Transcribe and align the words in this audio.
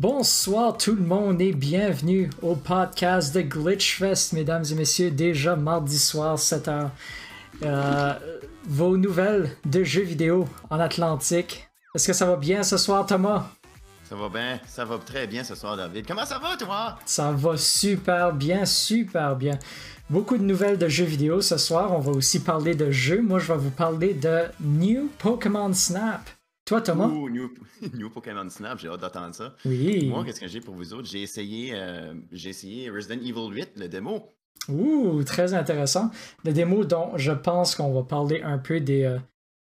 Bonsoir 0.00 0.78
tout 0.78 0.94
le 0.94 1.02
monde 1.02 1.42
et 1.42 1.52
bienvenue 1.52 2.30
au 2.40 2.54
podcast 2.54 3.34
de 3.34 3.42
Glitchfest, 3.42 4.32
mesdames 4.32 4.64
et 4.70 4.74
messieurs, 4.74 5.10
déjà 5.10 5.56
mardi 5.56 5.98
soir 5.98 6.38
7h. 6.38 6.88
Euh, 7.62 8.14
vos 8.66 8.96
nouvelles 8.96 9.54
de 9.66 9.84
jeux 9.84 10.00
vidéo 10.00 10.48
en 10.70 10.80
Atlantique. 10.80 11.68
Est-ce 11.94 12.06
que 12.06 12.12
ça 12.14 12.24
va 12.24 12.36
bien 12.36 12.62
ce 12.62 12.78
soir, 12.78 13.04
Thomas? 13.04 13.50
Ça 14.04 14.16
va 14.16 14.30
bien, 14.30 14.58
ça 14.66 14.86
va 14.86 14.96
très 14.96 15.26
bien 15.26 15.44
ce 15.44 15.54
soir, 15.54 15.76
David. 15.76 16.06
Comment 16.06 16.24
ça 16.24 16.38
va, 16.38 16.56
toi? 16.56 16.98
Ça 17.04 17.32
va 17.32 17.58
super 17.58 18.32
bien, 18.32 18.64
super 18.64 19.36
bien. 19.36 19.58
Beaucoup 20.08 20.38
de 20.38 20.44
nouvelles 20.44 20.78
de 20.78 20.88
jeux 20.88 21.04
vidéo 21.04 21.42
ce 21.42 21.58
soir. 21.58 21.92
On 21.92 21.98
va 21.98 22.12
aussi 22.12 22.40
parler 22.40 22.74
de 22.74 22.90
jeux. 22.90 23.20
Moi, 23.20 23.38
je 23.38 23.52
vais 23.52 23.58
vous 23.58 23.68
parler 23.68 24.14
de 24.14 24.44
New 24.62 25.10
Pokémon 25.18 25.74
Snap. 25.74 26.22
Toi, 26.70 26.80
Thomas? 26.82 27.08
New, 27.94 28.10
Pokémon 28.10 28.48
Snap, 28.48 28.78
j'ai 28.78 28.86
hâte 28.86 29.00
d'entendre 29.00 29.34
ça. 29.34 29.56
Oui. 29.64 30.06
Moi, 30.08 30.24
qu'est-ce 30.24 30.38
que 30.38 30.46
j'ai 30.46 30.60
pour 30.60 30.76
vous 30.76 30.94
autres? 30.94 31.08
J'ai 31.08 31.22
essayé, 31.22 31.72
euh, 31.74 32.14
j'ai 32.30 32.50
essayé 32.50 32.88
Resident 32.88 33.20
Evil 33.20 33.48
8, 33.50 33.70
le 33.74 33.88
démo. 33.88 34.32
Ouh, 34.68 35.24
très 35.24 35.52
intéressant. 35.52 36.12
Le 36.44 36.52
démo 36.52 36.84
dont 36.84 37.10
je 37.16 37.32
pense 37.32 37.74
qu'on 37.74 37.92
va 37.92 38.04
parler 38.04 38.40
un 38.42 38.58
peu 38.58 38.78
des, 38.78 39.02
euh, 39.02 39.18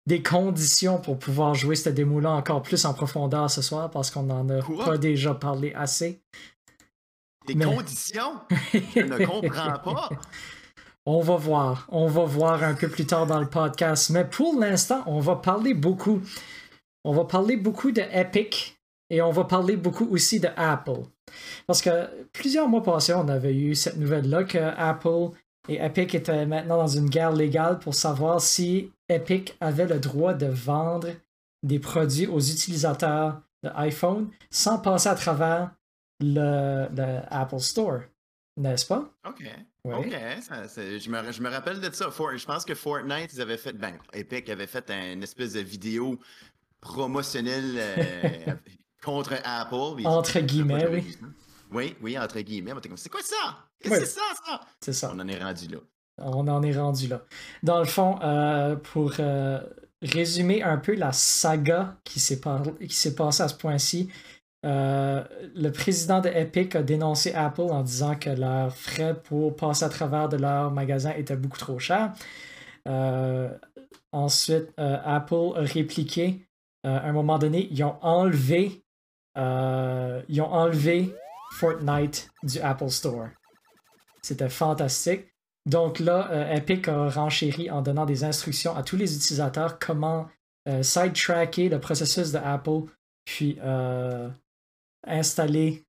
des 0.06 0.22
conditions 0.22 1.00
pour 1.00 1.18
pouvoir 1.18 1.56
jouer 1.56 1.76
cette 1.76 1.96
démo-là 1.96 2.30
encore 2.30 2.62
plus 2.62 2.86
en 2.86 2.94
profondeur 2.94 3.50
ce 3.50 3.64
soir 3.64 3.90
parce 3.90 4.12
qu'on 4.12 4.22
n'en 4.22 4.48
a 4.50 4.62
pas 4.86 5.00
déjà 5.00 5.34
parlé 5.34 5.74
assez. 5.74 6.22
Des 7.48 7.56
conditions? 7.56 8.42
je 8.74 9.00
ne 9.00 9.26
comprends 9.26 9.80
pas. 9.80 10.10
On 11.08 11.22
va 11.22 11.36
voir. 11.38 11.88
On 11.90 12.06
va 12.06 12.26
voir 12.26 12.64
un 12.64 12.76
peu 12.76 12.90
plus 12.90 13.08
tard 13.08 13.26
dans 13.26 13.40
le 13.40 13.50
podcast. 13.50 14.12
Mais 14.12 14.24
pour 14.24 14.60
l'instant, 14.60 15.02
on 15.08 15.20
va 15.20 15.36
parler 15.36 15.74
beaucoup 15.74 16.22
on 17.04 17.14
va 17.14 17.26
parler 17.26 17.58
beaucoup 17.58 17.92
de 17.92 18.02
Epic 18.12 18.78
et 19.10 19.22
on 19.22 19.32
va 19.32 19.44
parler 19.44 19.76
beaucoup 19.76 20.08
aussi 20.10 20.40
de 20.40 20.50
Apple. 20.56 21.04
Parce 21.68 21.82
que 21.82 22.28
plusieurs 22.32 22.68
mois 22.68 22.84
passés, 22.84 23.14
on 23.14 23.28
avait 23.28 23.56
eu 23.56 23.76
cette 23.76 23.98
nouvelle-là 23.98 24.44
que 24.44 24.58
Apple 24.58 25.36
et 25.68 25.76
Epic 25.84 26.16
étaient 26.16 26.46
maintenant 26.46 26.78
dans 26.78 26.88
une 26.88 27.10
guerre 27.10 27.34
légale 27.34 27.80
pour 27.80 27.94
savoir 27.94 28.42
si 28.42 28.92
Epic 29.10 29.56
avait 29.60 29.88
le 29.88 30.00
droit 30.00 30.34
de 30.34 30.48
vendre 30.48 31.10
des 31.64 31.80
produits 31.80 32.28
aux 32.28 32.40
utilisateurs 32.40 33.42
de 33.64 33.70
iPhone 33.76 34.30
sans 34.50 34.80
passer 34.80 35.10
à 35.10 35.16
travers 35.16 35.72
le, 36.20 36.88
Apple 37.30 37.60
Store. 37.60 38.02
N'est-ce 38.58 38.86
pas? 38.86 39.10
OK. 39.28 39.44
OK. 39.84 40.12
je, 40.12 41.10
me, 41.10 41.32
je, 41.32 41.42
me, 41.42 41.50
rappelle 41.50 41.80
de 41.80 41.92
ça. 41.92 42.10
je 42.10 42.46
pense 42.46 42.66
que 42.66 42.76
Fortnite, 42.76 43.34
ils 43.34 43.42
avaient 43.42 43.58
fait. 43.58 43.74
Ben, 43.74 43.98
Epic 44.14 44.50
avait 44.50 44.68
fait 44.68 44.90
une 44.92 45.24
espèce 45.24 45.54
de 45.54 45.62
vidéo 45.62 46.20
promotionnel 46.82 47.76
euh, 47.78 48.54
contre 49.04 49.36
Apple. 49.44 50.06
Entre 50.06 50.40
guillemets, 50.40 50.88
oui. 50.88 51.18
Oui, 51.72 51.96
oui, 52.02 52.20
entre 52.20 52.42
guillemets. 52.42 52.74
C'est 52.98 53.10
quoi 53.10 53.22
ça? 53.22 53.58
C'est 53.82 54.06
ça, 54.06 54.22
ça? 54.46 54.62
C'est 54.82 54.94
ça. 54.94 55.12
On 55.16 55.20
en 55.20 55.28
est 55.28 55.42
rendu 55.42 55.68
là. 55.70 55.78
On 56.18 56.48
en 56.48 56.62
est 56.64 56.78
rendu 56.78 57.08
là. 57.08 57.22
Dans 57.64 57.80
le 57.80 57.86
fond, 57.86 58.20
euh, 58.22 58.76
pour 58.76 59.14
euh, 59.20 59.62
résumer 60.02 60.62
un 60.62 60.78
peu 60.78 60.96
la 60.96 61.14
saga 61.14 61.96
qui 62.04 62.20
s'est 62.20 62.42
passée 62.42 63.44
à 63.44 63.48
ce 63.48 63.56
point-ci, 63.56 64.10
le 64.64 65.70
président 65.70 66.20
de 66.20 66.28
Epic 66.30 66.76
a 66.76 66.84
dénoncé 66.84 67.34
Apple 67.34 67.62
en 67.62 67.82
disant 67.82 68.16
que 68.16 68.30
leurs 68.30 68.76
frais 68.76 69.16
pour 69.24 69.56
passer 69.56 69.86
à 69.86 69.90
travers 69.90 70.30
de 70.30 70.38
leur 70.38 70.72
magasin 70.72 71.12
étaient 71.12 71.38
beaucoup 71.38 71.58
trop 71.58 71.80
chers. 71.80 72.12
ensuite, 74.12 74.68
Apple 74.78 75.54
a 75.56 75.62
répliqué 75.62 76.46
à 76.84 77.08
un 77.08 77.12
moment 77.12 77.38
donné, 77.38 77.68
ils 77.72 77.84
ont 77.84 77.98
enlevé, 78.02 78.84
euh, 79.38 80.22
ils 80.28 80.42
ont 80.42 80.52
enlevé 80.52 81.14
Fortnite 81.54 82.30
du 82.44 82.60
Apple 82.60 82.90
Store. 82.90 83.28
C'était 84.22 84.50
fantastique. 84.50 85.28
Donc 85.68 86.00
là, 86.00 86.30
euh, 86.32 86.56
Epic 86.56 86.88
a 86.88 87.10
renchéri 87.10 87.70
en 87.70 87.82
donnant 87.82 88.06
des 88.06 88.24
instructions 88.24 88.76
à 88.76 88.84
tous 88.84 88.98
les 88.98 89.16
utilisateurs 89.16 89.78
comment 89.80 90.28
side-tracker 90.84 91.70
le 91.70 91.80
processus 91.80 92.32
de 92.32 92.38
Apple, 92.38 92.82
puis 93.26 93.58
installer, 95.08 95.84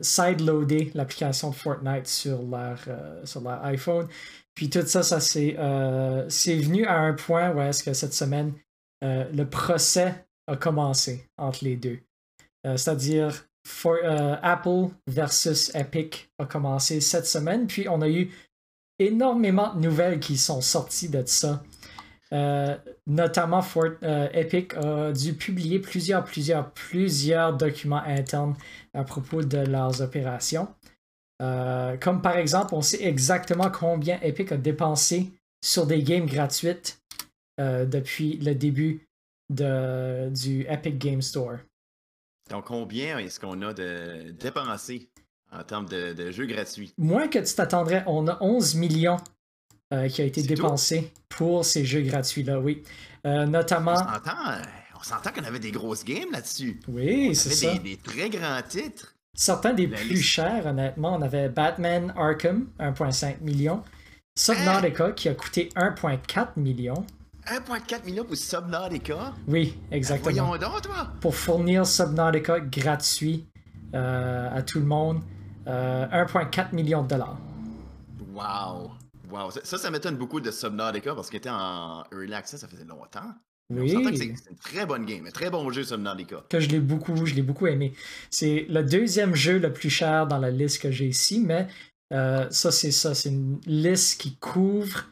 side-loader 0.00 0.90
l'application 0.94 1.50
de 1.50 1.54
Fortnite 1.54 2.08
sur 2.08 2.42
leur, 2.42 2.80
sur 3.22 3.40
leur 3.42 3.64
iPhone. 3.64 4.08
Puis 4.56 4.68
tout 4.68 4.84
ça, 4.84 5.04
ça 5.04 5.20
c'est 5.20 5.52
venu 5.52 6.86
à 6.86 6.98
un 6.98 7.12
point 7.12 7.52
où 7.52 7.60
est-ce 7.60 7.84
que 7.84 7.92
cette 7.92 8.14
semaine, 8.14 8.52
le 9.00 9.44
procès 9.44 10.25
a 10.46 10.56
commencé 10.56 11.28
entre 11.38 11.64
les 11.64 11.76
deux. 11.76 11.98
Euh, 12.66 12.76
c'est-à-dire 12.76 13.46
euh, 13.86 14.36
Apple 14.42 14.88
versus 15.06 15.74
Epic 15.74 16.30
a 16.38 16.46
commencé 16.46 17.00
cette 17.00 17.26
semaine, 17.26 17.66
puis 17.66 17.88
on 17.88 18.00
a 18.00 18.08
eu 18.08 18.30
énormément 18.98 19.74
de 19.74 19.80
nouvelles 19.80 20.20
qui 20.20 20.36
sont 20.36 20.60
sorties 20.60 21.08
de 21.08 21.22
ça. 21.26 21.62
Euh, 22.32 22.76
notamment 23.06 23.62
Epic 24.32 24.74
a 24.74 25.12
dû 25.12 25.34
publier 25.34 25.78
plusieurs, 25.78 26.24
plusieurs, 26.24 26.72
plusieurs 26.72 27.56
documents 27.56 28.02
internes 28.04 28.56
à 28.94 29.04
propos 29.04 29.42
de 29.42 29.58
leurs 29.58 30.02
opérations. 30.02 30.68
comme 31.38 32.22
par 32.22 32.36
exemple, 32.36 32.74
on 32.74 32.82
sait 32.82 33.04
exactement 33.04 33.70
combien 33.70 34.18
Epic 34.22 34.50
a 34.50 34.56
dépensé 34.56 35.30
sur 35.64 35.86
des 35.86 36.02
games 36.02 36.26
gratuites 36.26 37.00
depuis 37.58 38.38
le 38.38 38.54
début 38.54 39.05
de, 39.50 40.30
du 40.30 40.66
Epic 40.68 40.98
Game 40.98 41.22
Store. 41.22 41.58
Donc, 42.50 42.66
combien 42.66 43.18
est-ce 43.18 43.40
qu'on 43.40 43.60
a 43.62 43.72
de 43.72 44.30
dépensé 44.38 45.08
en 45.52 45.62
termes 45.62 45.86
de, 45.86 46.30
jeux 46.30 46.46
gratuits? 46.46 46.92
Moins 46.98 47.28
que 47.28 47.38
tu 47.38 47.54
t'attendrais, 47.54 48.04
on 48.06 48.28
a 48.28 48.38
11 48.40 48.76
millions 48.76 49.16
euh, 49.92 50.08
qui 50.08 50.22
a 50.22 50.24
été 50.24 50.42
dépensé 50.42 51.12
pour 51.28 51.64
ces 51.64 51.84
jeux 51.84 52.02
gratuits-là, 52.02 52.60
oui. 52.60 52.82
Euh, 53.26 53.46
notamment. 53.46 53.96
On 54.98 55.02
s'entend 55.02 55.30
qu'on 55.30 55.44
avait 55.44 55.58
des 55.58 55.72
grosses 55.72 56.04
games 56.04 56.30
là-dessus. 56.32 56.80
Oui, 56.88 57.34
c'est 57.34 57.50
ça. 57.50 57.72
Des, 57.74 57.78
des 57.80 57.96
très 57.96 58.30
grands 58.30 58.62
titres. 58.62 59.14
Certains 59.36 59.74
des 59.74 59.86
plus 59.86 60.22
chers, 60.22 60.66
honnêtement. 60.66 61.14
On 61.14 61.22
avait 61.22 61.50
Batman 61.50 62.12
Arkham, 62.16 62.68
1,5 62.80 63.42
million. 63.42 63.84
Subnautica, 64.36 65.12
qui 65.12 65.28
a 65.28 65.34
coûté 65.34 65.68
1,4 65.76 66.48
million. 66.56 67.04
1,4 67.46 68.04
million 68.04 68.24
pour 68.24 68.36
Subnautica? 68.36 69.34
Oui, 69.46 69.78
exactement. 69.90 70.46
voyons 70.46 70.58
donc, 70.58 70.82
toi! 70.82 71.12
Pour 71.20 71.34
fournir 71.34 71.86
Subnautica 71.86 72.60
gratuit 72.60 73.46
euh, 73.94 74.48
à 74.52 74.62
tout 74.62 74.80
le 74.80 74.86
monde, 74.86 75.22
1,4 75.66 75.68
euh, 75.68 76.64
million 76.72 77.02
de 77.02 77.08
dollars. 77.08 77.38
Wow! 78.34 78.90
Wow! 79.30 79.50
Ça, 79.62 79.78
ça 79.78 79.90
m'étonne 79.90 80.16
beaucoup 80.16 80.40
de 80.40 80.50
Subnautica 80.50 81.14
parce 81.14 81.28
qu'il 81.28 81.38
était 81.38 81.50
en 81.50 82.02
Early 82.12 82.34
Access, 82.34 82.60
ça 82.60 82.68
faisait 82.68 82.84
longtemps. 82.84 83.32
Oui. 83.70 83.90
C'est 83.90 84.24
une 84.26 84.58
très 84.62 84.86
bonne 84.86 85.04
game, 85.04 85.26
un 85.26 85.30
très 85.30 85.50
bon 85.50 85.70
jeu 85.70 85.82
Subnautica. 85.84 86.44
Que 86.48 86.60
je 86.60 86.68
l'ai 86.68 86.80
beaucoup, 86.80 87.26
je 87.26 87.34
l'ai 87.34 87.42
beaucoup 87.42 87.66
aimé. 87.66 87.92
C'est 88.30 88.66
le 88.68 88.82
deuxième 88.82 89.34
jeu 89.34 89.58
le 89.58 89.72
plus 89.72 89.90
cher 89.90 90.26
dans 90.26 90.38
la 90.38 90.50
liste 90.50 90.82
que 90.82 90.90
j'ai 90.90 91.06
ici, 91.06 91.42
mais 91.44 91.66
euh, 92.12 92.46
ça, 92.50 92.70
c'est 92.70 92.92
ça. 92.92 93.14
C'est 93.14 93.30
une 93.30 93.60
liste 93.66 94.20
qui 94.20 94.36
couvre 94.36 95.04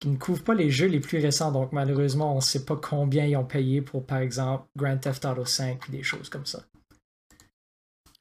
qui 0.00 0.08
ne 0.08 0.16
couvre 0.16 0.44
pas 0.44 0.54
les 0.54 0.70
jeux 0.70 0.86
les 0.86 1.00
plus 1.00 1.18
récents. 1.18 1.52
Donc, 1.52 1.72
malheureusement, 1.72 2.32
on 2.32 2.36
ne 2.36 2.40
sait 2.40 2.64
pas 2.64 2.76
combien 2.76 3.24
ils 3.26 3.36
ont 3.36 3.44
payé 3.44 3.82
pour, 3.82 4.06
par 4.06 4.18
exemple, 4.18 4.66
Grand 4.76 4.96
Theft 4.98 5.24
Auto 5.24 5.44
5 5.44 5.88
ou 5.88 5.92
des 5.92 6.02
choses 6.02 6.28
comme 6.28 6.46
ça. 6.46 6.64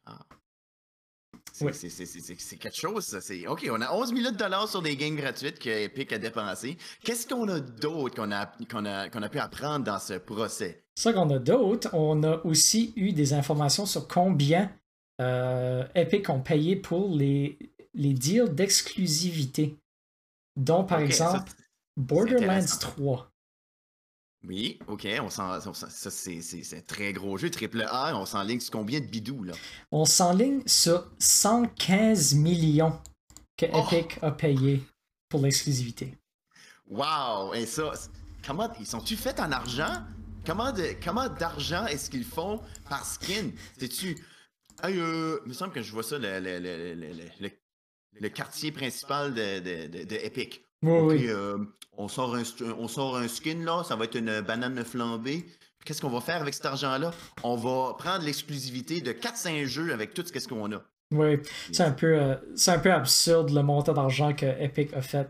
Ah. 0.06 0.26
C'est 1.54 2.58
quelque 2.58 2.76
chose, 2.76 3.18
OK, 3.48 3.68
on 3.72 3.82
a 3.82 3.92
11 3.92 4.14
millions 4.14 4.32
de 4.32 4.38
dollars 4.38 4.68
sur 4.68 4.82
des 4.82 4.96
games 4.96 5.16
gratuites 5.16 5.60
que 5.60 5.70
Epic 5.70 6.14
a 6.14 6.20
dépensé. 6.20 6.78
Qu'est-ce 7.04 7.28
qu'on 7.28 7.48
a 7.48 7.60
d'autre 7.60 8.16
qu'on 8.16 8.32
a, 8.32 8.46
qu'on 8.70 8.86
a, 8.86 9.10
a 9.10 9.30
pu 9.30 9.40
apprendre 9.40 9.86
dans 9.86 10.00
ce 10.00 10.14
procès? 10.14 10.84
Ça 10.96 11.14
qu'on 11.14 11.30
a 11.30 11.40
d'autre, 11.40 11.90
on 11.94 12.24
a 12.24 12.44
aussi 12.44 12.94
eu 12.96 13.12
des 13.12 13.34
informations 13.34 13.86
sur 13.86 14.08
combien 14.08 14.72
euh, 15.20 15.84
Epic 15.96 16.30
ont 16.30 16.42
payé 16.42 16.76
pour 16.76 17.10
les, 17.16 17.58
les 17.94 18.14
deals 18.14 18.54
d'exclusivité. 18.54 19.78
dont 20.56 20.84
par 20.84 21.00
exemple, 21.00 21.52
Borderlands 21.98 22.78
3. 22.80 23.32
Oui, 24.44 24.80
ok, 24.88 25.08
on 25.20 25.30
ça 25.30 25.60
c'est 26.12 26.78
un 26.78 26.82
très 26.82 27.12
gros 27.12 27.38
jeu, 27.38 27.50
triple 27.50 27.82
A, 27.82 28.16
on 28.16 28.26
s'enligne 28.26 28.60
sur 28.60 28.72
combien 28.72 29.00
de 29.00 29.06
bidous 29.06 29.44
là? 29.44 29.54
On 29.92 30.06
s'enligne 30.06 30.62
sur 30.68 31.12
115 31.20 32.36
millions 32.36 33.02
que 33.58 33.66
oh! 33.74 33.84
Epic 33.92 34.20
a 34.22 34.32
payé 34.32 34.84
pour 35.28 35.42
l'exclusivité. 35.42 36.16
Wow! 36.88 37.56
Et 37.56 37.66
ça, 37.66 37.92
comment 38.46 38.72
ils 38.80 38.86
sont-tu 38.86 39.18
faits 39.18 39.40
en 39.40 39.52
argent? 39.52 40.04
Comment 40.46 40.72
de, 40.72 40.96
comment 41.04 41.28
d'argent 41.28 41.86
est-ce 41.88 42.10
qu'ils 42.10 42.24
font 42.24 42.62
par 42.90 43.06
skin? 43.06 43.50
C'est-tu. 43.78 44.16
Euh, 44.86 45.40
il 45.44 45.50
me 45.50 45.54
semble 45.54 45.74
que 45.74 45.82
je 45.82 45.92
vois 45.92 46.04
ça, 46.04 46.18
le, 46.20 47.50
le 48.20 48.30
quartier 48.30 48.72
principal 48.72 49.34
de, 49.34 49.60
de, 49.60 50.04
de, 50.06 50.16
Epic. 50.16 50.64
Oui, 50.84 51.28
euh, 51.28 51.58
on, 51.98 52.08
sort 52.08 52.36
un, 52.36 52.44
on 52.78 52.88
sort 52.88 53.18
un 53.18 53.28
skin 53.28 53.64
là, 53.64 53.84
ça 53.84 53.96
va 53.96 54.06
être 54.06 54.16
une 54.16 54.42
banane 54.42 54.84
flambée. 54.84 55.46
Qu'est-ce 55.86 56.02
qu'on 56.02 56.10
va 56.10 56.22
faire 56.22 56.42
avec 56.42 56.54
cet 56.54 56.66
argent-là? 56.66 57.12
On 57.44 57.56
va 57.56 57.96
prendre 57.98 58.24
l'exclusivité 58.26 59.02
de 59.02 59.12
4-5 59.14 59.66
jeux 59.66 59.94
avec 59.94 60.14
tout 60.14 60.24
ce 60.26 60.48
qu'on 60.48 60.72
a. 60.74 60.82
Oui, 61.12 61.40
c'est 61.72 61.84
un, 61.84 61.92
peu, 61.92 62.20
euh, 62.20 62.36
un 62.68 62.80
peu 62.80 62.92
absurde 62.92 63.52
le 63.52 63.64
montant 63.64 63.94
d'argent 63.94 64.34
que 64.34 64.46
Epic 64.46 64.94
a 64.94 65.02
fait. 65.02 65.30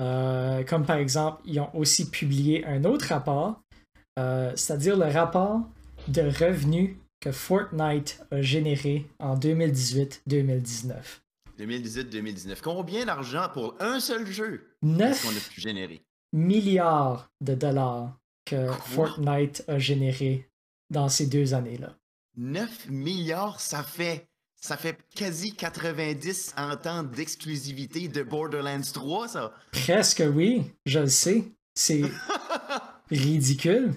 Euh, 0.00 0.64
comme 0.64 0.86
par 0.86 0.96
exemple, 0.96 1.42
ils 1.44 1.60
ont 1.60 1.74
aussi 1.76 2.10
publié 2.10 2.64
un 2.64 2.84
autre 2.84 3.08
rapport, 3.08 3.60
c'est-à-dire 4.16 4.96
le 4.96 5.06
rapport 5.06 5.60
de 6.08 6.22
revenus 6.22 6.96
que 7.20 7.30
Fortnite 7.30 8.20
a 8.30 8.40
généré 8.40 9.06
en 9.18 9.36
2018-2019. 9.36 10.94
2018-2019. 11.58 12.60
Combien 12.62 13.04
d'argent 13.04 13.48
pour 13.52 13.74
un 13.80 14.00
seul 14.00 14.26
jeu 14.26 14.68
9 14.82 15.22
qu'on 15.22 15.36
a 15.36 15.40
pu 15.52 15.60
générer? 15.60 16.02
milliards 16.32 17.30
de 17.40 17.54
dollars 17.54 18.18
que 18.44 18.66
Fortnite 18.66 19.64
a 19.68 19.78
généré 19.78 20.50
dans 20.90 21.08
ces 21.08 21.26
deux 21.26 21.54
années-là. 21.54 21.96
9 22.36 22.88
milliards, 22.88 23.60
ça 23.60 23.82
fait 23.82 24.28
ça 24.60 24.76
fait 24.76 24.98
quasi 25.14 25.54
90 25.54 26.54
en 26.56 26.76
temps 26.76 27.04
d'exclusivité 27.04 28.08
de 28.08 28.22
Borderlands 28.24 28.80
3, 28.92 29.28
ça. 29.28 29.52
Presque 29.70 30.24
oui, 30.34 30.64
je 30.84 30.98
le 30.98 31.06
sais. 31.06 31.44
C'est 31.74 32.02
ridicule. 33.10 33.94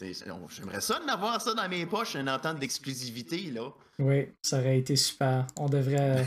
J'aimerais 0.00 0.80
ça 0.80 1.00
d'avoir 1.06 1.40
ça 1.40 1.54
dans 1.54 1.68
mes 1.68 1.86
poches, 1.86 2.14
une 2.14 2.28
entente 2.28 2.58
d'exclusivité, 2.58 3.50
là. 3.50 3.70
Oui, 3.98 4.28
ça 4.42 4.58
aurait 4.58 4.78
été 4.78 4.96
super. 4.96 5.46
On 5.56 5.68
devrait, 5.68 6.26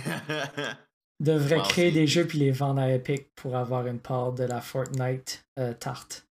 devrait 1.19 1.61
créer 1.63 1.91
des 1.91 2.07
jeux 2.07 2.25
puis 2.25 2.39
les 2.39 2.51
vendre 2.51 2.81
à 2.81 2.91
Epic 2.91 3.33
pour 3.35 3.55
avoir 3.55 3.87
une 3.87 3.99
part 3.99 4.33
de 4.33 4.43
la 4.43 4.61
Fortnite 4.61 5.43
euh, 5.59 5.73
tarte. 5.73 6.25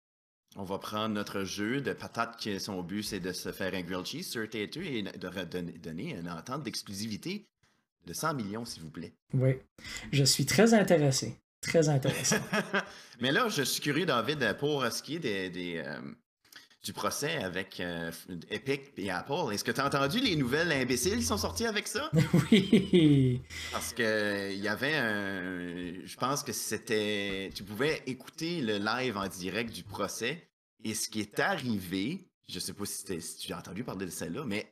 On 0.57 0.65
va 0.65 0.79
prendre 0.79 1.15
notre 1.15 1.45
jeu 1.45 1.81
de 1.81 1.93
patates 1.95 2.37
qui 2.37 2.61
son 2.61 2.83
but 2.83 3.03
c'est 3.03 3.21
de 3.21 3.33
se 3.33 3.53
faire 3.53 3.75
un 3.75 3.81
grilled 3.81 4.05
cheese 4.05 4.25
sur 4.25 4.45
Tater 4.49 4.99
et 4.99 5.03
de 5.03 5.79
donner 5.79 6.15
une 6.15 6.29
entente 6.29 6.63
d'exclusivité 6.63 7.47
de 8.07 8.13
100 8.13 8.35
millions, 8.35 8.65
s'il 8.65 8.83
vous 8.83 8.91
plaît. 8.91 9.13
Oui, 9.33 9.57
je 10.11 10.25
suis 10.25 10.45
très 10.45 10.75
intéressé. 10.75 11.39
Très 11.61 11.89
intéressé. 11.89 12.37
Mais 13.21 13.31
là, 13.31 13.49
je 13.49 13.63
suis 13.63 13.81
curieux, 13.81 14.05
David, 14.05 14.57
pour 14.59 14.85
ce 14.85 15.01
qui 15.03 15.17
est 15.17 15.21
des, 15.21 15.83
euh, 15.87 16.01
du 16.83 16.93
procès 16.93 17.37
avec 17.37 17.79
euh, 17.79 18.11
Epic 18.51 18.93
et 18.97 19.11
Apple. 19.11 19.53
Est-ce 19.53 19.63
que 19.63 19.71
tu 19.71 19.81
as 19.81 19.87
entendu 19.87 20.19
les 20.19 20.35
nouvelles 20.35 20.73
imbéciles 20.73 21.19
qui 21.19 21.25
sont 21.25 21.39
sorties 21.39 21.67
avec 21.67 21.87
ça? 21.87 22.11
Oui. 22.51 23.41
Parce 23.71 23.93
que 23.93 24.53
il 24.53 24.61
y 24.61 24.69
avait 24.69 24.95
un. 24.95 26.05
Je 26.05 26.17
pense 26.17 26.43
que 26.43 26.53
c'était. 26.53 27.51
Tu 27.55 27.63
pouvais 27.63 28.03
écouter 28.07 28.61
le 28.61 28.79
live 28.79 29.17
en 29.17 29.29
direct 29.29 29.73
du 29.73 29.85
procès. 29.85 30.49
Et 30.85 30.95
ce 30.95 31.09
qui 31.09 31.21
est 31.21 31.39
arrivé, 31.39 32.27
je 32.49 32.59
sais 32.59 32.73
pas 32.73 32.85
si, 32.85 33.05
tu 33.39 33.53
as 33.53 33.59
entendu 33.59 33.85
parler 33.85 34.07
de 34.07 34.11
celle-là, 34.11 34.45
mais 34.45 34.67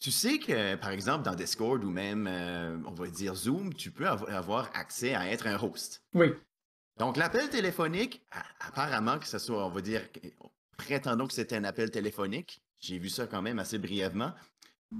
tu 0.00 0.10
sais 0.10 0.38
que, 0.38 0.74
par 0.74 0.90
exemple, 0.90 1.24
dans 1.24 1.34
Discord 1.34 1.82
ou 1.84 1.90
même, 1.90 2.26
euh, 2.28 2.76
on 2.86 2.92
va 2.92 3.06
dire 3.06 3.34
Zoom, 3.34 3.72
tu 3.72 3.92
peux 3.92 4.06
avoir 4.06 4.70
accès 4.74 5.14
à 5.14 5.30
être 5.30 5.46
un 5.46 5.58
host. 5.62 6.02
Oui. 6.12 6.32
Donc, 6.98 7.16
l'appel 7.16 7.48
téléphonique, 7.50 8.26
apparemment 8.58 9.18
que 9.18 9.26
ce 9.26 9.38
soit, 9.38 9.64
on 9.64 9.70
va 9.70 9.80
dire, 9.80 10.02
prétendons 10.76 11.26
que 11.26 11.34
c'était 11.34 11.56
un 11.56 11.64
appel 11.64 11.90
téléphonique, 11.90 12.62
j'ai 12.80 12.98
vu 12.98 13.08
ça 13.08 13.26
quand 13.26 13.42
même 13.42 13.58
assez 13.58 13.78
brièvement, 13.78 14.32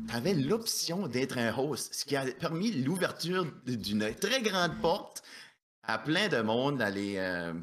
tu 0.09 0.15
avais 0.15 0.35
l'option 0.35 1.07
d'être 1.07 1.39
un 1.39 1.57
host, 1.57 1.95
ce 1.95 2.05
qui 2.05 2.17
a 2.17 2.25
permis 2.27 2.73
l'ouverture 2.73 3.47
d'une 3.65 4.15
très 4.15 4.43
grande 4.43 4.81
porte 4.81 5.23
à 5.83 5.99
plein 5.99 6.29
de 6.29 6.41
monde 6.41 6.79
d'aller 6.79 7.15
euh, 7.19 7.55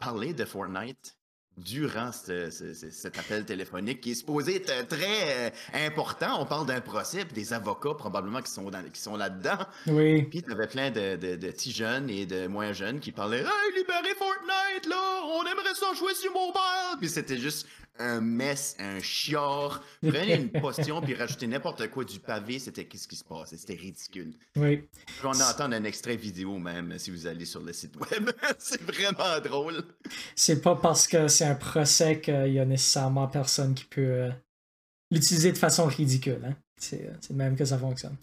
parler 0.00 0.34
de 0.34 0.44
Fortnite 0.44 1.17
durant 1.58 2.10
cet 2.12 3.18
appel 3.18 3.44
téléphonique 3.44 4.00
qui 4.00 4.12
est 4.12 4.14
supposé 4.14 4.56
être 4.56 4.88
très 4.88 5.48
euh, 5.48 5.50
important. 5.86 6.40
On 6.40 6.46
parle 6.46 6.66
d'un 6.66 6.80
procès, 6.80 7.24
des 7.24 7.52
avocats 7.52 7.94
probablement 7.94 8.40
qui 8.40 8.50
sont, 8.50 8.70
qui 8.92 9.00
sont 9.00 9.16
là-dedans. 9.16 9.58
Oui. 9.86 10.22
Puis 10.22 10.42
tu 10.42 10.52
avais 10.52 10.66
plein 10.66 10.90
de, 10.90 11.16
de, 11.16 11.36
petits 11.50 11.72
jeunes 11.72 12.08
et 12.10 12.26
de 12.26 12.46
moins 12.46 12.72
jeunes 12.72 13.00
qui 13.00 13.12
parlaient 13.12 13.38
Hey, 13.38 13.76
libérez 13.76 14.14
Fortnite, 14.16 14.86
là! 14.88 15.22
On 15.24 15.42
aimerait 15.42 15.74
ça 15.74 15.92
jouer 15.94 16.14
sur 16.14 16.32
mobile! 16.32 16.98
Puis 16.98 17.08
c'était 17.08 17.38
juste 17.38 17.66
un 17.98 18.20
mess, 18.20 18.76
un 18.78 19.00
chiard. 19.00 19.82
Prenez 20.02 20.36
une 20.36 20.50
potion 20.50 21.00
puis 21.00 21.14
rajoutez 21.14 21.46
n'importe 21.46 21.88
quoi 21.90 22.04
du 22.04 22.20
pavé, 22.20 22.58
c'était 22.58 22.84
qu'est-ce 22.84 23.08
qui 23.08 23.16
se 23.16 23.24
passe. 23.24 23.54
C'était 23.56 23.74
ridicule. 23.74 24.34
Oui. 24.56 24.84
On 25.24 25.40
entend 25.40 25.72
un 25.72 25.84
extrait 25.84 26.16
vidéo 26.16 26.58
même 26.58 26.98
si 26.98 27.10
vous 27.10 27.26
allez 27.26 27.44
sur 27.44 27.62
le 27.62 27.72
site 27.72 27.96
web. 27.96 28.30
c'est 28.58 28.82
vraiment 28.82 29.40
drôle. 29.40 29.84
C'est 30.34 30.60
pas 30.60 30.76
parce 30.76 31.06
que 31.06 31.28
c'est 31.28 31.46
un 31.46 31.54
procès 31.54 32.20
qu'il 32.20 32.52
y 32.52 32.58
a 32.58 32.64
nécessairement 32.64 33.28
personne 33.28 33.74
qui 33.74 33.84
peut 33.84 34.00
euh, 34.00 34.30
l'utiliser 35.10 35.52
de 35.52 35.58
façon 35.58 35.86
ridicule. 35.86 36.40
Hein? 36.44 36.54
C'est 36.76 37.10
le 37.30 37.36
même 37.36 37.56
que 37.56 37.64
ça 37.64 37.78
fonctionne. 37.78 38.16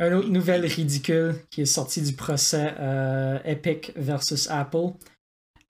Une 0.00 0.14
autre 0.14 0.28
nouvelle 0.28 0.66
ridicule 0.66 1.36
qui 1.50 1.62
est 1.62 1.66
sortie 1.66 2.02
du 2.02 2.12
procès 2.14 2.74
euh, 2.80 3.38
Epic 3.44 3.92
versus 3.96 4.50
Apple. 4.50 4.92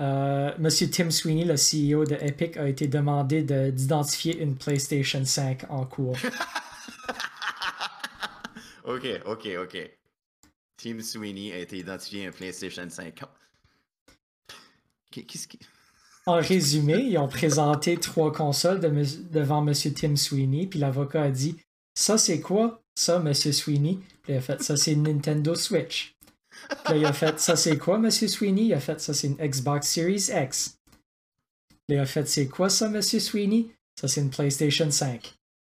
Euh, 0.00 0.52
Monsieur 0.58 0.90
Tim 0.90 1.10
Sweeney, 1.10 1.44
le 1.44 1.54
CEO 1.54 2.04
de 2.04 2.16
Epic, 2.20 2.56
a 2.56 2.68
été 2.68 2.88
demandé 2.88 3.42
d'identifier 3.42 4.40
une 4.40 4.56
PlayStation 4.56 5.24
5 5.24 5.70
en 5.70 5.86
cours. 5.86 6.16
ok, 8.84 9.06
ok, 9.26 9.48
ok. 9.62 9.90
Tim 10.76 11.00
Sweeney 11.00 11.52
a 11.52 11.58
été 11.58 11.78
identifié 11.78 12.26
un 12.26 12.32
PlayStation 12.32 12.88
5. 12.88 13.20
Qu'est-ce 15.10 15.46
qui. 15.46 15.60
En 16.26 16.40
résumé, 16.40 16.96
ils 16.96 17.18
ont 17.18 17.28
présenté 17.28 17.98
trois 17.98 18.32
consoles 18.32 18.80
devant 18.80 19.60
Monsieur 19.60 19.92
Tim 19.92 20.16
Sweeney, 20.16 20.66
puis 20.66 20.78
l'avocat 20.78 21.24
a 21.24 21.30
dit 21.30 21.56
Ça, 21.94 22.18
c'est 22.18 22.40
quoi 22.40 22.82
Ça, 22.94 23.18
Monsieur 23.18 23.52
Sweeney 23.52 23.98
Puis 24.22 24.32
il 24.32 24.36
a 24.36 24.40
fait 24.40 24.62
Ça, 24.62 24.76
c'est 24.76 24.92
une 24.92 25.04
Nintendo 25.04 25.54
Switch. 25.54 26.13
Là, 26.88 26.96
il 26.96 27.04
a 27.04 27.12
fait 27.12 27.38
ça, 27.40 27.56
c'est 27.56 27.78
quoi, 27.78 27.98
Monsieur 27.98 28.28
Sweeney? 28.28 28.66
Il 28.66 28.74
a 28.74 28.80
fait 28.80 29.00
ça, 29.00 29.14
c'est 29.14 29.28
une 29.28 29.36
Xbox 29.36 29.88
Series 29.88 30.30
X. 30.30 30.78
Là, 31.88 31.96
il 31.96 31.98
a 31.98 32.06
fait 32.06 32.26
c'est 32.28 32.48
quoi 32.48 32.68
ça, 32.68 32.88
Monsieur 32.88 33.20
Sweeney? 33.20 33.74
Ça, 34.00 34.08
c'est 34.08 34.20
une 34.20 34.30
PlayStation 34.30 34.90
5. 34.90 35.34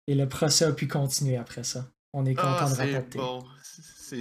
Et 0.08 0.16
le 0.16 0.28
procès 0.28 0.66
a 0.66 0.72
pu 0.72 0.88
continuer 0.88 1.38
après 1.38 1.64
ça. 1.64 1.88
On 2.14 2.26
est 2.26 2.36
content 2.36 2.70
de 2.70 2.76
ah, 2.80 2.86
rapporter. 2.86 3.18
Bon. 3.18 3.44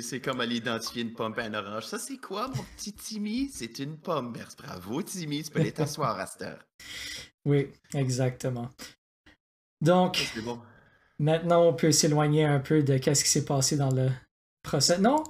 C'est 0.01 0.21
comme 0.21 0.41
aller 0.41 0.57
identifier 0.57 1.03
une 1.03 1.13
pomme 1.13 1.35
et 1.39 1.43
un 1.43 1.55
orange. 1.55 1.85
Ça, 1.85 1.99
c'est 1.99 2.17
quoi, 2.17 2.49
mon 2.49 2.65
petit 2.77 2.95
Timmy? 2.95 3.51
C'est 3.53 3.79
une 3.79 3.99
pomme. 3.99 4.35
Bravo, 4.59 5.03
Timmy. 5.03 5.43
Tu 5.43 5.51
peux 5.51 5.61
aller 5.61 5.73
t'asseoir 5.73 6.19
à 6.19 6.27
cette 6.27 6.43
heure. 6.43 6.65
Oui, 7.47 7.71
exactement. 7.93 8.71
Donc, 9.83 10.33
maintenant, 11.19 11.69
on 11.69 11.75
peut 11.75 11.93
s'éloigner 11.93 12.47
un 12.47 12.59
peu 12.59 12.83
de 12.83 12.97
qu'est-ce 12.97 13.23
qui 13.23 13.29
s'est 13.29 13.45
passé 13.45 13.77
dans 13.77 13.91
le 13.91 14.11
procès. 14.63 14.97
Non, 14.97 15.23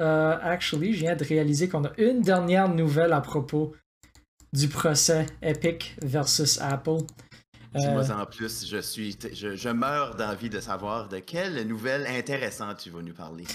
euh, 0.00 0.38
actually, 0.40 0.92
je 0.92 1.00
viens 1.00 1.16
de 1.16 1.24
réaliser 1.24 1.68
qu'on 1.68 1.84
a 1.84 1.92
une 1.98 2.22
dernière 2.22 2.68
nouvelle 2.68 3.12
à 3.12 3.20
propos 3.20 3.74
du 4.52 4.68
procès 4.68 5.26
Epic 5.42 5.96
versus 6.02 6.60
Apple. 6.60 6.98
Euh, 7.76 8.08
en 8.08 8.26
plus, 8.26 8.66
je 8.66 8.78
suis, 8.78 9.18
je, 9.32 9.68
meurs 9.68 10.14
d'envie 10.16 10.48
de 10.48 10.60
savoir 10.60 11.08
de 11.08 11.18
quelle 11.18 11.66
nouvelle 11.66 12.06
intéressante 12.06 12.78
tu 12.78 12.90
vas 12.90 13.02
nous 13.02 13.14
parler. 13.14 13.44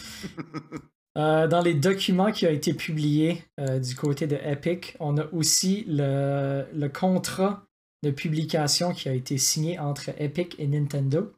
Euh, 1.15 1.47
dans 1.47 1.61
les 1.61 1.75
documents 1.75 2.31
qui 2.31 2.47
ont 2.47 2.51
été 2.51 2.73
publiés 2.73 3.45
du 3.59 3.95
côté 3.95 4.25
de 4.25 4.35
Epic, 4.35 4.97
on 4.99 5.15
a 5.19 5.25
aussi 5.31 5.85
le, 5.87 6.65
le, 6.73 6.89
contrat 6.89 7.67
de 8.01 8.09
publication 8.09 8.93
qui 8.93 9.09
a 9.09 9.13
été 9.13 9.37
signé 9.37 9.77
entre 9.77 10.09
Epic 10.17 10.55
et 10.57 10.65
Nintendo. 10.65 11.31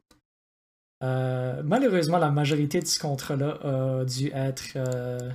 Euh, 1.02 1.62
malheureusement, 1.64 2.18
la 2.18 2.30
majorité 2.30 2.80
de 2.80 2.86
ce 2.86 2.98
contrat-là 2.98 3.58
a 3.62 4.04
dû 4.04 4.30
être 4.32 4.62
euh, 4.76 5.30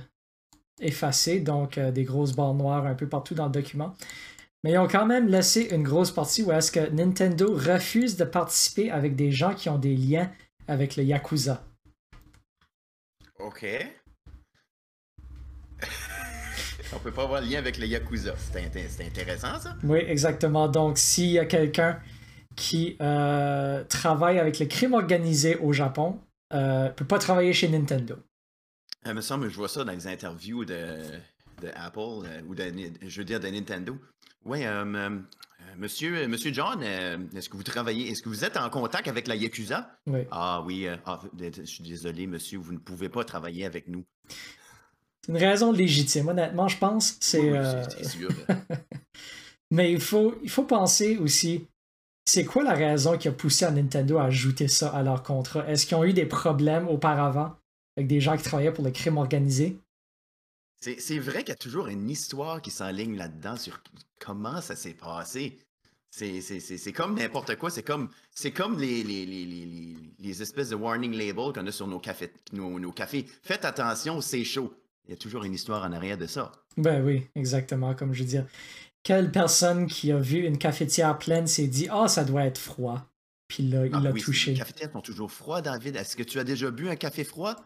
effacé, 0.80 1.40
donc 1.40 1.78
euh, 1.78 1.90
des 1.90 2.04
grosses 2.04 2.32
barres 2.32 2.54
noires 2.54 2.86
un 2.86 2.94
peu 2.94 3.08
partout 3.08 3.34
dans 3.34 3.46
le 3.46 3.52
document. 3.52 3.94
Mais 4.64 4.72
ils 4.72 4.78
ont 4.78 4.88
quand 4.88 5.06
même 5.06 5.28
laissé 5.28 5.68
une 5.72 5.82
grosse 5.82 6.10
partie 6.10 6.42
où 6.42 6.52
est-ce 6.52 6.70
que 6.70 6.90
Nintendo 6.90 7.52
refuse 7.54 8.16
de 8.16 8.24
participer 8.24 8.90
avec 8.90 9.16
des 9.16 9.32
gens 9.32 9.54
qui 9.54 9.68
ont 9.68 9.78
des 9.78 9.96
liens 9.96 10.30
avec 10.68 10.96
le 10.96 11.02
Yakuza. 11.02 11.64
OK. 13.40 13.66
On 16.94 16.98
peut 16.98 17.10
pas 17.10 17.24
avoir 17.24 17.40
lien 17.40 17.58
avec 17.58 17.78
le 17.78 17.86
Yakuza. 17.86 18.34
C'est 18.36 19.04
intéressant, 19.04 19.58
ça? 19.58 19.76
Oui, 19.82 19.98
exactement. 20.06 20.68
Donc, 20.68 20.98
s'il 20.98 21.30
y 21.30 21.38
a 21.40 21.46
quelqu'un 21.46 21.98
qui 22.56 22.96
euh, 23.00 23.84
travaille 23.84 24.38
avec 24.38 24.58
le 24.58 24.66
crime 24.66 24.94
organisé 24.94 25.56
au 25.56 25.72
Japon 25.72 26.18
euh, 26.52 26.88
peut 26.90 27.04
pas 27.04 27.18
travailler 27.18 27.52
chez 27.52 27.68
Nintendo. 27.68 28.16
Il 29.06 29.14
me 29.14 29.20
semble 29.20 29.44
que 29.44 29.50
je 29.50 29.56
vois 29.56 29.68
ça 29.68 29.84
dans 29.84 29.92
les 29.92 30.06
interviews 30.06 30.64
de, 30.64 30.98
Apple 31.74 31.98
euh, 31.98 32.42
ou 32.46 32.54
de, 32.54 32.72
je 33.06 33.20
veux 33.20 33.24
dire 33.24 33.40
de 33.40 33.48
Nintendo. 33.48 33.96
Oui, 34.44 34.64
euh, 34.64 34.84
monsieur, 35.78 36.26
monsieur 36.28 36.52
John, 36.52 36.82
est-ce 36.82 37.48
que 37.48 37.56
vous 37.56 37.62
travaillez, 37.62 38.10
est-ce 38.10 38.22
que 38.22 38.28
vous 38.28 38.44
êtes 38.44 38.56
en 38.56 38.68
contact 38.70 39.08
avec 39.08 39.28
la 39.28 39.36
Yakuza? 39.36 39.96
Oui. 40.06 40.20
Ah 40.30 40.62
oui, 40.66 40.86
ah, 41.06 41.20
je 41.40 41.62
suis 41.62 41.84
désolé, 41.84 42.26
monsieur, 42.26 42.58
vous 42.58 42.72
ne 42.72 42.78
pouvez 42.78 43.08
pas 43.08 43.24
travailler 43.24 43.64
avec 43.64 43.88
nous. 43.88 44.04
C'est 45.24 45.32
une 45.32 45.38
raison 45.38 45.72
légitime, 45.72 46.28
honnêtement, 46.28 46.66
je 46.66 46.78
pense. 46.78 47.16
C'est. 47.20 47.56
Euh, 47.56 47.84
Mais 49.70 49.92
il 49.92 50.00
faut, 50.00 50.34
il 50.42 50.50
faut 50.50 50.64
penser 50.64 51.16
aussi, 51.16 51.66
c'est 52.32 52.46
quoi 52.46 52.62
la 52.62 52.72
raison 52.72 53.18
qui 53.18 53.28
a 53.28 53.32
poussé 53.32 53.66
à 53.66 53.70
Nintendo 53.70 54.16
à 54.16 54.24
ajouter 54.24 54.66
ça 54.66 54.88
à 54.88 55.02
leur 55.02 55.22
contrat? 55.22 55.68
Est-ce 55.68 55.84
qu'ils 55.84 55.98
ont 55.98 56.04
eu 56.04 56.14
des 56.14 56.24
problèmes 56.24 56.88
auparavant 56.88 57.54
avec 57.94 58.06
des 58.06 58.22
gens 58.22 58.38
qui 58.38 58.42
travaillaient 58.42 58.72
pour 58.72 58.84
le 58.84 58.90
crime 58.90 59.18
organisé? 59.18 59.76
C'est 60.80 61.18
vrai 61.18 61.40
qu'il 61.40 61.50
y 61.50 61.52
a 61.52 61.56
toujours 61.56 61.88
une 61.88 62.08
histoire 62.08 62.62
qui 62.62 62.70
s'enligne 62.70 63.18
là-dedans 63.18 63.58
sur 63.58 63.82
comment 64.18 64.62
ça 64.62 64.76
s'est 64.76 64.94
passé. 64.94 65.58
C'est 66.10 66.92
comme 66.94 67.18
n'importe 67.18 67.56
quoi. 67.56 67.68
C'est 67.68 67.82
comme, 67.82 68.08
comme 68.54 68.78
les, 68.78 69.04
les, 69.04 69.26
les, 69.26 69.94
les, 70.18 70.42
espèces 70.42 70.70
de 70.70 70.74
warning 70.74 71.12
labels 71.12 71.52
qu'on 71.54 71.66
a 71.66 71.72
sur 71.72 71.86
nos 71.86 72.00
cafés, 72.00 72.32
nos, 72.54 72.80
nos 72.80 72.92
cafés. 72.92 73.26
Faites 73.42 73.66
attention, 73.66 74.22
c'est 74.22 74.44
chaud. 74.44 74.72
Il 75.06 75.10
y 75.10 75.14
a 75.14 75.16
toujours 75.18 75.44
une 75.44 75.52
histoire 75.52 75.84
en 75.84 75.92
arrière 75.92 76.16
de 76.16 76.26
ça. 76.26 76.50
Ben 76.78 77.04
oui, 77.04 77.26
exactement, 77.34 77.94
comme 77.94 78.14
je 78.14 78.22
veux 78.22 78.28
dire. 78.28 78.46
Quelle 79.02 79.32
personne 79.32 79.86
qui 79.86 80.12
a 80.12 80.18
vu 80.18 80.44
une 80.46 80.58
cafetière 80.58 81.18
pleine 81.18 81.46
s'est 81.46 81.66
dit 81.66 81.88
Ah, 81.90 82.08
ça 82.08 82.24
doit 82.24 82.44
être 82.44 82.58
froid. 82.58 83.08
Puis 83.48 83.64
là, 83.64 83.86
il 83.86 83.94
ah 83.94 84.00
l'a 84.00 84.12
touché. 84.12 84.52
Les 84.52 84.58
cafetières 84.58 84.92
sont 84.92 85.00
toujours 85.00 85.30
froides, 85.30 85.64
David. 85.64 85.96
Est-ce 85.96 86.16
que 86.16 86.22
tu 86.22 86.38
as 86.38 86.44
déjà 86.44 86.70
bu 86.70 86.88
un 86.88 86.96
café 86.96 87.24
froid? 87.24 87.56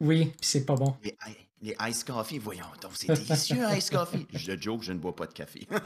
Oui, 0.00 0.26
puis 0.26 0.34
c'est 0.42 0.66
pas 0.66 0.74
bon 0.74 0.96
les 1.64 1.74
ice 1.88 2.04
coffee, 2.04 2.38
voyons 2.38 2.64
donc, 2.80 2.92
c'est 2.94 3.12
délicieux, 3.12 3.64
ice 3.76 3.90
coffee. 3.90 4.26
Je 4.34 4.52
joke, 4.60 4.82
je 4.82 4.92
ne 4.92 4.98
bois 4.98 5.16
pas 5.16 5.26
de 5.26 5.32
café. 5.32 5.66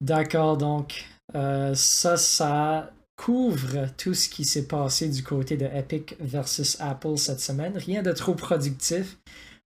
D'accord, 0.00 0.56
donc 0.56 1.04
euh, 1.34 1.74
ça, 1.74 2.16
ça 2.16 2.92
couvre 3.16 3.88
tout 3.96 4.14
ce 4.14 4.28
qui 4.28 4.44
s'est 4.44 4.66
passé 4.66 5.08
du 5.08 5.22
côté 5.22 5.56
de 5.56 5.66
Epic 5.66 6.16
versus 6.20 6.80
Apple 6.80 7.18
cette 7.18 7.40
semaine. 7.40 7.76
Rien 7.76 8.02
de 8.02 8.12
trop 8.12 8.34
productif. 8.34 9.18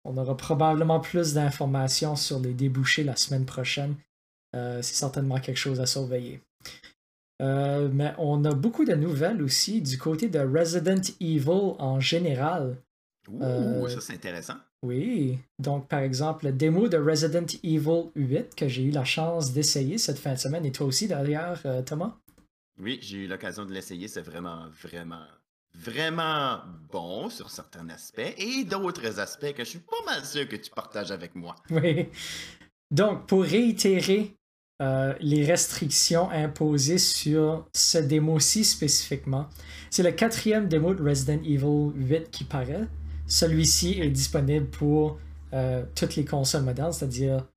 On 0.05 0.17
aura 0.17 0.35
probablement 0.35 0.99
plus 0.99 1.33
d'informations 1.33 2.15
sur 2.15 2.39
les 2.39 2.53
débouchés 2.53 3.03
la 3.03 3.15
semaine 3.15 3.45
prochaine. 3.45 3.95
Euh, 4.55 4.81
c'est 4.81 4.95
certainement 4.95 5.39
quelque 5.39 5.57
chose 5.57 5.79
à 5.79 5.85
surveiller. 5.85 6.41
Euh, 7.41 7.89
mais 7.91 8.13
on 8.17 8.45
a 8.45 8.53
beaucoup 8.53 8.85
de 8.85 8.93
nouvelles 8.93 9.41
aussi 9.41 9.81
du 9.81 9.97
côté 9.97 10.29
de 10.29 10.39
Resident 10.39 11.01
Evil 11.19 11.75
en 11.79 11.99
général. 11.99 12.77
Ouh, 13.29 13.41
euh, 13.41 13.89
ça 13.89 14.01
c'est 14.01 14.13
intéressant. 14.13 14.55
Oui, 14.83 15.39
donc 15.59 15.87
par 15.87 15.99
exemple, 15.99 16.45
le 16.45 16.51
démo 16.51 16.89
de 16.89 16.97
Resident 16.97 17.45
Evil 17.63 18.11
8 18.15 18.53
que 18.55 18.67
j'ai 18.67 18.83
eu 18.83 18.91
la 18.91 19.05
chance 19.05 19.53
d'essayer 19.53 19.97
cette 19.97 20.19
fin 20.19 20.33
de 20.33 20.39
semaine, 20.39 20.65
et 20.65 20.71
toi 20.71 20.85
aussi 20.85 21.07
d'ailleurs, 21.07 21.59
euh, 21.65 21.81
Thomas? 21.81 22.17
Oui, 22.79 22.99
j'ai 23.01 23.19
eu 23.19 23.27
l'occasion 23.27 23.65
de 23.65 23.71
l'essayer, 23.71 24.07
c'est 24.07 24.21
vraiment, 24.21 24.65
vraiment, 24.81 25.23
vraiment 25.75 26.59
bon 26.91 27.29
sur 27.29 27.49
certains 27.49 27.89
aspects 27.89 28.33
et 28.37 28.63
d'autres 28.63 29.19
aspects 29.19 29.53
que 29.53 29.63
je 29.63 29.69
suis 29.69 29.79
pas 29.79 30.03
mal 30.05 30.23
sûr 30.23 30.47
que 30.47 30.55
tu 30.55 30.69
partages 30.71 31.11
avec 31.11 31.35
moi. 31.35 31.55
Oui. 31.69 32.09
Donc, 32.91 33.25
pour 33.25 33.43
réitérer 33.43 34.35
euh, 34.81 35.15
les 35.19 35.45
restrictions 35.45 36.29
imposées 36.29 36.99
sur 36.99 37.65
ce 37.73 37.97
démo-ci 37.97 38.63
spécifiquement, 38.63 39.47
c'est 39.89 40.03
le 40.03 40.11
quatrième 40.11 40.67
démo 40.67 40.93
de 40.93 41.01
Resident 41.01 41.41
Evil 41.43 41.91
8 41.95 42.29
qui 42.29 42.43
paraît. 42.43 42.87
Celui-ci 43.25 43.99
est 43.99 44.09
disponible 44.09 44.67
pour 44.67 45.17
euh, 45.53 45.83
toutes 45.95 46.15
les 46.15 46.25
consoles 46.25 46.63
modernes, 46.63 46.93
c'est-à-dire 46.93 47.47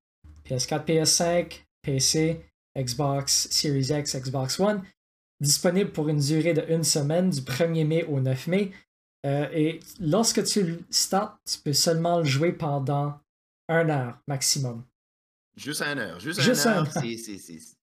PS4, 0.48 0.84
PS5, 0.86 1.60
PC, 1.82 2.40
Xbox 2.76 3.48
Series 3.50 3.88
X, 3.90 4.16
Xbox 4.16 4.60
One. 4.60 4.82
Disponible 5.40 5.92
pour 5.92 6.08
une 6.08 6.20
durée 6.20 6.54
de 6.54 6.64
une 6.68 6.84
semaine 6.84 7.30
du 7.30 7.40
1er 7.40 7.86
mai 7.86 8.04
au 8.04 8.20
9 8.20 8.46
mai. 8.46 8.72
Euh, 9.26 9.48
et 9.52 9.80
lorsque 10.00 10.44
tu 10.44 10.62
le 10.62 10.78
starts, 10.90 11.38
tu 11.44 11.58
peux 11.58 11.72
seulement 11.72 12.18
le 12.18 12.24
jouer 12.24 12.52
pendant 12.52 13.18
un 13.68 13.88
heure 13.88 14.18
maximum. 14.26 14.84
Juste 15.56 15.82
un 15.82 15.98
heure. 15.98 16.20
Juste, 16.20 16.40
un 16.66 16.84
heure. 16.84 16.88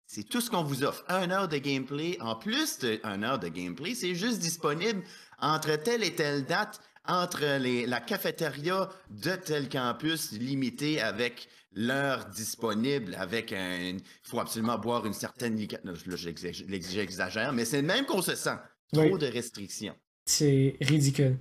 C'est 0.07 0.25
tout 0.25 0.41
ce 0.41 0.51
qu'on 0.51 0.65
vous 0.65 0.83
offre. 0.83 1.05
Un 1.09 1.31
heure 1.31 1.49
de 1.49 1.57
gameplay. 1.57 2.19
En 2.21 2.35
plus 2.35 2.79
d'un 2.79 3.23
heure 3.23 3.39
de 3.39 3.49
gameplay, 3.49 3.95
c'est 3.95 4.15
juste 4.15 4.41
disponible 4.41 5.03
entre 5.39 5.77
telle 5.77 6.03
et 6.03 6.15
telle 6.15 6.45
date 6.45 6.81
entre 7.07 7.59
les, 7.59 7.87
la 7.87 8.01
cafétéria 8.01 8.89
de 9.11 9.35
tel 9.37 9.69
campus 9.69 10.33
limité 10.33 11.01
avec 11.01 11.49
l'heure 11.73 12.27
disponible, 12.27 13.15
avec 13.19 13.53
un. 13.53 13.79
Il 13.79 14.03
faut 14.23 14.41
absolument 14.41 14.79
boire 14.79 15.07
une 15.07 15.13
certaine. 15.13 15.59
Là, 15.85 15.93
j'exagère, 16.15 17.53
mais 17.53 17.65
c'est 17.65 17.83
même 17.83 18.07
qu'on 18.07 18.23
se 18.23 18.35
sent. 18.35 18.57
Trop 18.93 19.19
de 19.19 19.27
restrictions. 19.27 19.95
C'est 20.27 20.77
ridicule. 20.81 21.39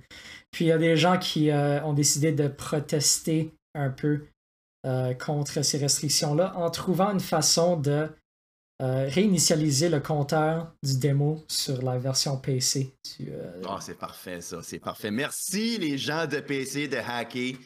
Puis 0.50 0.66
il 0.66 0.68
y 0.68 0.72
a 0.72 0.78
des 0.78 0.96
gens 0.96 1.18
qui 1.18 1.50
euh, 1.50 1.82
ont 1.84 1.92
décidé 1.92 2.32
de 2.32 2.48
protester 2.48 3.52
un 3.74 3.90
peu 3.90 4.26
euh, 4.86 5.14
contre 5.14 5.62
ces 5.62 5.78
restrictions-là 5.78 6.56
en 6.56 6.70
trouvant 6.70 7.12
une 7.12 7.20
façon 7.20 7.76
de 7.76 8.08
euh, 8.80 9.06
réinitialiser 9.10 9.90
le 9.90 10.00
compteur 10.00 10.72
du 10.82 10.96
démo 10.96 11.44
sur 11.48 11.82
la 11.82 11.98
version 11.98 12.38
PC. 12.38 12.94
Euh, 13.20 13.62
ah, 13.68 13.78
c'est 13.78 13.98
parfait, 13.98 14.40
ça. 14.40 14.62
C'est 14.62 14.78
parfait. 14.78 15.10
Merci, 15.10 15.76
les 15.76 15.98
gens 15.98 16.26
de 16.26 16.40
PC, 16.40 16.88
de 16.88 16.96
hacker. 16.96 17.56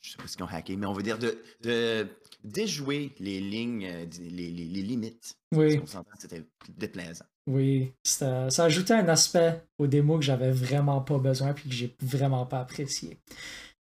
Je 0.00 0.10
sais 0.10 0.16
pas 0.16 0.28
ce 0.28 0.36
qu'ils 0.36 0.44
ont 0.44 0.48
hacké, 0.48 0.76
mais 0.76 0.86
on 0.86 0.92
veut 0.92 1.02
dire 1.02 1.18
de, 1.18 1.42
de 1.62 2.06
déjouer 2.44 3.12
les 3.18 3.40
lignes, 3.40 3.84
euh, 3.86 4.06
les, 4.20 4.50
les, 4.50 4.82
limites. 4.82 5.36
Oui. 5.50 5.80
C'était 6.20 6.44
déplaisant. 6.76 7.24
Oui, 7.48 7.92
ça, 8.04 8.46
ajoutait 8.58 8.94
un 8.94 9.08
aspect 9.08 9.60
au 9.78 9.88
démo 9.88 10.18
que 10.18 10.24
j'avais 10.24 10.52
vraiment 10.52 11.00
pas 11.00 11.18
besoin 11.18 11.50
et 11.50 11.54
que 11.54 11.60
j'ai 11.68 11.96
vraiment 12.00 12.46
pas 12.46 12.60
apprécié. 12.60 13.18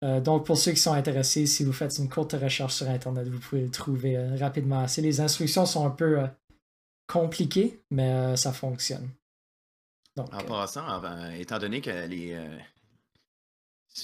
donc, 0.00 0.46
pour 0.46 0.56
ceux 0.56 0.72
qui 0.72 0.80
sont 0.80 0.92
intéressés, 0.92 1.46
si 1.46 1.64
vous 1.64 1.72
faites 1.72 1.98
une 1.98 2.08
courte 2.08 2.32
recherche 2.32 2.74
sur 2.74 2.88
Internet, 2.88 3.28
vous 3.28 3.40
pouvez 3.40 3.62
le 3.62 3.70
trouver 3.70 4.16
rapidement. 4.36 4.86
les 4.98 5.20
instructions 5.20 5.66
sont 5.66 5.86
un 5.86 5.90
peu 5.90 6.20
compliqué, 7.12 7.80
mais 7.90 8.10
euh, 8.10 8.36
ça 8.36 8.52
fonctionne. 8.52 9.08
en 10.16 10.22
euh, 10.22 10.42
passant, 10.46 10.86
étant 11.38 11.58
donné 11.58 11.82
que 11.82 12.06
les, 12.06 12.32
euh, 12.32 12.58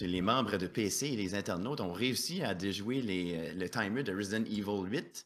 les 0.02 0.20
membres 0.20 0.58
de 0.58 0.66
PC 0.66 1.06
et 1.06 1.16
les 1.16 1.34
internautes 1.34 1.80
ont 1.80 1.92
réussi 1.92 2.42
à 2.42 2.54
déjouer 2.54 3.00
les, 3.00 3.54
le 3.54 3.68
timer 3.70 4.02
de 4.02 4.14
Resident 4.14 4.44
Evil 4.44 4.90
8, 4.90 5.24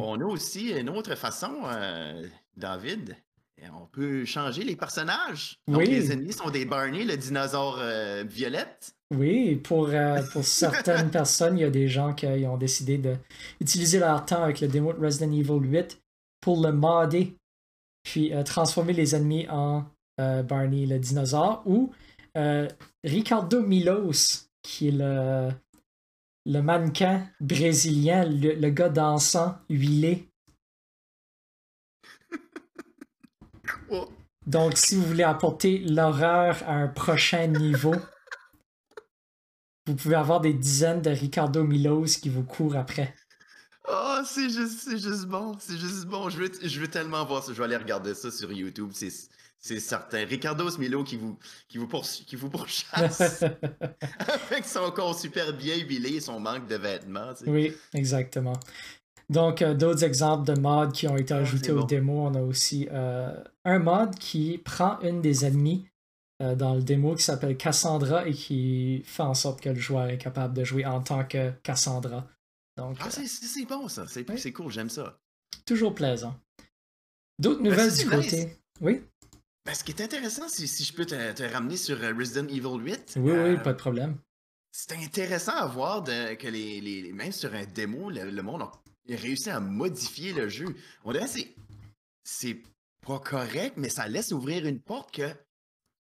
on 0.00 0.20
a 0.20 0.24
aussi 0.24 0.70
une 0.70 0.88
autre 0.88 1.14
façon, 1.14 1.52
David. 2.56 3.16
On 3.74 3.86
peut 3.86 4.24
changer 4.24 4.64
les 4.64 4.76
personnages. 4.76 5.58
Donc, 5.66 5.84
les 5.84 6.10
ennemis 6.10 6.32
sont 6.32 6.48
des 6.48 6.64
Barney, 6.64 7.04
le 7.04 7.18
dinosaure 7.18 7.82
violette. 8.24 8.94
Oui, 9.14 9.56
pour, 9.56 9.90
pour 10.32 10.44
certaines 10.44 11.10
personnes, 11.20 11.58
il 11.58 11.62
y 11.62 11.64
a 11.64 11.70
des 11.70 11.88
gens 11.88 12.14
qui 12.14 12.26
ont 12.26 12.56
décidé 12.56 12.98
d'utiliser 13.60 13.98
leur 13.98 14.24
temps 14.24 14.44
avec 14.44 14.60
le 14.60 14.68
démo 14.68 14.94
de 14.94 15.04
Resident 15.04 15.32
Evil 15.32 15.58
8 15.60 16.00
pour 16.48 16.62
le 16.62 16.72
modder, 16.72 17.36
puis 18.02 18.32
euh, 18.32 18.42
transformer 18.42 18.94
les 18.94 19.14
ennemis 19.14 19.46
en 19.50 19.84
euh, 20.18 20.42
Barney 20.42 20.86
le 20.86 20.98
dinosaure, 20.98 21.62
ou 21.66 21.92
euh, 22.38 22.66
Ricardo 23.04 23.60
Milos, 23.60 24.48
qui 24.62 24.88
est 24.88 24.92
le, 24.92 25.50
le 26.46 26.62
mannequin 26.62 27.28
brésilien, 27.38 28.24
le, 28.24 28.70
gars 28.70 28.88
dansant, 28.88 29.58
huilé. 29.68 30.26
Donc, 34.46 34.78
si 34.78 34.94
vous 34.94 35.02
voulez 35.02 35.24
apporter 35.24 35.80
l'horreur 35.80 36.62
à 36.66 36.76
un 36.76 36.88
prochain 36.88 37.46
niveau, 37.46 37.96
vous 39.86 39.96
pouvez 39.96 40.16
avoir 40.16 40.40
des 40.40 40.54
dizaines 40.54 41.02
de 41.02 41.10
Ricardo 41.10 41.62
Milos 41.62 42.16
qui 42.22 42.30
vous 42.30 42.44
courent 42.44 42.76
après. 42.76 43.14
Oh, 43.90 44.20
c'est 44.24 44.50
juste, 44.50 44.80
c'est 44.80 44.98
juste 44.98 45.26
bon, 45.26 45.56
c'est 45.58 45.78
juste 45.78 46.04
bon. 46.06 46.28
Je 46.28 46.38
veux, 46.38 46.50
je 46.62 46.80
veux 46.80 46.88
tellement 46.88 47.24
voir 47.24 47.42
ça. 47.42 47.52
Je 47.52 47.58
vais 47.58 47.64
aller 47.64 47.76
regarder 47.76 48.14
ça 48.14 48.30
sur 48.30 48.52
YouTube, 48.52 48.90
c'est, 48.92 49.12
c'est 49.58 49.80
certain. 49.80 50.24
Ricardo 50.24 50.68
Smilo 50.68 51.04
qui 51.04 51.16
vous, 51.16 51.38
qui 51.68 51.78
vous, 51.78 51.88
qui 52.26 52.36
vous 52.36 52.50
pourchasse 52.50 53.42
avec 54.50 54.64
son 54.64 54.90
corps 54.90 55.18
super 55.18 55.52
bien 55.52 55.76
huilé 55.76 56.16
et 56.16 56.20
son 56.20 56.38
manque 56.38 56.66
de 56.68 56.76
vêtements. 56.76 57.32
Oui, 57.46 57.72
exactement. 57.94 58.58
Donc, 59.30 59.60
euh, 59.60 59.74
d'autres 59.74 60.04
exemples 60.04 60.46
de 60.46 60.58
mods 60.58 60.90
qui 60.92 61.06
ont 61.06 61.16
été 61.16 61.34
ah, 61.34 61.38
ajoutés 61.38 61.72
au 61.72 61.84
démo. 61.84 62.26
On 62.26 62.34
a 62.34 62.40
aussi 62.40 62.88
euh, 62.90 63.34
un 63.64 63.78
mod 63.78 64.14
qui 64.16 64.58
prend 64.58 64.98
une 65.00 65.20
des 65.20 65.44
ennemis 65.44 65.86
euh, 66.42 66.54
dans 66.54 66.74
le 66.74 66.82
démo 66.82 67.14
qui 67.14 67.24
s'appelle 67.24 67.56
Cassandra 67.56 68.26
et 68.26 68.32
qui 68.32 69.02
fait 69.04 69.22
en 69.22 69.34
sorte 69.34 69.60
que 69.60 69.68
le 69.68 69.80
joueur 69.80 70.08
est 70.08 70.18
capable 70.18 70.54
de 70.54 70.64
jouer 70.64 70.86
en 70.86 71.00
tant 71.00 71.24
que 71.24 71.50
Cassandra 71.62 72.26
ah, 72.78 73.10
c'est 73.10 73.64
bon 73.66 73.88
ça, 73.88 74.06
c'est 74.06 74.52
cool, 74.52 74.70
j'aime 74.70 74.90
ça. 74.90 75.18
Toujours 75.66 75.94
plaisant. 75.94 76.38
D'autres 77.38 77.62
ben, 77.62 77.70
nouvelles 77.70 77.94
du 77.94 78.06
côté? 78.06 78.56
Oui. 78.80 79.02
Ben, 79.64 79.74
ce 79.74 79.84
qui 79.84 79.92
est 79.92 80.00
intéressant, 80.00 80.48
si, 80.48 80.66
si 80.66 80.84
je 80.84 80.92
peux 80.92 81.04
te, 81.04 81.52
ramener 81.52 81.76
sur 81.76 82.02
euh, 82.02 82.14
Resident 82.14 82.48
Evil 82.48 82.78
8. 82.80 83.14
Oui, 83.16 83.32
oui, 83.32 83.36
euh, 83.36 83.56
pas 83.58 83.72
de 83.72 83.78
problème. 83.78 84.16
C'est 84.72 84.92
intéressant 84.92 85.56
à 85.56 85.66
voir 85.66 86.04
que 86.04 86.48
les, 86.48 86.80
les, 86.80 87.12
même 87.12 87.32
sur 87.32 87.52
un 87.54 87.64
démo, 87.64 88.10
le, 88.10 88.42
monde 88.42 88.62
a 88.62 88.70
réussi 89.08 89.50
à 89.50 89.60
modifier 89.60 90.32
le 90.32 90.48
jeu. 90.48 90.74
On 91.04 91.12
dirait 91.12 91.26
que 91.26 91.40
c'est 92.24 92.62
pas 93.06 93.18
correct, 93.18 93.74
mais 93.76 93.88
ça 93.88 94.08
laisse 94.08 94.32
ouvrir 94.32 94.66
une 94.66 94.80
porte 94.80 95.12
que 95.12 95.28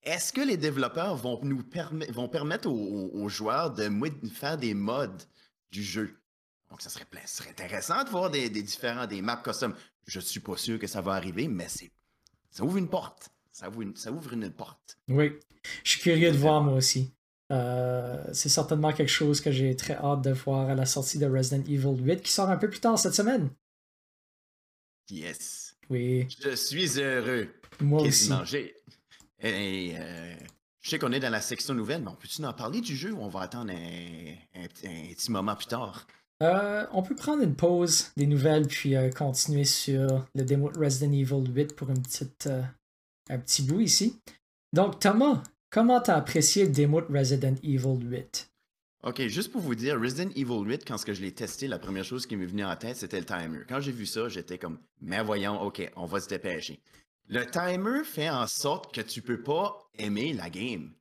est-ce 0.02 0.32
que 0.32 0.40
les 0.40 0.56
développeurs 0.56 1.16
vont 1.16 1.40
nous 1.42 1.62
vont 2.10 2.28
permettre 2.28 2.68
aux, 2.70 3.28
joueurs 3.28 3.72
de 3.72 3.90
faire 4.28 4.56
des 4.56 4.74
modes 4.74 5.22
du 5.72 5.82
jeu? 5.82 6.16
Donc, 6.76 6.82
ça 6.82 6.90
serait, 6.90 7.06
ça 7.24 7.42
serait 7.42 7.48
intéressant 7.48 8.04
de 8.04 8.10
voir 8.10 8.30
des, 8.30 8.50
différents, 8.50 9.06
des 9.06 9.22
maps 9.22 9.40
custom. 9.42 9.74
Je 10.06 10.20
suis 10.20 10.40
pas 10.40 10.58
sûr 10.58 10.78
que 10.78 10.86
ça 10.86 11.00
va 11.00 11.12
arriver, 11.12 11.48
mais 11.48 11.70
c'est, 11.70 11.90
ça 12.50 12.64
ouvre 12.64 12.76
une 12.76 12.90
porte. 12.90 13.30
Ça 13.50 13.70
ouvre 13.70 13.80
une, 13.80 13.96
ça 13.96 14.12
ouvre 14.12 14.34
une 14.34 14.50
porte. 14.50 14.98
Oui, 15.08 15.32
je 15.82 15.92
suis 15.92 16.00
curieux 16.02 16.30
de 16.30 16.36
voir 16.36 16.62
moi 16.62 16.74
aussi. 16.74 17.14
Euh, 17.50 18.22
c'est 18.34 18.50
certainement 18.50 18.92
quelque 18.92 19.08
chose 19.08 19.40
que 19.40 19.50
j'ai 19.50 19.74
très 19.74 19.94
hâte 19.94 20.20
de 20.20 20.32
voir 20.32 20.68
à 20.68 20.74
la 20.74 20.84
sortie 20.84 21.18
de 21.18 21.24
Resident 21.24 21.62
Evil 21.62 21.96
8 21.98 22.20
qui 22.20 22.30
sort 22.30 22.50
un 22.50 22.58
peu 22.58 22.68
plus 22.68 22.80
tard 22.80 22.98
cette 22.98 23.14
semaine. 23.14 23.48
Yes. 25.08 25.78
Oui. 25.88 26.28
Je 26.42 26.56
suis 26.56 27.00
heureux. 27.00 27.48
Moi 27.80 28.02
aussi. 28.02 28.30
Et, 29.40 29.94
euh, 29.96 30.34
je 30.82 30.90
sais 30.90 30.98
qu'on 30.98 31.12
est 31.12 31.20
dans 31.20 31.32
la 31.32 31.40
section 31.40 31.72
nouvelle, 31.72 32.02
mais 32.02 32.10
on 32.10 32.16
peut-tu 32.16 32.44
en 32.44 32.52
parler 32.52 32.82
du 32.82 32.94
jeu 32.94 33.14
ou 33.14 33.22
on 33.22 33.28
va 33.28 33.40
attendre 33.40 33.72
un, 33.72 34.66
petit 34.68 35.32
moment 35.32 35.56
plus 35.56 35.68
tard? 35.68 36.06
Euh, 36.42 36.86
on 36.92 37.02
peut 37.02 37.14
prendre 37.14 37.42
une 37.42 37.54
pause 37.54 38.12
des 38.16 38.26
nouvelles 38.26 38.66
puis 38.66 38.94
continuer 39.16 39.64
sur 39.64 40.26
le 40.34 40.44
démo 40.44 40.70
de 40.70 40.78
Resident 40.78 41.12
Evil 41.12 41.50
8 41.50 41.74
pour 41.74 41.88
une 41.88 42.02
petite, 42.02 42.48
un 43.30 43.38
petit 43.38 43.62
bout 43.62 43.80
ici. 43.80 44.20
Donc, 44.72 44.98
Thomas, 45.00 45.42
Comment 45.76 46.00
t'as 46.00 46.16
apprécié 46.16 46.64
le 46.64 46.70
démo 46.70 47.02
de 47.02 47.18
Resident 47.18 47.54
Evil 47.62 47.98
8? 48.02 48.50
Ok, 49.02 49.20
juste 49.26 49.52
pour 49.52 49.60
vous 49.60 49.74
dire, 49.74 50.00
Resident 50.00 50.30
Evil 50.30 50.64
8, 50.64 50.84
quand 50.86 50.96
je 50.96 51.20
l'ai 51.20 51.32
testé, 51.32 51.68
la 51.68 51.78
première 51.78 52.04
chose 52.04 52.26
qui 52.26 52.34
m'est 52.34 52.46
venue 52.46 52.64
en 52.64 52.74
tête, 52.76 52.96
c'était 52.96 53.18
le 53.20 53.26
timer. 53.26 53.58
Quand 53.68 53.80
j'ai 53.80 53.92
vu 53.92 54.06
ça, 54.06 54.28
j'étais 54.28 54.58
comme, 54.58 54.78
mais 55.00 55.22
voyons, 55.22 55.60
ok, 55.60 55.90
on 55.96 56.06
va 56.06 56.20
se 56.20 56.28
dépêcher. 56.28 56.80
Le 57.28 57.44
timer 57.44 58.04
fait 58.04 58.30
en 58.30 58.46
sorte 58.46 58.94
que 58.94 59.00
tu 59.00 59.20
peux 59.20 59.42
pas 59.42 59.86
aimer 59.98 60.32
la 60.32 60.48
game. 60.48 60.92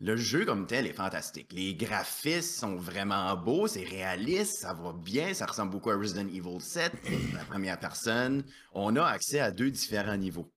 Le 0.00 0.14
jeu 0.14 0.44
comme 0.44 0.68
tel 0.68 0.86
est 0.86 0.92
fantastique. 0.92 1.52
Les 1.52 1.74
graphismes 1.74 2.60
sont 2.60 2.76
vraiment 2.76 3.36
beaux, 3.36 3.66
c'est 3.66 3.82
réaliste, 3.82 4.60
ça 4.60 4.72
va 4.72 4.92
bien, 4.92 5.34
ça 5.34 5.46
ressemble 5.46 5.72
beaucoup 5.72 5.90
à 5.90 5.96
Resident 5.96 6.28
Evil 6.28 6.60
7, 6.60 6.92
la 7.34 7.44
première 7.44 7.80
personne. 7.80 8.44
On 8.72 8.94
a 8.94 9.04
accès 9.04 9.40
à 9.40 9.50
deux 9.50 9.72
différents 9.72 10.16
niveaux. 10.16 10.48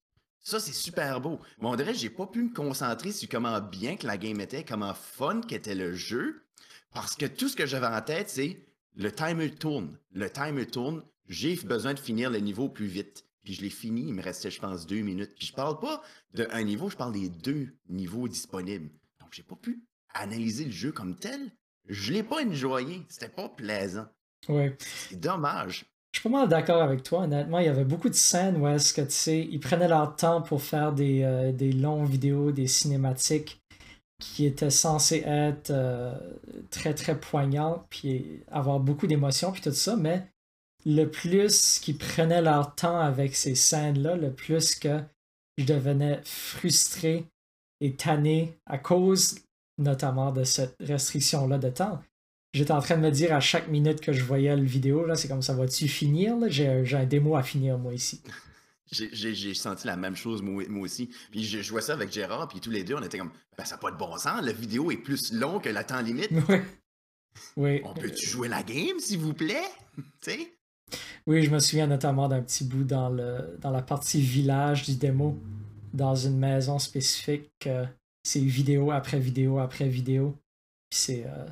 Ça, 0.44 0.60
c'est 0.60 0.74
super 0.74 1.22
beau. 1.22 1.40
Mais 1.60 1.68
on 1.68 1.76
dirait 1.76 1.94
que 1.94 1.98
j'ai 1.98 2.12
pas 2.12 2.28
pu 2.28 2.44
me 2.44 2.54
concentrer 2.54 3.12
sur 3.12 3.28
comment 3.30 3.60
bien 3.62 3.96
que 3.96 4.06
la 4.06 4.18
game 4.18 4.40
était, 4.42 4.64
comment 4.64 4.94
fun 4.94 5.42
qu'était 5.42 5.74
le 5.74 5.96
jeu, 5.96 6.44
parce 6.94 7.16
que 7.16 7.26
tout 7.26 7.50
ce 7.50 7.56
que 7.56 7.66
j'avais 7.66 7.88
en 7.88 8.02
tête, 8.02 8.30
c'est 8.30 8.64
le 8.96 9.12
timer 9.12 9.50
tourne. 9.50 9.98
Le 10.12 10.30
timer 10.30 10.68
tourne, 10.68 11.04
j'ai 11.28 11.56
besoin 11.56 11.96
de 11.96 12.00
finir 12.00 12.30
le 12.30 12.40
niveau 12.40 12.70
plus 12.70 12.86
vite. 12.86 13.26
Puis 13.44 13.56
je 13.56 13.62
l'ai 13.62 13.72
fini, 13.72 14.02
il 14.10 14.14
me 14.14 14.22
restait, 14.22 14.52
je 14.52 14.62
pense, 14.62 14.86
deux 14.86 15.02
minutes. 15.02 15.34
Puis 15.36 15.48
je 15.48 15.54
parle 15.54 15.80
pas 15.80 16.04
d'un 16.36 16.62
niveau, 16.62 16.92
je 16.92 16.96
parle 16.96 17.14
des 17.14 17.30
deux 17.30 17.70
niveaux 17.90 18.28
disponibles. 18.28 18.92
J'ai 19.32 19.44
pas 19.44 19.56
pu 19.56 19.84
analyser 20.14 20.66
le 20.66 20.72
jeu 20.72 20.92
comme 20.92 21.16
tel. 21.16 21.52
Je 21.88 22.12
l'ai 22.12 22.24
pas 22.24 22.44
enjoyé. 22.46 23.04
C'était 23.10 23.30
pas 23.30 23.50
plaisant. 23.50 24.08
Ouais. 24.48 24.76
C'est 24.80 25.20
dommage. 25.20 25.86
Je 26.14 26.20
suis 26.20 26.30
pas 26.30 26.40
mal 26.40 26.50
d'accord 26.50 26.82
avec 26.82 27.04
toi, 27.04 27.22
honnêtement. 27.22 27.60
Il 27.60 27.66
y 27.66 27.70
avait 27.70 27.86
beaucoup 27.86 28.10
de 28.10 28.16
scènes 28.16 28.58
où 28.58 28.68
est-ce 28.68 28.94
que, 28.94 29.02
tu 29.02 29.12
sais, 29.12 29.48
ils 29.50 29.60
prenaient 29.60 29.88
leur 29.88 30.16
temps 30.16 30.42
pour 30.42 30.62
faire 30.62 30.92
des, 30.92 31.24
euh, 31.24 31.52
des 31.54 31.72
longues 31.72 32.10
vidéos, 32.10 32.52
des 32.52 32.68
cinématiques 32.68 33.62
qui 34.20 34.46
étaient 34.46 34.70
censées 34.70 35.24
être 35.26 35.72
euh, 35.72 36.14
très, 36.70 36.94
très 36.94 37.20
poignantes, 37.20 37.86
puis 37.90 38.44
avoir 38.52 38.80
beaucoup 38.80 39.08
d'émotions, 39.08 39.52
puis 39.52 39.62
tout 39.62 39.72
ça, 39.72 39.96
mais 39.96 40.28
le 40.86 41.06
plus 41.06 41.80
qu'ils 41.80 41.98
prenaient 41.98 42.42
leur 42.42 42.76
temps 42.76 43.00
avec 43.00 43.36
ces 43.36 43.56
scènes-là, 43.56 44.16
le 44.18 44.34
plus 44.34 44.76
que 44.76 45.02
je 45.58 45.66
devenais 45.66 46.20
frustré 46.24 47.31
et 47.82 47.96
tanné 47.96 48.58
à 48.66 48.78
cause 48.78 49.40
notamment 49.78 50.32
de 50.32 50.44
cette 50.44 50.76
restriction-là 50.80 51.58
de 51.58 51.70
temps 51.70 52.02
j'étais 52.54 52.72
en 52.72 52.82
train 52.82 52.98
de 52.98 53.02
me 53.02 53.12
dire 53.12 53.34
à 53.34 53.40
chaque 53.40 53.68
minute 53.68 54.02
que 54.02 54.14
je 54.14 54.24
voyais 54.24 54.56
le 54.56 54.64
vidéo, 54.64 55.06
là, 55.06 55.16
c'est 55.16 55.28
comme 55.28 55.42
ça 55.42 55.54
va-tu 55.54 55.88
finir? 55.88 56.36
J'ai, 56.48 56.68
un 56.68 57.06
démo 57.06 57.36
à 57.36 57.44
finir, 57.44 57.78
moi, 57.78 57.94
ici. 57.94 58.22
J'ai, 58.92 59.54
senti 59.54 59.88
la 59.88 59.96
même 59.96 60.18
chose, 60.18 60.42
moi, 60.42 60.66
aussi. 60.82 61.10
Puis 61.32 61.46
je 61.46 61.62
jouais 61.62 61.82
ça 61.82 61.94
avec 61.94 62.12
Gérard, 62.12 62.50
puis 62.50 62.60
tous 62.60 62.72
les 62.72 62.84
deux, 62.84 62.96
on 62.96 63.02
était 63.02 63.18
comme, 63.18 63.32
ben, 63.58 63.64
ça 63.64 63.76
n'a 63.76 63.78
pas 63.80 63.92
de 63.92 63.96
bon 63.96 64.18
sens, 64.18 64.42
la 64.42 64.52
vidéo 64.52 64.92
est 64.92 64.98
plus 64.98 65.32
longue 65.32 65.64
que 65.64 65.70
la 65.70 65.84
temps 65.84 66.02
limite. 66.02 66.32
Oui. 67.56 67.80
On 67.86 67.94
peut-tu 67.94 68.28
jouer 68.28 68.50
la 68.50 68.62
game, 68.62 69.00
s'il 69.00 69.20
vous 69.20 69.34
plaît? 69.34 69.64
Oui, 71.26 71.44
je 71.44 71.50
me 71.50 71.60
souviens 71.60 71.88
notamment 71.88 72.28
d'un 72.28 72.42
petit 72.42 72.66
bout 72.66 72.84
dans, 72.84 73.08
le, 73.08 73.56
dans 73.62 73.72
la 73.72 73.82
partie 73.82 74.20
village 74.20 74.84
du 74.84 74.96
démo, 74.96 75.40
dans 75.94 76.16
une 76.16 76.38
maison 76.38 76.80
spécifique. 76.80 77.70
c'est 78.24 78.40
vidéo 78.40 78.92
après 78.92 79.20
vidéo 79.20 79.60
après 79.60 79.88
vidéo. 79.88 80.38
Puis 80.90 81.00
c'est. 81.00 81.26
Euh, 81.26 81.48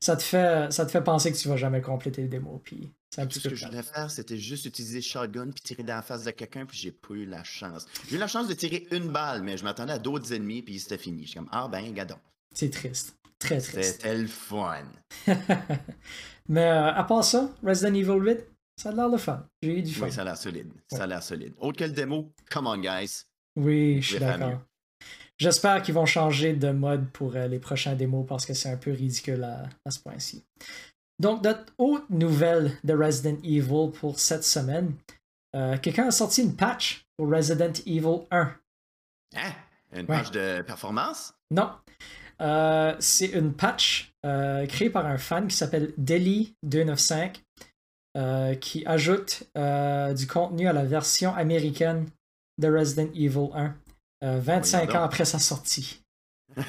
ça 0.00 0.16
te 0.16 0.22
fait, 0.22 0.72
ça 0.72 0.86
te 0.86 0.90
fait 0.90 1.02
penser 1.02 1.32
que 1.32 1.36
tu 1.36 1.48
vas 1.48 1.56
jamais 1.56 1.80
compléter 1.80 2.22
le 2.22 2.28
démo. 2.28 2.60
Puis 2.62 2.90
Tout 3.16 3.30
ce 3.30 3.48
que 3.48 3.54
je 3.54 3.66
voulais 3.66 3.82
faire, 3.82 4.10
c'était 4.10 4.36
juste 4.36 4.66
utiliser 4.66 5.00
shotgun 5.00 5.50
puis 5.50 5.62
tirer 5.62 5.82
dans 5.82 5.94
la 5.94 6.02
face 6.02 6.24
de 6.24 6.30
quelqu'un, 6.30 6.66
puis 6.66 6.76
j'ai 6.76 6.92
pas 6.92 7.14
eu 7.14 7.26
la 7.26 7.42
chance. 7.42 7.86
J'ai 8.08 8.16
eu 8.16 8.18
la 8.18 8.26
chance 8.26 8.48
de 8.48 8.54
tirer 8.54 8.86
une 8.90 9.08
balle, 9.08 9.42
mais 9.42 9.56
je 9.56 9.64
m'attendais 9.64 9.94
à 9.94 9.98
d'autres 9.98 10.32
ennemis, 10.32 10.62
puis 10.62 10.78
c'était 10.78 10.98
fini. 10.98 11.22
Je 11.22 11.28
suis 11.28 11.38
comme, 11.38 11.48
ah 11.52 11.68
ben, 11.68 11.92
gadon. 11.92 12.18
C'est 12.54 12.70
triste. 12.70 13.16
Très 13.38 13.58
triste. 13.58 13.94
C'était 13.94 14.16
le 14.16 14.26
fun. 14.26 14.84
mais 16.48 16.64
euh, 16.64 16.92
à 16.92 17.04
part 17.04 17.24
ça, 17.24 17.50
Resident 17.62 17.94
Evil 17.94 18.20
8, 18.20 18.38
ça 18.76 18.90
a 18.90 18.92
l'air 18.92 19.08
le 19.08 19.18
fun. 19.18 19.46
J'ai 19.62 19.78
eu 19.78 19.82
du 19.82 19.92
fun. 19.92 20.06
Oui, 20.06 20.12
ça 20.12 20.20
a 20.22 20.24
l'air 20.24 20.36
solide. 20.36 20.72
Ça 20.90 21.04
a 21.04 21.06
l'air 21.06 21.22
solide. 21.22 21.54
Autre 21.58 21.78
que 21.78 21.84
le 21.84 21.92
démo, 21.92 22.32
come 22.50 22.66
on, 22.66 22.78
guys. 22.78 23.24
Oui, 23.56 24.02
je 24.02 24.10
suis 24.10 24.18
d'accord. 24.18 24.60
J'espère 25.38 25.82
qu'ils 25.82 25.94
vont 25.94 26.06
changer 26.06 26.52
de 26.52 26.70
mode 26.70 27.10
pour 27.10 27.34
euh, 27.34 27.48
les 27.48 27.58
prochains 27.58 27.94
démos 27.94 28.24
parce 28.26 28.46
que 28.46 28.54
c'est 28.54 28.70
un 28.70 28.76
peu 28.76 28.92
ridicule 28.92 29.42
à, 29.42 29.90
ce 29.90 29.98
point-ci. 29.98 30.44
Donc, 31.18 31.42
notre 31.42 31.72
autre 31.78 32.06
nouvelle 32.10 32.70
de 32.84 32.94
Resident 32.94 33.38
Evil 33.42 33.90
pour 33.92 34.20
cette 34.20 34.44
semaine. 34.44 34.94
Euh, 35.56 35.76
quelqu'un 35.78 36.08
a 36.08 36.10
sorti 36.10 36.42
une 36.42 36.54
patch 36.56 37.06
pour 37.16 37.28
Resident 37.28 37.72
Evil 37.86 38.26
1. 38.30 38.54
Hein? 39.36 39.52
Une 39.92 40.06
patch 40.06 40.30
de 40.30 40.62
performance? 40.62 41.34
Non. 41.50 41.70
Euh, 42.40 42.96
c'est 42.98 43.28
une 43.28 43.52
patch 43.54 44.12
créée 44.68 44.90
par 44.90 45.06
un 45.06 45.18
fan 45.18 45.46
qui 45.46 45.56
s'appelle 45.56 45.92
Deli295 46.00 47.34
qui 48.60 48.86
ajoute 48.86 49.44
du 50.16 50.26
contenu 50.26 50.66
à 50.68 50.72
la 50.72 50.84
version 50.84 51.34
américaine 51.34 52.06
de 52.58 52.68
Resident 52.68 53.10
Evil 53.14 53.50
1. 53.54 53.74
25 54.22 54.88
euh, 54.88 54.98
ans 54.98 55.02
après 55.02 55.24
sa 55.24 55.38
sortie. 55.38 56.00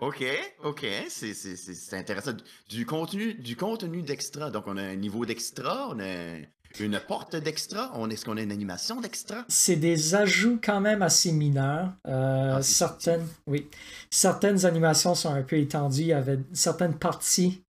OK, 0.00 0.24
OK, 0.62 0.86
c'est 1.08 1.96
intéressant. 1.96 2.32
Du 2.68 2.84
contenu, 2.84 3.34
du 3.34 3.56
contenu 3.56 4.02
d'extra. 4.02 4.50
Donc, 4.50 4.64
on 4.66 4.76
a 4.76 4.82
un 4.82 4.96
niveau 4.96 5.24
d'extra, 5.24 5.88
on 5.90 5.98
a 6.00 6.36
une 6.78 7.00
porte 7.00 7.36
d'extra, 7.36 7.90
on 7.94 8.10
est-ce 8.10 8.26
qu'on 8.26 8.36
a 8.36 8.42
une 8.42 8.52
animation 8.52 9.00
d'extra? 9.00 9.46
C'est 9.48 9.76
des 9.76 10.14
ajouts 10.14 10.60
quand 10.62 10.80
même 10.80 11.00
assez 11.00 11.32
mineurs. 11.32 11.94
Euh, 12.06 12.56
ah, 12.56 12.62
certaines, 12.62 13.26
oui, 13.46 13.68
certaines 14.10 14.66
animations 14.66 15.14
sont 15.14 15.32
un 15.32 15.42
peu 15.42 15.56
étendues. 15.56 16.02
Il 16.02 16.06
y 16.08 16.12
avait 16.12 16.40
certaines 16.52 16.98
parties 16.98 17.62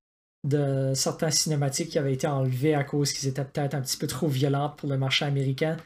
de 0.43 0.91
certains 0.96 1.32
cinématiques 1.32 1.89
qui 1.89 2.00
avaient 2.00 2.13
été 2.13 2.28
enlevées 2.28 2.76
à 2.76 2.84
cause 2.84 3.13
qu'ils 3.13 3.30
étaient 3.30 3.46
peut-être 3.46 3.74
un 3.74 3.82
petit 3.82 3.98
peu 3.98 4.08
trop 4.08 4.28
violentes 4.28 4.78
pour 4.78 4.89
le 4.89 4.98
marché 4.98 5.24
américain. 5.26 5.78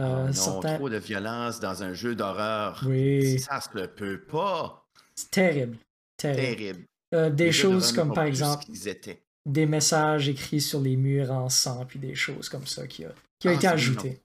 Euh, 0.00 0.32
non, 0.32 0.60
trop 0.60 0.88
de 0.88 0.96
violence 0.96 1.60
dans 1.60 1.82
un 1.82 1.92
jeu 1.92 2.14
d'horreur. 2.14 2.82
Oui. 2.86 3.38
Ça 3.38 3.60
se 3.60 3.68
le 3.74 3.88
peut 3.88 4.20
pas. 4.20 4.86
C'est 5.14 5.30
terrible. 5.30 5.76
Terrible. 6.16 6.84
Euh, 7.14 7.28
des 7.28 7.52
choses 7.52 7.92
comme 7.92 8.14
par 8.14 8.24
exemple 8.24 8.64
des 9.44 9.66
messages 9.66 10.28
écrits 10.28 10.60
sur 10.60 10.80
les 10.80 10.96
murs 10.96 11.30
en 11.30 11.48
sang, 11.48 11.84
puis 11.84 11.98
des 11.98 12.14
choses 12.14 12.48
comme 12.48 12.66
ça 12.66 12.86
qui 12.86 13.04
a, 13.04 13.12
qui 13.38 13.48
a 13.48 13.50
ah, 13.50 13.54
été 13.54 13.66
ajouté. 13.66 14.20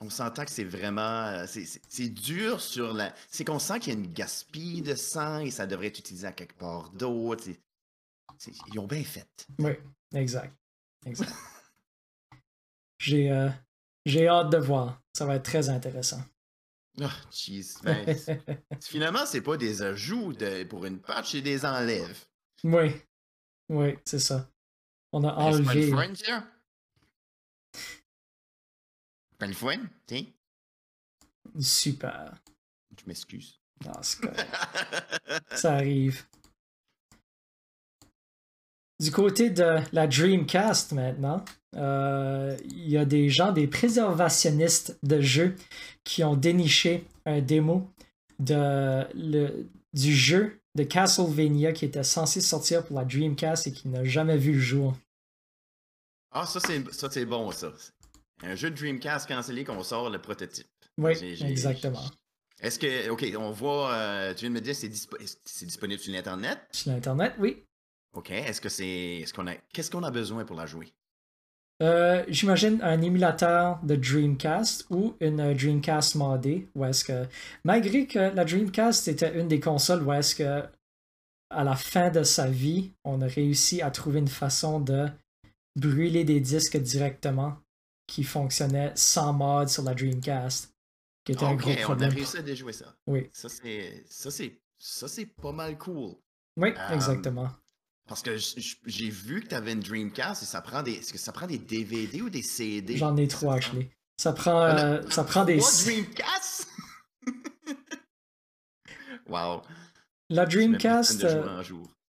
On 0.00 0.10
s'entend 0.10 0.44
que 0.44 0.50
c'est 0.50 0.64
vraiment. 0.64 1.26
Euh, 1.26 1.46
c'est 1.46 2.08
dur 2.08 2.60
sur 2.60 2.92
la. 2.92 3.12
C'est 3.28 3.44
qu'on 3.44 3.58
sent 3.58 3.80
qu'il 3.80 3.92
y 3.92 3.96
a 3.96 3.98
une 3.98 4.12
gaspille 4.12 4.80
de 4.80 4.94
sang 4.94 5.40
et 5.40 5.50
ça 5.50 5.66
devrait 5.66 5.88
être 5.88 5.98
utilisé 5.98 6.26
à 6.26 6.32
quelque 6.32 6.56
part 6.56 6.90
d'autre. 6.90 7.44
Ils 8.72 8.78
ont 8.78 8.86
bien 8.86 9.02
fait. 9.02 9.28
Oui, 9.58 9.72
exact. 10.14 10.54
Exact. 11.04 11.32
J'ai 12.98 13.30
j'ai 14.08 14.28
hâte 14.28 14.50
de 14.50 14.58
voir. 14.58 15.00
Ça 15.12 15.26
va 15.26 15.36
être 15.36 15.44
très 15.44 15.68
intéressant. 15.68 16.22
Oh, 17.00 17.04
jeez. 17.30 17.74
Ben, 17.82 18.16
finalement, 18.82 19.26
c'est 19.26 19.40
pas 19.40 19.56
des 19.56 19.82
ajouts 19.82 20.32
pour 20.68 20.84
une 20.84 21.00
patch, 21.00 21.32
c'est 21.32 21.40
des 21.40 21.64
enlèves. 21.64 22.24
Oui. 22.64 22.92
Oui, 23.68 23.96
c'est 24.04 24.18
ça. 24.18 24.50
On 25.12 25.22
a 25.24 25.32
enlevé. 25.32 25.90
Pas 29.38 29.52
fun, 29.52 29.78
tiens. 30.06 30.26
Super. 31.60 32.34
Je 32.98 33.04
m'excuse. 33.06 33.60
Non, 33.84 33.92
ça 35.52 35.74
arrive. 35.74 36.26
Du 38.98 39.12
côté 39.12 39.50
de 39.50 39.78
la 39.92 40.08
Dreamcast 40.08 40.92
maintenant, 40.92 41.44
il 41.74 42.88
y 42.88 42.96
a 42.96 43.04
des 43.04 43.28
gens, 43.28 43.52
des 43.52 43.66
préservationnistes 43.66 44.98
de 45.02 45.20
jeux 45.20 45.56
qui 46.04 46.24
ont 46.24 46.36
déniché 46.36 47.04
un 47.26 47.40
démo 47.40 47.90
de, 48.38 49.04
le, 49.14 49.68
du 49.92 50.14
jeu 50.14 50.60
de 50.74 50.84
Castlevania 50.84 51.72
qui 51.72 51.84
était 51.84 52.04
censé 52.04 52.40
sortir 52.40 52.84
pour 52.84 52.98
la 52.98 53.04
Dreamcast 53.04 53.66
et 53.66 53.72
qui 53.72 53.88
n'a 53.88 54.04
jamais 54.04 54.36
vu 54.36 54.54
le 54.54 54.60
jour. 54.60 54.96
Ah, 56.30 56.46
ça 56.46 56.60
c'est 56.60 57.24
bon 57.24 57.50
ça. 57.50 57.72
Un 58.42 58.54
jeu 58.54 58.70
de 58.70 58.76
Dreamcast 58.76 59.26
cancellé 59.26 59.64
qu'on 59.64 59.82
sort 59.82 60.10
le 60.10 60.20
prototype. 60.20 60.68
Oui, 60.96 61.12
exactement. 61.42 62.04
Est-ce 62.60 62.78
que, 62.78 63.08
ok, 63.10 63.24
on 63.38 63.50
voit, 63.50 63.92
euh, 63.94 64.34
tu 64.34 64.40
viens 64.40 64.50
de 64.50 64.54
me 64.54 64.60
dire 64.60 64.74
c'est 64.74 64.90
c'est 65.44 65.66
disponible 65.66 66.00
sur 66.00 66.12
l'Internet? 66.12 66.58
Sur 66.72 66.92
l'Internet, 66.92 67.34
oui. 67.38 67.64
Ok, 68.14 68.30
est-ce 68.30 68.60
que 68.60 68.68
c'est, 68.68 69.18
est-ce 69.18 69.32
qu'on 69.32 69.46
a, 69.46 69.54
qu'est-ce 69.72 69.90
qu'on 69.90 70.02
a 70.02 70.10
besoin 70.10 70.44
pour 70.44 70.56
la 70.56 70.66
jouer? 70.66 70.92
Euh, 71.80 72.24
j'imagine 72.28 72.80
un 72.82 73.00
émulateur 73.02 73.78
de 73.84 73.94
Dreamcast 73.94 74.86
ou 74.90 75.14
une 75.20 75.54
Dreamcast 75.54 76.16
modée, 76.16 76.68
où 76.74 76.84
est-ce 76.84 77.04
que, 77.04 77.26
malgré 77.64 78.06
que 78.06 78.18
la 78.18 78.44
Dreamcast 78.44 79.06
était 79.06 79.38
une 79.38 79.46
des 79.46 79.60
consoles 79.60 80.02
où 80.02 80.12
est-ce 80.12 80.34
que, 80.34 80.64
à 81.50 81.64
la 81.64 81.76
fin 81.76 82.10
de 82.10 82.24
sa 82.24 82.48
vie, 82.48 82.92
on 83.04 83.22
a 83.22 83.26
réussi 83.26 83.80
à 83.80 83.90
trouver 83.90 84.18
une 84.18 84.28
façon 84.28 84.80
de 84.80 85.06
brûler 85.76 86.24
des 86.24 86.40
disques 86.40 86.76
directement 86.76 87.56
qui 88.08 88.24
fonctionnait 88.24 88.92
sans 88.96 89.32
mod 89.32 89.68
sur 89.68 89.84
la 89.84 89.94
Dreamcast. 89.94 90.74
Qui 91.24 91.32
était 91.32 91.44
un 91.44 91.54
gros 91.54 91.74
problème. 91.74 92.08
On 92.08 92.12
a 92.12 92.14
réussi 92.14 92.38
à 92.38 92.42
déjouer 92.42 92.72
ça. 92.72 92.96
Oui. 93.06 93.28
Ça, 93.32 93.48
c'est, 93.48 94.04
ça, 94.08 94.30
c'est, 94.30 94.58
ça, 94.78 95.06
c'est 95.06 95.26
pas 95.26 95.52
mal 95.52 95.78
cool. 95.78 96.14
Oui, 96.56 96.72
euh, 96.76 96.94
exactement. 96.94 97.50
Parce 98.08 98.22
que 98.22 98.36
j'ai 98.86 99.10
vu 99.10 99.42
que 99.42 99.48
tu 99.48 99.54
avais 99.54 99.72
une 99.72 99.80
Dreamcast 99.80 100.42
et 100.42 100.46
ça 100.46 100.62
prend 100.62 100.82
des. 100.82 100.92
Est-ce 100.92 101.12
que 101.12 101.18
ça 101.18 101.30
prend 101.30 101.46
des 101.46 101.58
DVD 101.58 102.22
ou 102.22 102.30
des 102.30 102.42
CD? 102.42 102.96
J'en 102.96 103.16
ai 103.16 103.28
trois, 103.28 103.56
actually. 103.56 103.88
Ça 104.16 104.32
prend, 104.32 104.62
euh, 104.62 105.02
ça 105.10 105.24
prend 105.24 105.44
des. 105.44 105.58
Dreamcast? 105.58 106.68
wow. 109.28 109.60
La 110.30 110.46
Dreamcast. 110.46 111.24
Euh, 111.24 111.62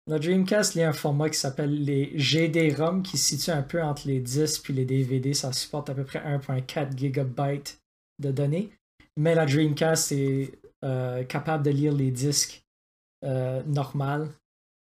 la 0.08 0.20
Dreamcast, 0.20 0.76
il 0.76 0.80
y 0.80 0.84
a 0.84 0.90
un 0.90 0.94
format 0.94 1.30
qui 1.30 1.38
s'appelle 1.38 1.84
les 1.84 2.18
GD-ROM 2.18 3.04
qui 3.04 3.18
se 3.18 3.36
situe 3.36 3.52
un 3.52 3.62
peu 3.62 3.84
entre 3.84 4.08
les 4.08 4.20
disques 4.20 4.64
puis 4.64 4.74
les 4.74 4.86
DVD. 4.86 5.34
Ça 5.34 5.52
supporte 5.52 5.90
à 5.90 5.94
peu 5.94 6.06
près 6.06 6.20
1.4 6.20 6.98
GB 6.98 7.64
de 8.20 8.32
données. 8.32 8.72
Mais 9.18 9.36
la 9.36 9.46
Dreamcast 9.46 10.14
est 10.14 10.60
euh, 10.86 11.24
capable 11.24 11.66
de 11.66 11.72
lire 11.72 11.94
les 11.94 12.12
disques 12.12 12.64
euh, 13.26 13.62
normal. 13.64 14.30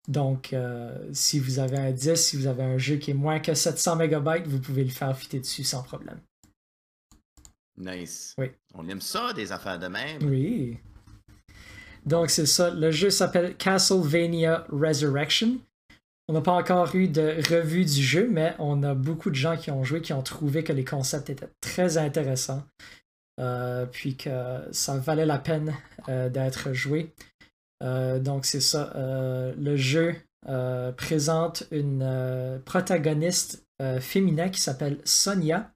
Donc, 0.09 0.53
euh, 0.53 0.97
si 1.13 1.39
vous 1.39 1.59
avez 1.59 1.77
un 1.77 1.91
disque, 1.91 2.17
si 2.17 2.35
vous 2.35 2.47
avez 2.47 2.63
un 2.63 2.79
jeu 2.79 2.95
qui 2.95 3.11
est 3.11 3.15
moins 3.15 3.39
que 3.39 3.53
700 3.53 3.95
MB, 3.95 4.47
vous 4.47 4.59
pouvez 4.59 4.83
le 4.83 4.89
faire 4.89 5.15
fitter 5.15 5.39
dessus 5.39 5.63
sans 5.63 5.83
problème. 5.83 6.19
Nice. 7.77 8.33
Oui. 8.39 8.47
On 8.73 8.89
aime 8.89 9.01
ça, 9.01 9.33
des 9.33 9.51
affaires 9.51 9.77
de 9.77 9.85
même. 9.85 10.23
Oui. 10.23 10.79
Donc, 12.07 12.31
c'est 12.31 12.47
ça. 12.47 12.71
Le 12.71 12.89
jeu 12.89 13.11
s'appelle 13.11 13.55
Castlevania 13.55 14.65
Resurrection. 14.71 15.59
On 16.27 16.33
n'a 16.33 16.41
pas 16.41 16.53
encore 16.53 16.95
eu 16.95 17.07
de 17.07 17.35
revue 17.47 17.85
du 17.85 18.03
jeu, 18.03 18.27
mais 18.29 18.55
on 18.57 18.81
a 18.81 18.95
beaucoup 18.95 19.29
de 19.29 19.35
gens 19.35 19.57
qui 19.57 19.69
ont 19.69 19.83
joué, 19.83 20.01
qui 20.01 20.13
ont 20.13 20.23
trouvé 20.23 20.63
que 20.63 20.73
les 20.73 20.85
concepts 20.85 21.29
étaient 21.29 21.49
très 21.61 21.97
intéressants. 21.97 22.63
Euh, 23.39 23.85
puis 23.85 24.17
que 24.17 24.67
ça 24.71 24.97
valait 24.97 25.25
la 25.25 25.37
peine 25.37 25.73
euh, 26.09 26.29
d'être 26.29 26.73
joué. 26.73 27.13
Euh, 27.83 28.19
donc 28.19 28.45
c'est 28.45 28.61
ça. 28.61 28.91
le 28.95 29.75
jeu 29.75 30.15
présente 30.97 31.63
une 31.71 32.61
protagoniste 32.65 33.65
féminin 33.99 34.49
qui 34.49 34.61
s'appelle 34.61 34.99
Sonia. 35.05 35.71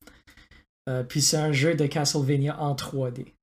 puis 1.10 1.22
c'est 1.22 1.38
un 1.38 1.52
jeu 1.52 1.76
de 1.76 1.86
Castlevania 1.86 2.60
en 2.60 2.76
3D. 2.76 3.34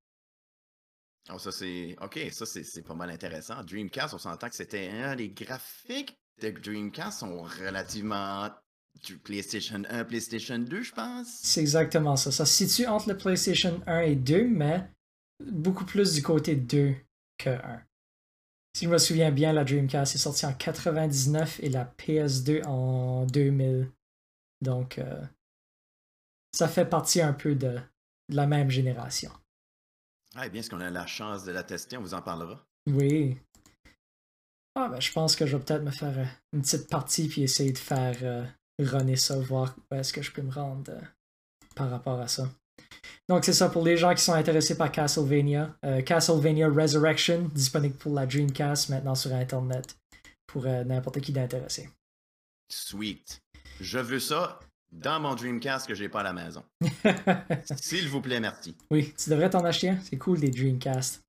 Oh, 1.33 1.37
ça 1.37 1.51
c'est. 1.51 1.95
Ok, 2.01 2.19
ça 2.31 2.45
c'est 2.45 2.81
pas 2.81 2.95
mal 2.95 3.09
intéressant. 3.09 3.63
Dreamcast, 3.63 4.13
on 4.13 4.17
s'entend 4.17 4.49
que 4.49 4.55
c'était. 4.55 4.89
un 4.89 5.15
les 5.15 5.29
graphiques 5.29 6.17
de 6.41 6.49
Dreamcast 6.49 7.19
sont 7.19 7.43
relativement 7.43 8.49
du 9.03 9.17
PlayStation 9.17 9.83
1, 9.89 10.05
PlayStation 10.05 10.59
2, 10.59 10.81
je 10.81 10.91
pense. 10.91 11.27
C'est 11.41 11.61
exactement 11.61 12.15
ça. 12.15 12.31
Ça 12.31 12.45
se 12.45 12.65
situe 12.65 12.87
entre 12.87 13.09
le 13.09 13.17
PlayStation 13.17 13.81
1 13.87 13.99
et 14.01 14.15
2, 14.15 14.47
mais 14.47 14.87
beaucoup 15.51 15.85
plus 15.85 16.13
du 16.13 16.21
côté 16.21 16.55
2 16.55 16.95
que 17.37 17.49
1. 17.49 17.81
Si 18.73 18.85
je 18.85 18.89
me 18.89 18.97
souviens 18.97 19.31
bien, 19.31 19.53
la 19.53 19.63
Dreamcast 19.63 20.15
est 20.15 20.19
sortie 20.19 20.45
en 20.45 20.53
99 20.53 21.59
et 21.61 21.69
la 21.69 21.85
PS2 21.85 22.65
en 22.65 23.25
2000. 23.25 23.91
Donc, 24.61 24.97
euh, 24.97 25.21
ça 26.53 26.67
fait 26.67 26.85
partie 26.85 27.21
un 27.21 27.33
peu 27.33 27.55
de, 27.55 27.79
la 28.31 28.47
même 28.47 28.69
génération. 28.69 29.31
Ah, 30.35 30.47
bien, 30.49 30.61
est-ce 30.61 30.69
qu'on 30.69 30.79
a 30.79 30.89
la 30.89 31.05
chance 31.05 31.43
de 31.43 31.51
la 31.51 31.63
tester? 31.63 31.97
On 31.97 32.01
vous 32.01 32.13
en 32.13 32.21
parlera. 32.21 32.65
Oui. 32.87 33.37
Ah, 34.75 34.87
ben, 34.89 34.99
je 35.01 35.11
pense 35.11 35.35
que 35.35 35.45
je 35.45 35.57
vais 35.57 35.63
peut-être 35.63 35.83
me 35.83 35.91
faire 35.91 36.17
euh, 36.17 36.25
une 36.53 36.61
petite 36.61 36.89
partie 36.89 37.27
puis 37.27 37.43
essayer 37.43 37.73
de 37.73 37.77
faire 37.77 38.17
euh, 38.23 38.45
runner 38.79 39.17
ça, 39.17 39.37
voir 39.37 39.75
où 39.91 39.95
est-ce 39.95 40.13
que 40.13 40.21
je 40.21 40.31
peux 40.31 40.41
me 40.41 40.51
rendre 40.51 40.91
euh, 40.91 41.01
par 41.75 41.89
rapport 41.89 42.19
à 42.19 42.27
ça. 42.27 42.49
Donc 43.29 43.45
c'est 43.45 43.53
ça 43.53 43.69
pour 43.69 43.83
les 43.83 43.97
gens 43.97 44.13
qui 44.13 44.23
sont 44.23 44.33
intéressés 44.33 44.77
par 44.77 44.91
Castlevania. 44.91 45.75
Euh, 45.85 46.01
Castlevania 46.01 46.67
Resurrection, 46.69 47.49
disponible 47.53 47.95
pour 47.95 48.13
la 48.13 48.25
Dreamcast 48.25 48.89
maintenant 48.89 49.15
sur 49.15 49.33
Internet 49.33 49.97
pour 50.47 50.65
euh, 50.65 50.83
n'importe 50.83 51.21
qui 51.21 51.31
d'intéressé. 51.31 51.89
Sweet. 52.69 53.41
Je 53.79 53.99
veux 53.99 54.19
ça 54.19 54.59
dans 54.91 55.19
mon 55.19 55.35
Dreamcast 55.35 55.87
que 55.87 55.95
j'ai 55.95 56.09
pas 56.09 56.19
à 56.19 56.23
la 56.23 56.33
maison. 56.33 56.63
S'il 57.79 58.09
vous 58.09 58.21
plaît, 58.21 58.39
merci. 58.39 58.75
Oui, 58.91 59.13
tu 59.17 59.29
devrais 59.29 59.49
t'en 59.49 59.63
acheter 59.63 59.89
un. 59.89 59.97
C'est 60.03 60.17
cool 60.17 60.39
des 60.39 60.49
Dreamcast. 60.49 61.21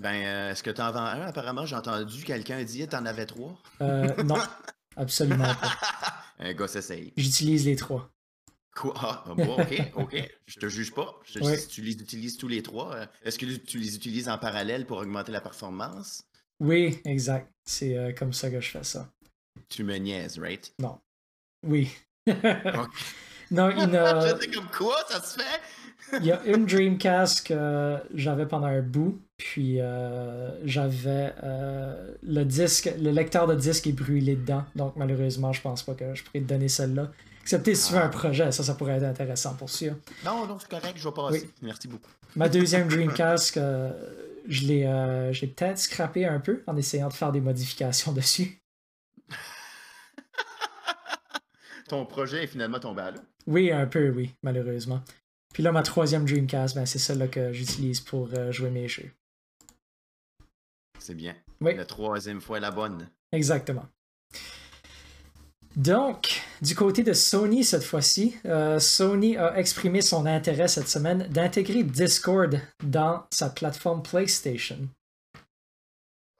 Ben, 0.00 0.50
est-ce 0.50 0.62
que 0.62 0.70
tu 0.70 0.80
en 0.80 0.92
vends 0.92 1.00
un? 1.00 1.22
Apparemment, 1.22 1.66
j'ai 1.66 1.76
entendu 1.76 2.22
quelqu'un 2.24 2.62
dire 2.62 2.88
que 2.88 2.96
en 2.96 3.06
avais 3.06 3.26
trois? 3.26 3.56
non, 3.80 4.36
absolument 4.96 5.54
pas. 5.54 5.72
Un 6.40 6.52
gars 6.54 6.68
s'essaye. 6.68 7.12
J'utilise 7.16 7.66
les 7.66 7.76
trois. 7.76 8.08
Quoi? 8.78 8.94
Ah, 8.96 9.24
bon, 9.36 9.56
ok, 9.60 9.82
ok. 9.96 10.30
Je 10.46 10.58
te 10.60 10.68
juge 10.68 10.94
pas. 10.94 11.18
Si 11.24 11.68
tu 11.68 11.82
les 11.82 11.92
utilises 11.92 12.36
tous 12.36 12.46
les 12.46 12.62
trois, 12.62 12.94
euh, 12.94 13.06
est-ce 13.24 13.36
que 13.36 13.46
tu 13.46 13.78
les 13.78 13.96
utilises 13.96 14.28
en 14.28 14.38
parallèle 14.38 14.86
pour 14.86 14.98
augmenter 14.98 15.32
la 15.32 15.40
performance? 15.40 16.22
Oui, 16.60 17.00
exact. 17.04 17.50
C'est 17.64 17.96
euh, 17.96 18.12
comme 18.12 18.32
ça 18.32 18.50
que 18.50 18.60
je 18.60 18.70
fais 18.70 18.84
ça. 18.84 19.10
Tu 19.68 19.82
me 19.82 19.96
niaises, 19.96 20.38
right? 20.38 20.72
Non. 20.78 21.00
Oui. 21.66 21.90
non, 23.50 23.70
il 23.76 23.96
a... 23.96 24.38
comme 24.54 24.68
quoi, 24.70 24.96
ça 25.08 25.20
se 25.22 25.40
fait? 25.40 25.60
Il 26.20 26.24
y 26.24 26.32
a 26.32 26.42
une 26.46 26.64
Dreamcast 26.64 27.46
que 27.46 27.98
j'avais 28.14 28.46
pendant 28.46 28.68
un 28.68 28.80
bout, 28.80 29.20
puis 29.36 29.80
euh, 29.80 30.64
j'avais 30.64 31.34
euh, 31.42 32.14
le 32.22 32.44
disque, 32.44 32.90
le 32.98 33.10
lecteur 33.10 33.46
de 33.46 33.54
disque 33.54 33.86
est 33.88 33.92
brûlé 33.92 34.36
dedans, 34.36 34.64
donc 34.74 34.94
malheureusement, 34.96 35.52
je 35.52 35.60
pense 35.60 35.82
pas 35.82 35.94
que 35.94 36.14
je 36.14 36.24
pourrais 36.24 36.40
te 36.40 36.46
donner 36.46 36.68
celle-là. 36.68 37.10
Excepté 37.48 37.74
si 37.74 37.88
tu 37.88 37.94
veux 37.94 38.00
un 38.00 38.04
ah. 38.04 38.10
projet, 38.10 38.52
ça, 38.52 38.62
ça 38.62 38.74
pourrait 38.74 38.98
être 38.98 39.04
intéressant 39.04 39.54
pour 39.54 39.70
sûr. 39.70 39.94
Non, 40.22 40.46
non, 40.46 40.58
c'est 40.58 40.68
correct, 40.68 40.98
je 40.98 41.08
vais 41.08 41.14
passer. 41.14 41.50
Merci 41.62 41.88
beaucoup. 41.88 42.10
Ma 42.36 42.46
deuxième 42.46 42.88
Dreamcast, 42.88 43.56
euh, 43.56 43.90
je 44.46 44.66
l'ai 44.66 45.46
peut-être 45.46 45.78
scrappé 45.78 46.26
un 46.26 46.40
peu 46.40 46.62
en 46.66 46.76
essayant 46.76 47.08
de 47.08 47.14
faire 47.14 47.32
des 47.32 47.40
modifications 47.40 48.12
dessus. 48.12 48.60
Ton 51.88 52.04
projet 52.04 52.44
est 52.44 52.48
finalement 52.48 52.80
tombé 52.80 53.00
à 53.00 53.12
l'eau? 53.12 53.22
Oui, 53.46 53.72
un 53.72 53.86
peu, 53.86 54.10
oui, 54.10 54.34
malheureusement. 54.42 55.02
Puis 55.54 55.62
là, 55.62 55.72
ma 55.72 55.82
troisième 55.82 56.26
Dreamcast, 56.26 56.74
ben, 56.74 56.84
c'est 56.84 56.98
celle-là 56.98 57.28
que 57.28 57.54
j'utilise 57.54 58.02
pour 58.02 58.28
euh, 58.34 58.52
jouer 58.52 58.68
mes 58.68 58.88
jeux. 58.88 59.10
C'est 60.98 61.14
bien. 61.14 61.34
Oui. 61.62 61.76
La 61.76 61.86
troisième 61.86 62.42
fois 62.42 62.60
la 62.60 62.72
bonne. 62.72 63.08
Exactement. 63.32 63.86
Donc, 65.78 66.42
du 66.60 66.74
côté 66.74 67.04
de 67.04 67.12
Sony 67.12 67.62
cette 67.62 67.84
fois-ci, 67.84 68.34
euh, 68.46 68.80
Sony 68.80 69.36
a 69.36 69.56
exprimé 69.56 70.02
son 70.02 70.26
intérêt 70.26 70.66
cette 70.66 70.88
semaine 70.88 71.28
d'intégrer 71.30 71.84
Discord 71.84 72.60
dans 72.82 73.24
sa 73.30 73.48
plateforme 73.48 74.02
PlayStation. 74.02 74.88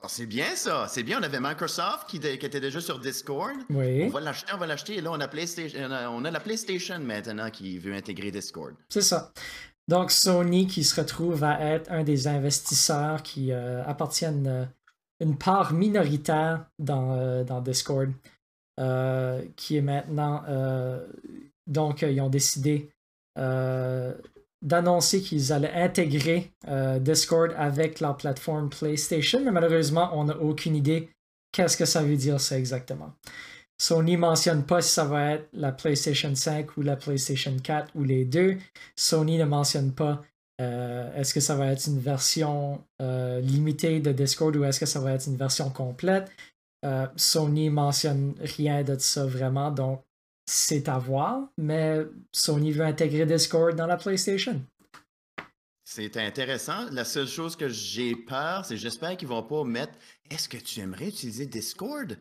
C'est 0.07 0.25
bien 0.25 0.55
ça, 0.55 0.87
c'est 0.89 1.03
bien. 1.03 1.19
On 1.19 1.23
avait 1.23 1.39
Microsoft 1.39 2.09
qui, 2.09 2.17
était 2.17 2.59
déjà 2.59 2.81
sur 2.81 2.99
Discord. 2.99 3.55
Oui. 3.69 4.03
On 4.03 4.09
va 4.09 4.19
l'acheter, 4.19 4.51
on 4.53 4.57
va 4.57 4.67
l'acheter. 4.67 4.97
Et 4.97 5.01
là, 5.01 5.11
on 5.11 5.19
a, 5.19 5.27
PlayStation, 5.27 5.89
on 6.11 6.25
a 6.25 6.31
la 6.31 6.39
PlayStation 6.41 6.99
maintenant 6.99 7.49
qui 7.49 7.77
veut 7.79 7.93
intégrer 7.93 8.31
Discord. 8.31 8.75
C'est 8.89 9.01
ça. 9.01 9.31
Donc, 9.87 10.11
Sony 10.11 10.67
qui 10.67 10.83
se 10.83 10.99
retrouve 10.99 11.43
à 11.45 11.59
être 11.61 11.89
un 11.91 12.03
des 12.03 12.27
investisseurs 12.27 13.23
qui 13.23 13.51
euh, 13.51 13.83
appartiennent 13.85 14.47
euh, 14.47 14.65
une 15.19 15.37
part 15.37 15.73
minoritaire 15.73 16.65
dans, 16.77 17.13
euh, 17.13 17.43
dans 17.43 17.61
Discord, 17.61 18.11
qui 19.55 19.77
est 19.77 19.81
maintenant. 19.81 20.43
donc, 21.67 22.01
ils 22.01 22.21
ont 22.21 22.29
décidé 22.29 22.89
d'annoncer 24.61 25.21
qu'ils 25.21 25.53
allaient 25.53 25.73
intégrer 25.73 26.51
euh, 26.67 26.99
Discord 26.99 27.53
avec 27.57 27.99
leur 27.99 28.17
plateforme 28.17 28.69
PlayStation, 28.69 29.41
mais 29.43 29.51
malheureusement, 29.51 30.09
on 30.13 30.25
n'a 30.25 30.37
aucune 30.37 30.75
idée 30.75 31.09
qu'est-ce 31.51 31.77
que 31.77 31.85
ça 31.85 32.03
veut 32.03 32.17
dire 32.17 32.39
ça 32.41 32.57
exactement. 32.57 33.13
Sony 33.81 34.17
mentionne 34.17 34.65
pas 34.65 34.81
si 34.81 34.91
ça 34.91 35.05
va 35.05 35.31
être 35.31 35.47
la 35.53 35.71
PlayStation 35.71 36.35
5 36.35 36.75
ou 36.75 36.81
la 36.81 36.97
PlayStation 36.97 37.55
4 37.63 37.95
ou 37.95 38.03
les 38.03 38.25
deux. 38.25 38.57
Sony 38.97 39.37
ne 39.37 39.45
mentionne 39.45 39.93
pas 39.93 40.21
euh, 40.59 41.15
est-ce 41.15 41.33
que 41.33 41.39
ça 41.39 41.55
va 41.55 41.67
être 41.67 41.87
une 41.87 41.99
version 41.99 42.83
euh, 43.01 43.39
limitée 43.39 44.01
de 44.01 44.11
Discord 44.11 44.53
ou 44.57 44.65
est-ce 44.65 44.81
que 44.81 44.85
ça 44.85 44.99
va 44.99 45.13
être 45.13 45.27
une 45.27 45.37
version 45.37 45.69
complète. 45.69 46.29
Euh, 46.85 47.07
Sony 47.15 47.69
mentionne 47.69 48.35
rien 48.39 48.83
de 48.83 48.97
ça 48.97 49.25
vraiment, 49.25 49.71
donc 49.71 50.01
c'est 50.45 50.87
à 50.87 50.97
voir, 50.97 51.49
mais 51.57 51.99
Sony 52.31 52.71
veut 52.71 52.85
intégrer 52.85 53.25
Discord 53.25 53.75
dans 53.75 53.85
la 53.85 53.97
PlayStation. 53.97 54.61
C'est 55.83 56.17
intéressant. 56.17 56.85
La 56.91 57.03
seule 57.03 57.27
chose 57.27 57.55
que 57.55 57.67
j'ai 57.67 58.15
peur, 58.15 58.63
c'est 58.63 58.77
j'espère 58.77 59.17
qu'ils 59.17 59.27
vont 59.27 59.41
pas 59.41 59.63
mettre 59.63 59.93
Est-ce 60.29 60.47
que 60.47 60.57
tu 60.57 60.79
aimerais 60.79 61.07
utiliser 61.07 61.47
Discord? 61.47 62.17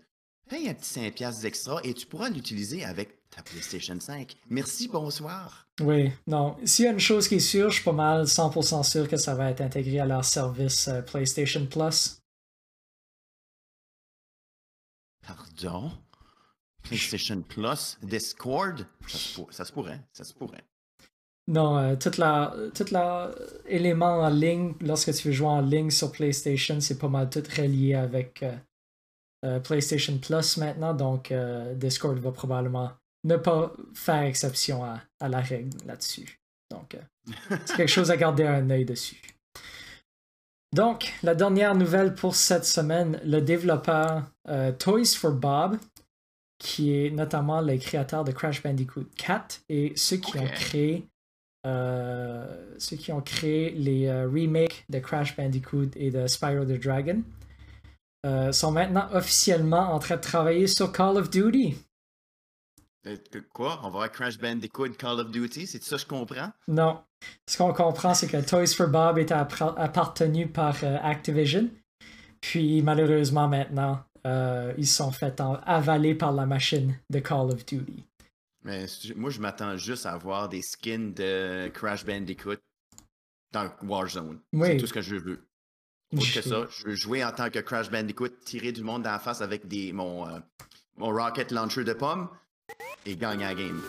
Paye 0.49 0.69
un 0.71 0.75
petit 0.75 0.99
5$ 0.99 1.45
extra 1.45 1.79
et 1.85 1.93
tu 1.93 2.07
pourras 2.07 2.31
l'utiliser 2.31 2.85
avec 2.85 3.11
ta 3.29 3.43
PlayStation 3.43 4.01
5. 4.01 4.37
Merci, 4.49 4.89
bonsoir. 4.89 5.69
Oui, 5.83 6.11
non. 6.27 6.57
S'il 6.65 6.87
y 6.87 6.89
a 6.89 6.93
une 6.93 6.99
chose 6.99 7.29
qui 7.29 7.35
est 7.35 7.41
sûre, 7.41 7.69
je 7.69 7.77
suis 7.77 7.85
pas 7.85 7.93
mal 7.93 8.25
100% 8.25 8.83
sûr 8.83 9.07
que 9.07 9.19
ça 9.19 9.35
va 9.35 9.51
être 9.51 9.61
intégré 9.61 10.01
à 10.01 10.07
leur 10.07 10.25
service 10.25 10.89
euh, 10.89 11.03
PlayStation 11.03 11.67
Plus. 11.67 12.23
Pardon? 15.29 15.93
PlayStation 16.83 17.43
Plus, 17.43 17.99
Discord, 18.03 18.87
ça 19.51 19.65
se, 19.65 19.73
pourrait, 19.73 20.01
ça 20.13 20.25
se 20.25 20.33
pourrait. 20.33 20.65
Non, 21.49 21.77
euh, 21.77 21.97
tout 21.97 22.13
la, 22.19 22.55
tout 22.75 22.87
la 22.91 23.31
élément 23.67 24.21
en 24.21 24.31
ligne, 24.31 24.73
lorsque 24.81 25.13
tu 25.13 25.29
veux 25.29 25.35
jouer 25.35 25.49
en 25.49 25.61
ligne 25.61 25.91
sur 25.91 26.13
PlayStation, 26.13 26.81
c'est 26.81 26.99
pas 26.99 27.09
mal 27.09 27.29
tout 27.29 27.43
relié 27.57 27.95
avec 27.95 28.43
euh, 28.43 28.57
euh, 29.45 29.61
PlayStation 29.61 30.17
Plus 30.19 30.57
maintenant, 30.57 30.95
donc 30.95 31.31
euh, 31.31 31.75
Discord 31.75 32.19
va 32.19 32.33
probablement 32.33 32.91
ne 33.25 33.37
pas 33.37 33.73
faire 33.95 34.23
exception 34.23 34.83
à, 34.85 35.29
la 35.29 35.41
règle 35.41 35.77
là-dessus. 35.87 36.41
Donc, 36.71 36.97
c'est 37.67 37.77
quelque 37.77 37.87
chose 37.99 38.11
à 38.11 38.17
garder 38.17 38.45
un 38.45 38.71
œil 38.71 38.85
dessus. 38.85 39.21
Donc, 40.75 41.15
la 41.23 41.35
dernière 41.35 41.75
nouvelle 41.75 42.15
pour 42.15 42.35
cette 42.35 42.65
semaine, 42.65 43.21
le 43.25 43.41
développeur 43.41 44.25
Toys 44.79 45.17
for 45.17 45.33
Bob, 45.33 45.79
qui 46.59 46.93
est 46.93 47.11
notamment 47.11 47.61
le 47.61 47.77
créateur 47.79 48.25
de 48.25 48.33
Crash 48.33 48.63
Bandicoot 48.63 49.07
4 49.17 49.63
et 49.71 49.93
ceux 49.97 50.19
qui 50.19 50.39
ont 50.39 50.47
créé 50.47 51.09
ceux 51.65 52.97
qui 52.97 53.13
ont 53.13 53.21
créé 53.21 53.71
les 53.71 54.11
remakes 54.25 54.85
de 54.89 54.99
Crash 54.99 55.37
Bandicoot 55.37 55.91
et 55.97 56.11
de 56.11 56.27
Spyro 56.27 56.65
the 56.65 56.81
Dragon. 56.81 57.23
Euh, 58.27 58.51
sont 58.51 58.73
maintenant 58.73 59.07
officiellement 59.13 59.93
en 59.93 60.01
train 60.01 60.17
de 60.17 60.21
travailler 60.21 60.67
sur 60.67 60.91
Call 60.91 61.19
of 61.19 61.31
Duty. 61.31 61.77
Euh, 63.07 63.17
quoi? 63.53 63.79
On 63.83 63.85
va 63.85 63.91
voir 63.91 64.13
Crash 64.13 64.39
Bandicoot 64.39 64.91
Call 64.99 65.21
of 65.21 65.31
Duty? 65.31 65.67
C'est 65.67 65.83
ça 65.83 65.97
que 65.97 66.03
je 66.03 66.07
comprends? 66.07 66.51
Non. 66.67 67.01
Ce 67.49 67.57
qu'on 67.57 67.73
comprend, 67.73 68.15
c'est 68.15 68.29
que 68.29 68.45
Toys 68.45 68.75
for 68.75 68.89
Bob 68.89 69.19
était 69.19 69.35
appartenu 69.35 70.49
par 70.49 70.77
euh, 70.83 70.97
Activision. 71.03 71.69
Puis 72.41 72.83
malheureusement 72.83 73.49
maintenant, 73.49 74.05
ils 74.77 74.87
sont 74.87 75.11
fait 75.11 75.41
avaler 75.65 76.15
par 76.15 76.33
la 76.33 76.45
machine 76.45 76.99
de 77.09 77.19
Call 77.19 77.51
of 77.51 77.65
Duty. 77.65 78.05
Mais 78.65 78.85
moi, 79.17 79.31
je 79.31 79.41
m'attends 79.41 79.77
juste 79.77 80.05
à 80.05 80.13
avoir 80.13 80.49
des 80.49 80.61
skins 80.61 81.15
de 81.15 81.69
Crash 81.69 82.05
Bandicoot 82.05 82.59
dans 83.53 83.71
Warzone. 83.83 84.41
C'est 84.53 84.77
tout 84.77 84.87
ce 84.87 84.93
que 84.93 85.01
je 85.01 85.17
veux. 85.17 85.49
Autre 86.17 86.35
que 86.35 86.43
ça, 86.43 86.67
je 86.71 86.87
veux 86.87 86.95
jouer 86.95 87.25
en 87.25 87.33
tant 87.33 87.51
que 87.51 87.59
Crash 87.59 87.91
Bandicoot, 87.91 88.29
tirer 88.45 88.73
du 88.73 88.83
monde 88.83 89.03
dans 89.03 89.11
la 89.11 89.19
face 89.19 89.43
avec 89.43 89.69
des, 89.69 89.93
mon, 89.93 90.27
euh, 90.27 90.39
mon 90.97 91.09
rocket 91.09 91.51
launcher 91.53 91.85
de 91.85 91.93
pommes 91.93 92.29
et 93.07 93.17
gagner 93.17 93.45
la 93.45 93.55
game. 93.55 93.81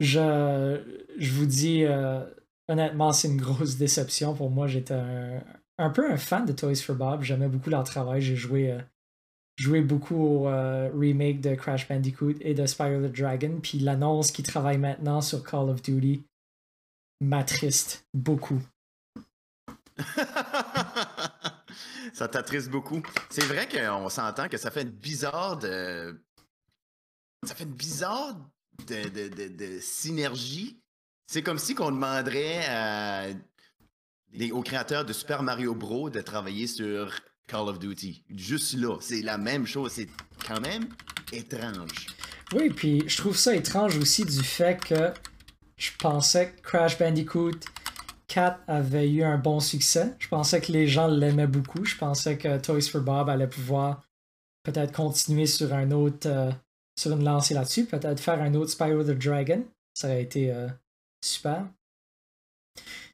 Je, 0.00 0.80
je 1.18 1.32
vous 1.32 1.46
dis, 1.46 1.84
euh, 1.84 2.24
honnêtement, 2.68 3.12
c'est 3.12 3.28
une 3.28 3.40
grosse 3.40 3.76
déception 3.76 4.34
pour 4.34 4.50
moi. 4.50 4.66
J'étais 4.66 5.00
un, 5.78 5.90
peu 5.90 6.10
un 6.10 6.16
fan 6.16 6.44
de 6.44 6.52
Toys 6.52 6.76
for 6.76 6.96
Bob. 6.96 7.22
J'aimais 7.22 7.48
beaucoup 7.48 7.70
leur 7.70 7.84
travail. 7.84 8.20
J'ai 8.20 8.36
joué, 8.36 8.72
euh, 8.72 8.80
joué 9.56 9.80
beaucoup 9.80 10.16
au 10.16 10.44
remake 10.98 11.40
de 11.40 11.54
Crash 11.54 11.88
Bandicoot 11.88 12.34
et 12.40 12.54
de 12.54 12.66
Spyro 12.66 13.06
the 13.06 13.12
Dragon. 13.12 13.60
Puis 13.62 13.78
l'annonce 13.78 14.32
qui 14.32 14.42
travaille 14.42 14.78
maintenant 14.78 15.20
sur 15.20 15.44
Call 15.44 15.70
of 15.70 15.82
Duty 15.82 16.24
m'attriste 17.20 18.04
beaucoup. 18.12 18.60
ça 22.12 22.28
t'attriste 22.28 22.70
beaucoup. 22.70 23.02
C'est 23.30 23.44
vrai 23.44 23.68
qu'on 23.68 24.08
s'entend 24.08 24.48
que 24.48 24.56
ça 24.56 24.70
fait 24.70 24.84
bizarre 24.84 25.58
de. 25.58 26.22
Ça 27.44 27.54
fait 27.54 27.64
une 27.64 27.74
bizarre 27.74 28.36
de, 28.86 29.78
synergie. 29.80 30.80
C'est 31.26 31.42
comme 31.42 31.58
si 31.58 31.74
qu'on 31.74 31.90
demanderait 31.90 33.34
aux 34.52 34.62
créateurs 34.62 35.04
de 35.04 35.12
Super 35.12 35.42
Mario 35.42 35.74
Bros. 35.74 36.08
de 36.10 36.20
travailler 36.20 36.66
sur 36.66 37.12
Call 37.48 37.68
of 37.68 37.78
Duty. 37.78 38.24
Juste 38.30 38.74
là, 38.74 38.96
c'est 39.00 39.22
la 39.22 39.38
même 39.38 39.66
chose. 39.66 39.92
C'est 39.92 40.08
quand 40.46 40.60
même 40.60 40.88
étrange. 41.32 42.06
Oui, 42.54 42.70
puis 42.70 43.02
je 43.06 43.16
trouve 43.16 43.36
ça 43.36 43.56
étrange 43.56 43.96
aussi 43.96 44.24
du 44.24 44.42
fait 44.42 44.78
que 44.78 45.12
je 45.76 45.90
pensais 45.98 46.52
que 46.52 46.60
Crash 46.60 46.98
Bandicoot 46.98 47.58
4 48.28 48.60
avait 48.68 49.10
eu 49.10 49.24
un 49.24 49.38
bon 49.38 49.58
succès. 49.58 50.14
Je 50.18 50.28
pensais 50.28 50.60
que 50.60 50.70
les 50.70 50.86
gens 50.86 51.08
l'aimaient 51.08 51.46
beaucoup. 51.46 51.84
Je 51.84 51.96
pensais 51.96 52.38
que 52.38 52.58
Toys 52.58 52.82
for 52.82 53.00
Bob 53.00 53.28
allait 53.28 53.48
pouvoir 53.48 54.02
peut-être 54.62 54.92
continuer 54.92 55.46
sur 55.46 55.74
un 55.74 55.90
autre 55.90 56.28
euh, 56.28 56.52
sur 56.98 57.12
une 57.12 57.24
lancée 57.24 57.54
là-dessus, 57.54 57.86
peut-être 57.86 58.20
faire 58.20 58.40
un 58.40 58.54
autre 58.54 58.70
Spyro 58.70 59.02
the 59.02 59.10
Dragon. 59.10 59.64
Ça 59.94 60.08
aurait 60.08 60.22
été 60.22 60.52
euh, 60.52 60.68
super. 61.24 61.66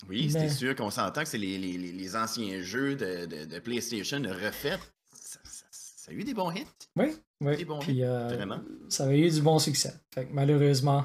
Oui, 0.09 0.31
c'est 0.31 0.49
sûr 0.49 0.75
qu'on 0.77 0.91
s'entend 0.91 1.23
que 1.23 1.29
c'est 1.29 1.38
les, 1.38 2.17
anciens 2.17 2.61
jeux 2.61 2.95
de, 2.95 3.59
PlayStation 3.59 4.23
refaits. 4.23 4.81
Ça, 5.12 6.11
a 6.11 6.14
eu 6.14 6.25
des 6.25 6.35
bons 6.35 6.51
hits. 6.51 6.64
Oui, 6.97 7.17
oui. 7.43 7.57
Des 7.57 7.64
bons 7.64 7.81
hits, 7.81 8.03
euh, 8.03 8.29
vraiment. 8.29 8.61
Ça 8.88 9.05
avait 9.05 9.19
eu 9.19 9.31
du 9.31 9.43
bon 9.43 9.59
succès. 9.59 9.95
Fait 10.14 10.29
malheureusement, 10.33 11.05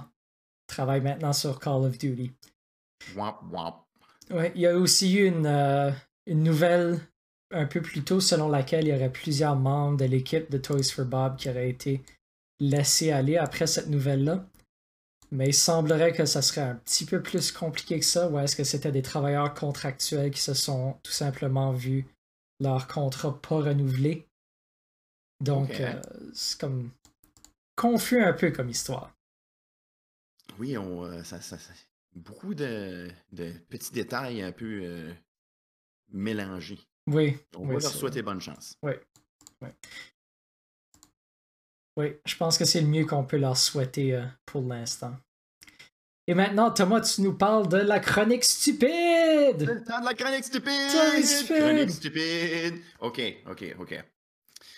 travaille 0.68 1.02
maintenant 1.02 1.34
sur 1.34 1.60
Call 1.60 1.84
of 1.84 1.98
Duty. 1.98 2.32
Womp 3.16 3.36
womp. 3.52 3.76
Ouais, 4.32 4.52
il 4.56 4.62
y 4.62 4.68
a 4.68 4.78
aussi 4.78 5.14
eu 5.18 5.28
une, 5.28 5.46
euh, 5.46 5.92
une 6.26 6.44
nouvelle 6.44 7.00
un 7.52 7.66
peu 7.66 7.82
plus 7.82 8.04
tôt 8.04 8.20
selon 8.20 8.48
laquelle 8.48 8.88
il 8.88 8.94
y 8.94 8.96
aurait 8.96 9.12
plusieurs 9.12 9.56
membres 9.56 9.98
de 9.98 10.06
l'équipe 10.06 10.50
de 10.50 10.58
Toys 10.58 10.84
for 10.84 11.06
Bob 11.06 11.36
qui 11.36 11.50
auraient 11.50 11.70
été 11.70 12.02
laissés 12.70 13.12
aller 13.12 13.38
après 13.38 13.68
cette 13.68 13.90
nouvelle-là. 13.90 14.46
Mais 15.32 15.48
il 15.48 15.54
semblerait 15.54 16.14
que 16.14 16.26
ça 16.26 16.42
serait 16.44 16.62
un 16.62 16.76
petit 16.76 17.06
peu 17.06 17.22
plus 17.22 17.52
compliqué 17.52 18.00
que 18.00 18.06
ça, 18.06 18.30
ou 18.30 18.38
est-ce 18.38 18.56
que 18.56 18.64
c'était 18.64 18.92
des 18.92 19.02
travailleurs 19.02 19.54
contractuels 19.54 20.30
qui 20.30 20.42
se 20.42 20.54
sont 20.54 21.00
tout 21.02 21.12
simplement 21.12 21.72
vus 21.72 22.06
leur 22.60 22.88
contrat 22.88 23.42
pas 23.42 23.62
renouvelé? 23.62 24.28
Donc, 25.42 25.72
euh, 25.80 26.00
c'est 26.34 26.60
comme 26.60 26.92
confus 27.76 28.22
un 28.22 28.34
peu 28.34 28.52
comme 28.52 28.70
histoire. 28.70 29.12
Oui, 30.60 30.78
on, 30.78 31.04
euh, 31.06 31.24
ça, 31.24 31.40
beaucoup 32.16 32.54
de, 32.54 33.10
petits 33.70 33.92
détails 33.92 34.42
un 34.42 34.52
peu 34.52 34.82
euh, 34.84 35.14
mélangés. 36.12 36.80
Oui. 37.08 37.38
On 37.56 37.66
va 37.66 37.74
leur 37.74 37.92
souhaiter 37.92 38.22
bonne 38.22 38.40
chance. 38.40 38.78
Oui. 38.84 38.94
Oui. 39.62 39.70
Oui, 41.98 42.16
je 42.26 42.36
pense 42.36 42.58
que 42.58 42.66
c'est 42.66 42.82
le 42.82 42.88
mieux 42.88 43.06
qu'on 43.06 43.24
peut 43.24 43.38
leur 43.38 43.58
souhaiter 43.58 44.16
euh, 44.16 44.26
pour 44.46 44.64
l'instant. 44.64 45.16
Et 46.26 46.34
maintenant, 46.34 46.72
Thomas, 46.72 47.02
tu 47.02 47.22
nous 47.22 47.34
parles 47.34 47.68
de 47.68 47.78
la 47.78 48.00
chronique 48.00 48.46
stupide! 48.46 48.88
C'est 49.60 49.66
le 49.66 49.84
temps 49.84 50.00
de 50.00 50.06
la 50.06 50.14
chronique 50.14 50.46
stupide! 50.46 51.26
stupide! 51.26 51.58
Chronique 51.58 51.90
stupide! 51.92 52.76
Ok, 53.00 53.22
ok, 53.50 53.76
ok. 53.80 54.04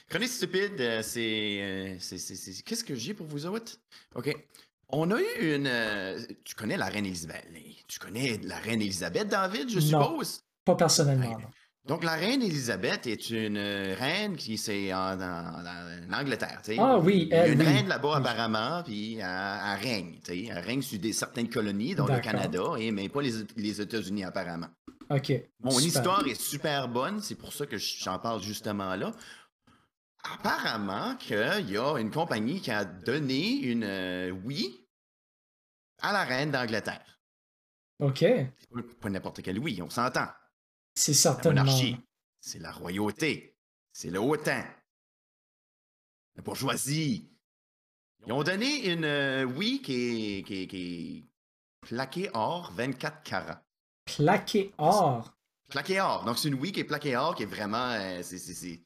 Chronique 0.09 0.29
stupide, 0.29 0.79
euh, 0.79 1.01
c'est. 1.01 1.97
Qu'est-ce 2.65 2.83
que 2.83 2.95
j'ai 2.95 3.13
pour 3.13 3.27
vous 3.27 3.45
autres? 3.45 3.77
Ok. 4.15 4.35
On 4.89 5.09
a 5.11 5.19
eu 5.19 5.55
une. 5.55 5.67
Euh, 5.67 6.19
tu 6.43 6.55
connais 6.55 6.77
la 6.77 6.87
reine 6.87 7.05
Elisabeth. 7.05 7.45
Tu 7.87 7.99
connais 7.99 8.39
la 8.43 8.57
reine 8.57 8.81
Elisabeth, 8.81 9.27
David, 9.27 9.69
je 9.69 9.79
suppose? 9.79 10.41
pas 10.65 10.75
personnellement. 10.75 11.37
Donc, 11.87 12.03
la 12.03 12.13
reine 12.13 12.41
Elisabeth 12.41 13.05
est 13.05 13.29
une 13.29 13.57
reine 13.57 14.35
qui 14.35 14.57
c'est 14.57 14.91
en, 14.93 15.19
Angleterre. 16.11 16.61
Ah 16.79 16.97
oui, 16.97 17.29
elle. 17.31 17.53
Une 17.53 17.61
reine 17.61 17.87
là-bas, 17.87 18.17
apparemment, 18.17 18.81
puis 18.83 19.17
elle, 19.17 19.79
règne. 19.81 20.19
Elle 20.27 20.57
règne 20.59 20.81
sur 20.81 20.99
des, 20.99 21.13
certaines 21.13 21.49
colonies, 21.49 21.93
dont 21.93 22.07
le 22.07 22.19
Canada, 22.19 22.73
et, 22.79 22.91
mais 22.91 23.07
pas 23.07 23.21
les, 23.21 23.81
États-Unis, 23.81 24.23
apparemment. 24.23 24.69
OK. 25.11 25.31
Mon 25.61 25.77
histoire 25.79 26.25
est 26.25 26.39
super 26.39 26.87
bonne, 26.87 27.21
c'est 27.21 27.35
pour 27.35 27.53
ça 27.53 27.67
que 27.67 27.77
j'en 27.77 28.17
parle 28.17 28.41
justement 28.41 28.95
là 28.95 29.11
apparemment 30.33 31.15
qu'il 31.15 31.69
y 31.69 31.77
a 31.77 31.97
une 31.97 32.11
compagnie 32.11 32.61
qui 32.61 32.71
a 32.71 32.85
donné 32.85 33.59
une 33.61 33.83
euh, 33.83 34.31
oui 34.31 34.85
à 36.01 36.11
la 36.11 36.23
reine 36.23 36.51
d'Angleterre. 36.51 37.19
OK. 37.99 38.25
Pas 39.01 39.09
n'importe 39.09 39.41
quel 39.41 39.59
oui, 39.59 39.81
on 39.81 39.89
s'entend. 39.89 40.27
C'est 40.95 41.13
certainement. 41.13 41.63
La 41.63 41.63
monarchie, 41.63 41.97
c'est 42.39 42.59
la 42.59 42.71
royauté, 42.71 43.55
c'est 43.91 44.09
le 44.09 44.19
haut 44.19 44.37
temps, 44.37 44.63
la 46.35 46.41
bourgeoisie, 46.41 47.29
Ils 48.27 48.33
ont 48.33 48.41
donné 48.43 48.91
une 48.91 49.03
euh, 49.05 49.43
Wii 49.43 49.81
qui 49.83 49.93
est, 50.39 50.43
qui 50.43 50.63
est- 50.63 50.67
qui 50.67 50.77
est 51.17 51.23
plaquée 51.87 52.29
or 52.33 52.71
24 52.73 53.21
carats. 53.23 53.61
Plaqué 54.05 54.73
or. 54.79 55.35
Plaqué 55.69 56.01
or. 56.01 56.25
Donc, 56.25 56.39
c'est 56.39 56.47
une 56.47 56.55
Wii 56.55 56.71
qui 56.71 56.79
est 56.79 56.85
plaquée 56.85 57.15
or, 57.15 57.35
qui 57.35 57.43
est 57.43 57.47
vraiment. 57.47 57.91
euh, 57.91 58.23
c'est- 58.23 58.39
c'est- 58.39 58.55
c'est- 58.55 58.83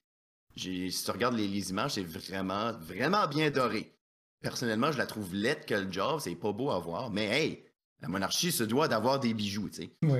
j'ai- 0.56 0.92
Si 0.92 1.06
tu 1.06 1.12
regardes 1.12 1.36
les, 1.36 1.48
les 1.48 1.70
images, 1.70 1.94
c'est 1.94 2.04
vraiment, 2.04 2.74
vraiment 2.74 3.28
bien 3.28 3.50
doré. 3.50 3.96
Personnellement, 4.42 4.92
je 4.92 4.98
la 4.98 5.06
trouve 5.06 5.34
laide 5.34 5.64
que 5.66 5.76
le 5.76 5.90
job. 5.92 6.20
C'est 6.20 6.36
pas 6.36 6.52
beau 6.52 6.72
à 6.72 6.80
voir. 6.80 7.10
Mais 7.10 7.26
hey, 7.28 7.64
la 8.02 8.10
monarchie 8.10 8.52
se 8.52 8.64
doit 8.64 8.90
d'avoir 8.90 9.22
des 9.22 9.34
bijoux, 9.34 9.70
tu 9.70 9.84
sais. 9.84 9.90
Oui. 10.02 10.20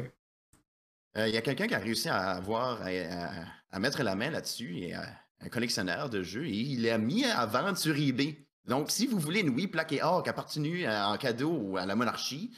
Euh, 1.18 1.28
Il 1.28 1.34
y 1.34 1.38
a 1.38 1.42
quelqu'un 1.42 1.68
qui 1.68 1.76
a 1.76 1.80
réussi 1.80 2.10
à 2.10 2.32
avoir, 2.32 2.82
à, 2.82 2.88
à- 2.88 3.46
à 3.72 3.80
mettre 3.80 4.02
la 4.04 4.16
main 4.16 4.30
là-dessus, 4.32 4.78
et 4.80 4.96
euh, 4.96 5.02
un 5.42 5.50
collectionneur 5.50 6.10
de 6.10 6.24
jeux, 6.24 6.46
et 6.48 6.52
il 6.56 6.84
l'a 6.84 6.98
mis 6.98 7.26
à 7.26 7.46
vendre 7.46 7.78
sur 7.78 7.96
eBay. 7.96 8.46
Donc, 8.66 8.92
si 8.92 9.08
vous 9.08 9.20
voulez 9.20 9.40
une 9.42 9.50
Wii 9.50 9.68
plaquée 9.68 10.02
or 10.04 10.24
qui 10.24 10.30
appartenu 10.30 10.86
à- 10.86 11.10
en 11.10 11.18
cadeau 11.18 11.78
à 11.78 11.86
la 11.86 11.96
monarchie, 11.96 12.52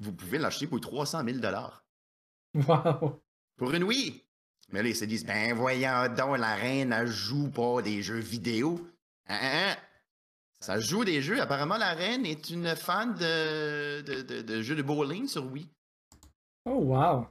vous 0.00 0.12
pouvez 0.12 0.38
l'acheter 0.38 0.66
pour 0.66 0.80
300 0.80 1.24
000 1.24 1.38
Wow. 2.54 3.22
Pour 3.56 3.72
une 3.74 3.84
Wii. 3.84 4.24
Mais 4.70 4.82
là, 4.82 4.88
ils 4.90 4.96
se 4.96 5.04
disent, 5.04 5.24
ben 5.24 5.54
voyons 5.54 6.08
donc, 6.14 6.38
la 6.38 6.54
reine, 6.54 6.92
elle 6.92 7.06
joue 7.08 7.50
pas 7.50 7.80
des 7.82 8.02
jeux 8.02 8.18
vidéo. 8.18 8.86
Hein, 9.26 9.38
hein, 9.40 9.70
hein? 9.70 9.76
Ça 10.60 10.78
joue 10.80 11.04
des 11.04 11.22
jeux. 11.22 11.40
Apparemment, 11.40 11.76
la 11.78 11.92
reine 11.94 12.26
est 12.26 12.50
une 12.50 12.74
fan 12.76 13.14
de, 13.14 14.00
de, 14.02 14.22
de- 14.22 14.42
de 14.42 14.62
jeux 14.62 14.74
de 14.76 14.82
bowling 14.82 15.26
sur 15.28 15.50
Wii. 15.50 15.68
Oh, 16.68 16.80
wow. 16.82 17.26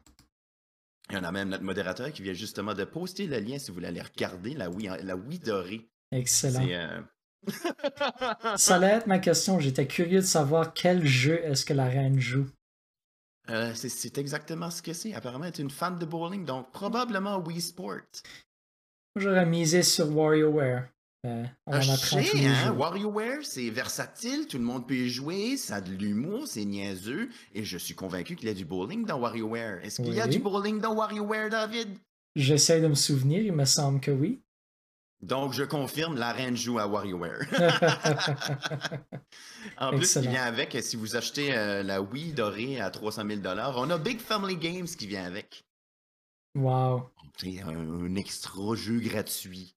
Il 1.09 1.15
y 1.15 1.17
en 1.19 1.23
a 1.23 1.31
même 1.31 1.49
notre 1.49 1.63
modérateur 1.63 2.11
qui 2.11 2.21
vient 2.21 2.33
justement 2.33 2.73
de 2.73 2.83
poster 2.83 3.27
le 3.27 3.39
lien 3.39 3.59
si 3.59 3.69
vous 3.69 3.75
voulez 3.75 3.87
aller 3.87 4.01
regarder 4.01 4.53
la 4.53 4.69
Wii, 4.69 4.89
la 5.03 5.15
Wii 5.15 5.39
dorée. 5.39 5.87
Excellent. 6.11 6.65
Euh, 6.67 7.01
Ça 8.57 8.75
allait 8.75 8.87
être 8.87 9.07
ma 9.07 9.19
question. 9.19 9.59
J'étais 9.59 9.87
curieux 9.87 10.19
de 10.19 10.25
savoir 10.25 10.73
quel 10.73 11.05
jeu 11.05 11.39
est-ce 11.45 11.65
que 11.65 11.73
la 11.73 11.85
reine 11.85 12.19
joue. 12.19 12.47
euh, 13.49 13.73
c'est- 13.73 13.87
c'est 13.87 14.17
exactement 14.17 14.69
ce 14.69 14.81
que 14.81 14.91
c'est. 14.91 15.13
Apparemment, 15.13 15.45
elle 15.45 15.53
est 15.53 15.59
une 15.59 15.69
fan 15.71 15.97
de 15.97 16.05
bowling, 16.05 16.43
donc 16.43 16.69
probablement 16.73 17.37
Wii 17.39 17.61
Sport. 17.61 18.01
J'aurais 19.15 19.45
misé 19.45 19.83
sur 19.83 20.07
WarioWare. 20.13 20.89
Euh, 21.27 21.43
on 21.67 21.73
en 21.75 21.75
Ah, 21.75 21.81
je 21.81 21.91
apprend 21.91 22.17
tous 22.23 22.31
sais, 22.31 22.37
les 22.37 22.45
hein, 22.47 22.67
jours. 22.67 22.77
WarioWare, 22.77 23.39
c'est 23.43 23.69
versatile, 23.69 24.47
tout 24.47 24.57
le 24.57 24.63
monde 24.63 24.87
peut 24.87 24.95
y 24.95 25.09
jouer, 25.09 25.57
ça 25.57 25.75
a 25.75 25.81
de 25.81 25.91
l'humour, 25.91 26.47
c'est 26.47 26.65
niaiseux, 26.65 27.29
et 27.53 27.63
je 27.63 27.77
suis 27.77 27.93
convaincu 27.95 28.35
qu'il 28.35 28.47
y 28.47 28.51
a 28.51 28.55
du 28.55 28.65
bowling 28.65 29.05
dans 29.05 29.19
WarioWare. 29.19 29.83
Est-ce 29.83 30.01
qu'il 30.01 30.13
y 30.13 30.21
a 30.21 30.27
du 30.27 30.39
bowling 30.39 30.79
dans 30.79 30.95
WarioWare, 30.95 31.49
David? 31.49 31.89
J'essaie 32.35 32.81
de 32.81 32.87
me 32.87 32.95
souvenir, 32.95 33.41
il 33.41 33.51
me 33.53 33.65
semble 33.65 33.99
que 33.99 34.11
oui. 34.11 34.39
Donc, 35.21 35.53
je 35.53 35.63
confirme, 35.63 36.15
la 36.15 36.31
reine 36.31 36.55
joue 36.55 36.77
à 36.77 36.85
WarioWare. 36.87 37.39
en 39.79 39.89
plus, 39.89 39.99
Excellent. 40.01 40.25
il 40.25 40.29
vient 40.29 40.43
avec, 40.43 40.77
si 40.81 40.95
vous 40.95 41.15
achetez 41.15 41.57
euh, 41.57 41.81
la 41.81 42.01
Wii 42.01 42.33
dorée 42.33 42.79
à 42.79 42.91
300 42.91 43.23
000 43.27 43.41
on 43.77 43.89
a 43.89 43.97
Big 43.97 44.19
Family 44.19 44.57
Games 44.57 44.85
qui 44.85 45.07
vient 45.07 45.25
avec. 45.25 45.65
wow. 46.55 47.09
C'est 47.39 47.61
un, 47.61 47.69
un 47.69 48.15
extra 48.15 48.75
jeu 48.75 48.99
gratuit. 48.99 49.75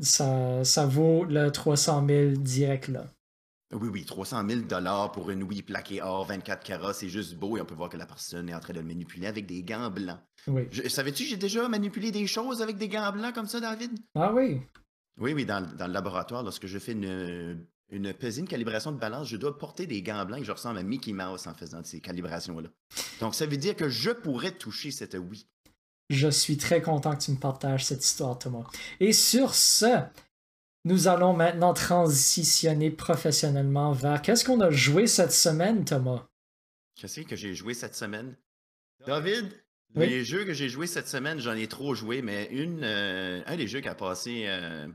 Ça, 0.00 0.64
ça 0.64 0.86
vaut 0.86 1.24
le 1.24 1.50
300 1.50 2.06
000 2.06 2.30
direct 2.36 2.88
là. 2.88 3.06
Oui, 3.74 3.88
oui, 3.90 4.04
300 4.04 4.46
000 4.46 4.60
pour 5.14 5.30
une 5.30 5.42
Wii 5.44 5.62
plaquée 5.62 6.02
or 6.02 6.26
24 6.26 6.62
carats, 6.62 6.92
c'est 6.92 7.08
juste 7.08 7.36
beau 7.36 7.56
et 7.56 7.60
on 7.62 7.64
peut 7.64 7.74
voir 7.74 7.88
que 7.88 7.96
la 7.96 8.04
personne 8.04 8.48
est 8.50 8.54
en 8.54 8.60
train 8.60 8.74
de 8.74 8.80
le 8.80 8.86
manipuler 8.86 9.26
avec 9.26 9.46
des 9.46 9.62
gants 9.62 9.90
blancs. 9.90 10.18
Oui. 10.46 10.68
Savais-tu 10.88 11.22
que 11.24 11.30
j'ai 11.30 11.36
déjà 11.38 11.66
manipulé 11.68 12.10
des 12.10 12.26
choses 12.26 12.60
avec 12.60 12.76
des 12.76 12.88
gants 12.88 13.10
blancs 13.12 13.34
comme 13.34 13.46
ça, 13.46 13.60
David? 13.60 13.98
Ah 14.14 14.32
oui. 14.32 14.60
Oui, 15.18 15.32
oui, 15.32 15.46
dans, 15.46 15.66
dans 15.76 15.86
le 15.86 15.92
laboratoire, 15.92 16.42
lorsque 16.42 16.66
je 16.66 16.78
fais 16.78 16.92
une, 16.92 17.66
une 17.90 18.12
pesée, 18.12 18.40
une 18.40 18.48
calibration 18.48 18.92
de 18.92 18.98
balance, 18.98 19.28
je 19.28 19.36
dois 19.36 19.56
porter 19.56 19.86
des 19.86 20.02
gants 20.02 20.24
blancs 20.24 20.40
et 20.40 20.44
je 20.44 20.52
ressemble 20.52 20.78
à 20.78 20.82
Mickey 20.82 21.12
Mouse 21.12 21.46
en 21.46 21.54
faisant 21.54 21.82
ces 21.82 22.00
calibrations-là. 22.00 22.68
Donc, 23.20 23.34
ça 23.34 23.46
veut 23.46 23.56
dire 23.56 23.76
que 23.76 23.88
je 23.88 24.10
pourrais 24.10 24.52
toucher 24.52 24.90
cette 24.90 25.14
Wii. 25.14 25.46
Je 26.12 26.28
suis 26.28 26.58
très 26.58 26.82
content 26.82 27.16
que 27.16 27.22
tu 27.22 27.30
me 27.30 27.38
partages 27.38 27.86
cette 27.86 28.04
histoire, 28.04 28.38
Thomas. 28.38 28.64
Et 29.00 29.14
sur 29.14 29.54
ce, 29.54 30.02
nous 30.84 31.08
allons 31.08 31.32
maintenant 31.32 31.72
transitionner 31.72 32.90
professionnellement 32.90 33.92
vers 33.92 34.20
qu'est-ce 34.20 34.44
qu'on 34.44 34.60
a 34.60 34.68
joué 34.70 35.06
cette 35.06 35.32
semaine, 35.32 35.86
Thomas? 35.86 36.26
Je 37.00 37.06
sais 37.06 37.24
que 37.24 37.34
j'ai 37.34 37.54
joué 37.54 37.72
cette 37.72 37.94
semaine? 37.94 38.36
David, 39.06 39.52
Oui. 39.94 40.06
les 40.06 40.22
jeux 40.22 40.44
que 40.44 40.52
j'ai 40.52 40.68
joués 40.68 40.86
cette 40.86 41.08
semaine, 41.08 41.38
j'en 41.40 41.54
ai 41.54 41.66
trop 41.66 41.94
joué, 41.94 42.20
mais 42.20 42.44
une, 42.50 42.84
euh, 42.84 43.42
un 43.46 43.56
des 43.56 43.66
jeux 43.66 43.80
qui 43.80 43.88
a 43.88 43.94
passé, 43.94 44.44
euh, 44.48 44.86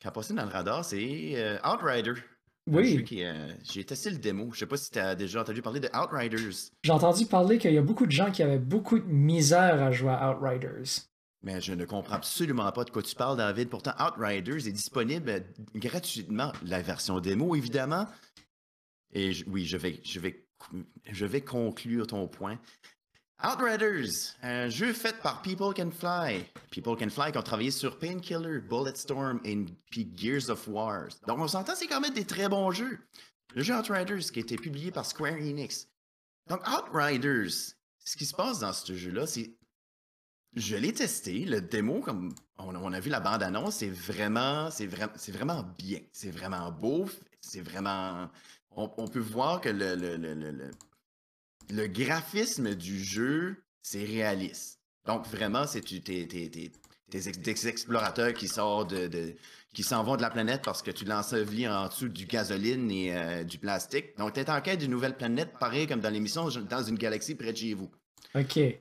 qui 0.00 0.06
a 0.08 0.10
passé 0.10 0.32
dans 0.32 0.44
le 0.44 0.50
radar, 0.50 0.86
c'est 0.86 1.32
euh, 1.36 1.58
Outrider. 1.70 2.14
Oui, 2.66 3.04
euh, 3.12 3.52
j'ai 3.70 3.84
testé 3.84 4.10
le 4.10 4.16
démo. 4.16 4.50
Je 4.52 4.60
sais 4.60 4.66
pas 4.66 4.76
si 4.78 4.90
tu 4.90 4.98
as 4.98 5.14
déjà 5.14 5.42
entendu 5.42 5.60
parler 5.60 5.80
de 5.80 5.88
Outriders. 5.94 6.70
j'ai 6.82 6.90
entendu 6.92 7.26
parler 7.26 7.58
qu'il 7.58 7.72
y 7.74 7.78
a 7.78 7.82
beaucoup 7.82 8.06
de 8.06 8.10
gens 8.10 8.30
qui 8.30 8.42
avaient 8.42 8.58
beaucoup 8.58 8.98
de 8.98 9.04
misère 9.04 9.82
à 9.82 9.90
jouer 9.92 10.10
à 10.12 10.30
Outriders. 10.30 11.02
Mais 11.42 11.60
je 11.60 11.74
ne 11.74 11.84
comprends 11.84 12.14
absolument 12.14 12.72
pas 12.72 12.84
de 12.84 12.90
quoi 12.90 13.02
tu 13.02 13.14
parles, 13.14 13.36
David. 13.36 13.68
Pourtant, 13.68 13.92
Outriders 14.00 14.66
est 14.66 14.72
disponible 14.72 15.28
euh, 15.28 15.40
gratuitement. 15.74 16.52
La 16.64 16.80
version 16.80 17.20
démo, 17.20 17.54
évidemment. 17.54 18.06
Et 19.12 19.32
je- 19.34 19.44
oui, 19.46 19.66
je 19.66 19.76
vais, 19.76 20.00
je, 20.02 20.18
vais, 20.20 20.46
je 21.04 21.26
vais 21.26 21.42
conclure 21.42 22.06
ton 22.06 22.26
point. 22.28 22.58
Outriders, 23.44 24.36
un 24.42 24.68
jeu 24.70 24.92
fait 24.94 25.20
par 25.20 25.42
People 25.42 25.74
Can 25.74 25.90
Fly. 25.90 26.46
People 26.70 26.96
Can 26.96 27.10
Fly 27.10 27.30
qui 27.30 27.38
ont 27.38 27.42
travaillé 27.42 27.70
sur 27.70 27.98
Painkiller, 27.98 28.60
Bulletstorm 28.60 29.40
et 29.44 29.66
puis 29.90 30.10
Gears 30.16 30.48
of 30.48 30.66
War. 30.66 31.08
Donc 31.26 31.38
on 31.38 31.48
s'entend, 31.48 31.74
c'est 31.74 31.86
quand 31.86 32.00
même 32.00 32.14
des 32.14 32.24
très 32.24 32.48
bons 32.48 32.70
jeux. 32.70 32.98
Le 33.54 33.62
jeu 33.62 33.74
Outriders 33.74 34.30
qui 34.32 34.38
a 34.38 34.42
été 34.42 34.56
publié 34.56 34.90
par 34.90 35.04
Square 35.04 35.34
Enix. 35.34 35.88
Donc 36.48 36.60
Outriders, 36.66 37.52
ce 38.04 38.16
qui 38.16 38.24
se 38.24 38.34
passe 38.34 38.60
dans 38.60 38.72
ce 38.72 38.94
jeu-là, 38.94 39.26
c'est 39.26 39.54
je 40.56 40.76
l'ai 40.76 40.92
testé, 40.92 41.44
le 41.44 41.60
démo, 41.60 42.00
comme 42.00 42.32
on, 42.58 42.92
a 42.92 43.00
vu 43.00 43.10
la 43.10 43.20
bande-annonce, 43.20 43.76
c'est 43.76 43.90
vraiment, 43.90 44.70
c'est 44.70 44.86
vraiment, 44.86 45.64
bien. 45.76 45.98
C'est 46.12 46.30
vraiment 46.30 46.70
beau, 46.70 47.06
c'est 47.40 47.60
vraiment. 47.60 48.30
On, 48.70 49.08
peut 49.08 49.20
voir 49.20 49.60
que 49.60 49.68
le, 49.68 50.70
le- 51.70 51.86
graphisme 51.86 52.74
du 52.74 53.02
jeu, 53.02 53.64
c'est 53.82 54.04
réaliste. 54.04 54.80
Donc 55.06 55.26
vraiment, 55.26 55.66
c'est 55.66 55.80
t'es, 55.82 56.26
explorateurs 57.68 58.32
qui 58.32 58.48
sortent 58.48 58.90
de, 58.90 59.06
de- 59.06 59.34
qui 59.74 59.82
s'en 59.82 60.02
vont 60.04 60.16
de 60.16 60.22
la 60.22 60.30
planète 60.30 60.62
parce 60.64 60.82
que 60.82 60.90
tu 60.90 61.04
l'ensevelis 61.04 61.68
en 61.68 61.88
dessous 61.88 62.08
du 62.08 62.26
gasoline 62.26 62.90
et 62.90 63.14
euh, 63.16 63.44
du 63.44 63.58
plastique. 63.58 64.16
Donc, 64.18 64.32
tu 64.34 64.40
es 64.40 64.50
en 64.50 64.60
quête 64.60 64.78
d'une 64.80 64.90
nouvelle 64.90 65.16
planète, 65.16 65.52
pareil 65.58 65.86
comme 65.86 66.00
dans 66.00 66.10
l'émission, 66.10 66.48
dans 66.48 66.82
une 66.82 66.96
galaxie 66.96 67.34
près 67.34 67.52
de 67.52 67.56
chez 67.58 67.74
vous. 67.74 67.90
Ok. 68.34 68.52
Tu 68.54 68.80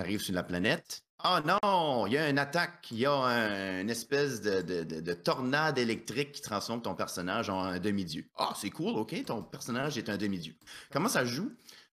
arrives 0.00 0.20
sur 0.20 0.34
la 0.34 0.42
planète. 0.42 1.02
Oh 1.26 1.38
non, 1.46 2.06
il 2.06 2.12
y 2.14 2.18
a 2.18 2.28
une 2.28 2.38
attaque, 2.38 2.88
il 2.90 2.98
y 2.98 3.06
a 3.06 3.12
un- 3.12 3.80
une 3.80 3.88
espèce 3.88 4.40
de, 4.42 4.60
de- 4.60 4.82
de- 4.82 5.00
de 5.00 5.12
tornade 5.14 5.78
électrique 5.78 6.32
qui 6.32 6.42
transforme 6.42 6.82
ton 6.82 6.94
personnage 6.94 7.48
en 7.48 7.60
un 7.62 7.78
demi-dieu. 7.78 8.26
Ah, 8.36 8.52
c'est 8.60 8.68
cool, 8.70 8.94
ok, 8.98 9.24
ton 9.24 9.42
personnage 9.42 9.96
est 9.96 10.10
un 10.10 10.18
demi-dieu. 10.18 10.54
Comment 10.90 11.08
ça 11.08 11.24
joue? 11.24 11.50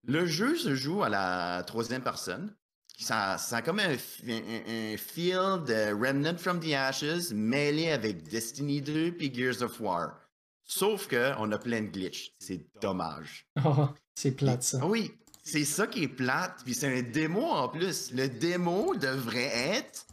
Le 0.06 0.26
jeu 0.26 0.56
se 0.56 0.74
joue 0.74 1.02
à 1.02 1.08
la 1.08 1.62
troisième 1.66 2.02
personne. 2.02 2.54
Ça, 2.98 3.38
ça 3.38 3.58
a 3.58 3.62
comme 3.62 3.78
un, 3.78 3.92
un- 3.92 4.92
un 4.94 4.96
feel 4.96 5.62
de 5.66 5.92
Remnant 5.92 6.36
from 6.36 6.58
the 6.60 6.72
Ashes 6.72 7.32
mêlé 7.32 7.90
avec 7.90 8.24
Destiny 8.24 8.82
2 8.82 9.12
puis 9.12 9.32
Gears 9.32 9.62
of 9.62 9.80
War. 9.80 10.18
Sauf 10.64 11.06
que 11.06 11.32
on 11.38 11.50
a 11.52 11.58
plein 11.58 11.82
de 11.82 11.86
glitches. 11.88 12.32
C'est 12.38 12.66
dommage. 12.80 13.46
Oh, 13.64 13.88
c'est 14.14 14.32
plate 14.32 14.62
ça. 14.64 14.84
Oui, 14.84 15.12
c'est 15.44 15.64
ça 15.64 15.86
qui 15.86 16.02
est 16.04 16.08
plate, 16.08 16.60
puis 16.64 16.74
c'est 16.74 16.98
un 16.98 17.02
démo 17.02 17.42
en 17.42 17.68
plus. 17.68 18.10
Le 18.12 18.28
démo 18.28 18.94
devrait 18.96 19.52
être 19.76 20.06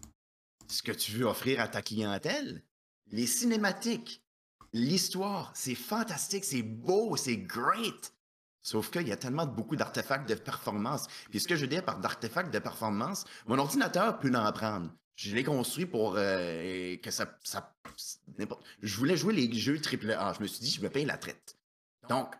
ce 0.67 0.83
que 0.83 0.91
tu 0.91 1.13
veux 1.13 1.25
offrir 1.25 1.59
à 1.59 1.67
ta 1.67 1.81
clientèle. 1.81 2.63
Les 3.11 3.27
cinématiques, 3.27 4.23
l'histoire, 4.73 5.51
c'est 5.55 5.75
fantastique, 5.75 6.45
c'est 6.45 6.61
beau, 6.63 7.15
c'est 7.17 7.37
great. 7.37 8.13
Sauf 8.65 8.89
qu'il 8.89 9.07
y 9.07 9.11
a 9.11 9.15
tellement 9.15 9.45
beaucoup 9.45 9.75
d'artefacts 9.75 10.27
de 10.27 10.33
performance. 10.33 11.05
Puis 11.29 11.39
ce 11.39 11.47
que 11.47 11.55
je 11.55 11.67
dire 11.67 11.85
par 11.85 11.99
d'artefacts 11.99 12.51
de 12.51 12.57
performance, 12.57 13.23
mon 13.45 13.59
ordinateur 13.59 14.17
peut 14.17 14.31
en 14.33 14.51
prendre. 14.51 14.89
Je 15.15 15.35
l'ai 15.35 15.43
construit 15.43 15.85
pour 15.85 16.15
euh, 16.17 16.97
que 16.97 17.11
ça, 17.11 17.37
ça 17.43 17.75
Je 18.81 18.97
voulais 18.97 19.17
jouer 19.17 19.35
les 19.35 19.53
jeux 19.53 19.79
AAA. 19.79 20.33
Je 20.33 20.41
me 20.41 20.47
suis 20.47 20.61
dit, 20.61 20.71
je 20.71 20.81
me 20.81 20.89
paye 20.89 21.05
la 21.05 21.19
traite. 21.19 21.55
Donc, 22.09 22.33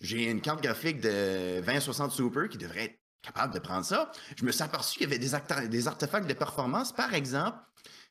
j'ai 0.00 0.30
une 0.30 0.40
carte 0.40 0.62
graphique 0.62 1.00
de 1.00 1.60
2060 1.66 2.12
Super 2.12 2.48
qui 2.48 2.58
devrait 2.58 2.84
être 2.84 3.00
capable 3.20 3.52
de 3.52 3.58
prendre 3.58 3.84
ça. 3.84 4.12
Je 4.36 4.44
me 4.44 4.52
suis 4.52 4.62
aperçu 4.62 4.98
qu'il 4.98 5.10
y 5.10 5.12
avait 5.12 5.18
des, 5.18 5.68
des 5.68 5.88
artefacts 5.88 6.28
de 6.28 6.34
performance. 6.34 6.92
Par 6.92 7.12
exemple, 7.12 7.58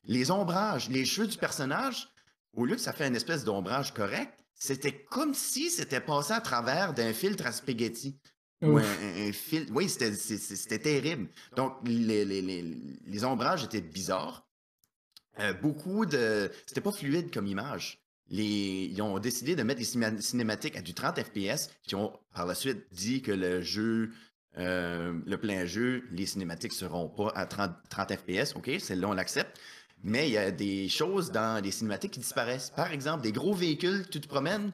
les 0.04 0.30
ombrages, 0.30 0.90
les 0.90 1.06
cheveux 1.06 1.26
du 1.26 1.38
personnage, 1.38 2.10
au 2.52 2.66
lieu 2.66 2.74
que 2.74 2.82
ça 2.82 2.92
fait 2.92 3.08
une 3.08 3.16
espèce 3.16 3.44
d'ombrage 3.44 3.94
correct, 3.94 4.41
c'était 4.64 5.04
comme 5.10 5.34
si 5.34 5.70
c'était 5.70 6.00
passé 6.00 6.32
à 6.32 6.40
travers 6.40 6.94
d'un 6.94 7.12
filtre 7.12 7.46
à 7.46 7.52
spaghetti. 7.52 8.16
Ou 8.62 8.78
un, 8.78 8.82
un- 8.82 9.32
fil. 9.32 9.66
Oui, 9.72 9.88
c'était 9.88 10.78
terrible. 10.78 11.28
Donc, 11.56 11.74
les, 11.84 12.24
les- 12.24 12.42
les- 12.42 12.76
les 13.04 13.24
ombrages 13.24 13.64
étaient 13.64 13.80
bizarres. 13.80 14.46
Euh, 15.40 15.52
beaucoup 15.54 16.06
de. 16.06 16.48
C'était 16.66 16.80
pas 16.80 16.92
fluide 16.92 17.32
comme 17.32 17.46
image. 17.48 17.98
les, 18.28 18.88
ils 18.92 19.02
ont 19.02 19.18
décidé 19.18 19.56
de 19.56 19.62
mettre 19.64 19.80
les 19.80 20.20
cinématiques 20.22 20.76
à 20.76 20.80
du 20.82 20.94
30 20.94 21.20
FPS, 21.22 21.70
qui 21.82 21.96
ont 21.96 22.12
par 22.34 22.46
la 22.46 22.54
suite 22.54 22.86
dit 22.92 23.20
que 23.20 23.32
le 23.32 23.62
jeu, 23.62 24.10
euh, 24.58 25.18
le 25.26 25.36
plein 25.38 25.66
jeu, 25.66 26.04
les 26.12 26.26
cinématiques 26.26 26.72
seront 26.72 27.08
pas 27.08 27.30
à 27.34 27.46
30, 27.46 27.72
30 27.90 28.12
FPS. 28.16 28.54
OK, 28.54 28.70
celle-là, 28.78 29.08
on 29.08 29.12
l'accepte. 29.14 29.58
Mais 30.02 30.28
il 30.28 30.32
y 30.32 30.38
a 30.38 30.50
des 30.50 30.88
choses 30.88 31.30
dans 31.30 31.62
les 31.62 31.70
cinématiques 31.70 32.12
qui 32.12 32.20
disparaissent. 32.20 32.70
Par 32.70 32.92
exemple, 32.92 33.22
des 33.22 33.32
gros 33.32 33.54
véhicules, 33.54 34.08
tu 34.10 34.20
te 34.20 34.26
promènes, 34.26 34.72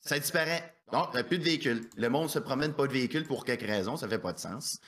ça 0.00 0.18
disparaît. 0.18 0.74
Non, 0.92 1.06
il 1.12 1.14
n'y 1.14 1.20
a 1.20 1.24
plus 1.24 1.38
de 1.38 1.44
véhicules. 1.44 1.88
Le 1.96 2.08
monde 2.08 2.30
se 2.30 2.38
promène 2.38 2.72
pas 2.72 2.86
de 2.86 2.92
véhicules 2.92 3.26
pour 3.26 3.44
quelque 3.44 3.66
raison, 3.66 3.96
ça 3.96 4.08
fait 4.08 4.18
pas 4.18 4.32
de 4.32 4.38
sens. 4.38 4.80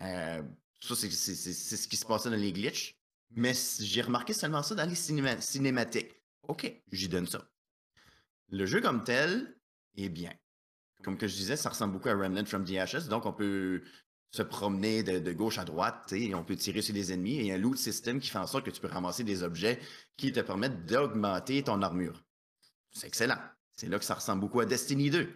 Euh, 0.00 0.42
ça, 0.80 0.94
c'est 0.96 1.10
ce 1.10 1.88
qui 1.88 1.96
se 1.96 2.06
passait 2.06 2.30
dans 2.30 2.36
les 2.36 2.52
glitches. 2.52 2.96
Mais 3.34 3.52
j'ai 3.80 4.02
remarqué 4.02 4.32
seulement 4.32 4.62
ça 4.62 4.74
dans 4.74 4.88
les 4.88 4.94
cinématiques. 4.94 6.14
OK, 6.48 6.82
j'y 6.90 7.08
donne 7.08 7.26
ça. 7.26 7.48
Le 8.50 8.66
jeu 8.66 8.80
comme 8.80 9.04
tel 9.04 9.56
est 9.96 10.08
bien. 10.08 10.32
Comme 11.02 11.16
que 11.16 11.26
je 11.26 11.34
disais, 11.34 11.56
ça 11.56 11.70
ressemble 11.70 11.94
beaucoup 11.94 12.08
à 12.08 12.14
Remnant 12.14 12.44
from 12.44 12.64
Ashes, 12.76 13.08
donc 13.08 13.26
on 13.26 13.32
peut 13.32 13.82
se 14.32 14.42
promener 14.42 15.02
de, 15.02 15.32
gauche 15.32 15.58
à 15.58 15.64
droite, 15.64 16.12
et 16.12 16.34
on 16.34 16.42
peut 16.42 16.56
tirer 16.56 16.80
sur 16.80 16.94
les 16.94 17.12
ennemis, 17.12 17.36
et 17.36 17.40
il 17.40 17.46
y 17.46 17.52
a 17.52 17.54
un 17.54 17.58
loot 17.58 17.76
system 17.76 18.18
qui 18.18 18.30
fait 18.30 18.38
en 18.38 18.46
sorte 18.46 18.64
que 18.64 18.70
tu 18.70 18.80
peux 18.80 18.88
ramasser 18.88 19.24
des 19.24 19.42
objets 19.42 19.78
qui 20.16 20.32
te 20.32 20.40
permettent 20.40 20.86
d'augmenter 20.86 21.62
ton 21.62 21.82
armure. 21.82 22.24
C'est 22.92 23.06
excellent. 23.06 23.38
C'est 23.74 23.88
là 23.88 23.98
que 23.98 24.04
ça 24.04 24.14
ressemble 24.14 24.40
beaucoup 24.40 24.60
à 24.60 24.66
Destiny 24.66 25.10
2. 25.10 25.30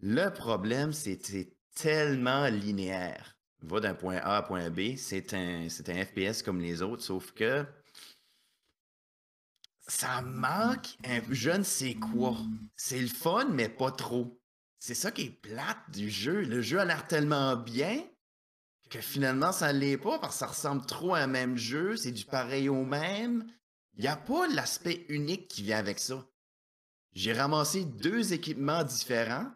Le 0.00 0.30
problème, 0.30 0.92
c'est 0.92 1.24
c'est 1.24 1.52
tellement 1.74 2.48
linéaire. 2.48 3.36
Va 3.62 3.80
d'un 3.80 3.94
point 3.94 4.16
A 4.16 4.36
à 4.36 4.42
point 4.42 4.70
B, 4.70 4.96
c'est 4.96 5.34
un, 5.34 5.66
un 5.66 6.04
FPS 6.04 6.42
comme 6.42 6.60
les 6.60 6.82
autres, 6.82 7.02
sauf 7.02 7.32
que 7.32 7.64
ça 9.86 10.20
manque 10.22 10.96
un 11.04 11.20
je 11.30 11.50
ne 11.50 11.62
sais 11.62 11.94
quoi. 11.94 12.36
C'est 12.76 13.00
le 13.00 13.08
fun, 13.08 13.48
mais 13.50 13.68
pas 13.68 13.90
trop. 13.90 14.37
C'est 14.78 14.94
ça 14.94 15.10
qui 15.10 15.22
est 15.22 15.30
plate 15.30 15.90
du 15.90 16.08
jeu. 16.08 16.42
Le 16.42 16.62
jeu 16.62 16.78
a 16.78 16.84
l'air 16.84 17.06
tellement 17.06 17.56
bien 17.56 18.04
que 18.90 19.00
finalement, 19.00 19.52
ça 19.52 19.72
ne 19.72 19.78
l'est 19.78 19.98
pas 19.98 20.18
parce 20.18 20.34
que 20.34 20.38
ça 20.40 20.46
ressemble 20.46 20.86
trop 20.86 21.14
à 21.14 21.20
un 21.20 21.26
même 21.26 21.56
jeu. 21.56 21.96
C'est 21.96 22.12
du 22.12 22.24
pareil 22.24 22.68
au 22.68 22.84
même. 22.84 23.46
Il 23.96 24.02
n'y 24.02 24.08
a 24.08 24.16
pas 24.16 24.46
l'aspect 24.48 25.04
unique 25.08 25.48
qui 25.48 25.62
vient 25.62 25.78
avec 25.78 25.98
ça. 25.98 26.24
J'ai 27.12 27.32
ramassé 27.32 27.84
deux 27.84 28.32
équipements 28.32 28.84
différents. 28.84 29.50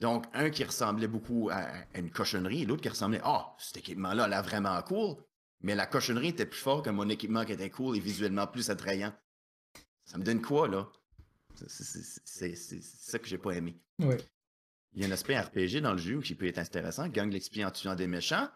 Donc, 0.00 0.26
un 0.34 0.50
qui 0.50 0.64
ressemblait 0.64 1.06
beaucoup 1.06 1.48
à 1.50 1.68
une 1.94 2.10
cochonnerie 2.10 2.62
et 2.62 2.66
l'autre 2.66 2.82
qui 2.82 2.88
ressemblait, 2.88 3.20
ah, 3.24 3.54
cet 3.58 3.78
équipement-là 3.78 4.24
a 4.24 4.28
l'air 4.28 4.42
vraiment 4.42 4.80
cool. 4.82 5.16
Mais 5.60 5.74
la 5.74 5.86
cochonnerie 5.86 6.28
était 6.28 6.44
plus 6.44 6.58
fort 6.58 6.82
que 6.82 6.90
mon 6.90 7.08
équipement 7.08 7.44
qui 7.44 7.52
était 7.52 7.70
cool 7.70 7.96
et 7.96 8.00
visuellement 8.00 8.46
plus 8.46 8.68
attrayant. 8.68 9.14
Ça 10.04 10.18
me 10.18 10.24
donne 10.24 10.42
quoi, 10.42 10.68
là? 10.68 10.88
C'est 11.54 12.82
ça 12.82 13.18
que 13.18 13.26
j'ai 13.26 13.38
pas 13.38 13.52
aimé. 13.52 13.80
Oui. 14.00 14.16
Il 14.94 15.02
y 15.02 15.04
a 15.04 15.08
un 15.08 15.12
aspect 15.12 15.38
RPG 15.38 15.80
dans 15.80 15.92
le 15.92 15.98
jeu 15.98 16.20
qui 16.20 16.34
peut 16.34 16.46
être 16.46 16.58
intéressant. 16.58 17.08
Gagne 17.08 17.34
l'XP 17.34 17.58
en 17.64 17.70
tuant 17.70 17.94
des 17.94 18.06
méchants. 18.06 18.48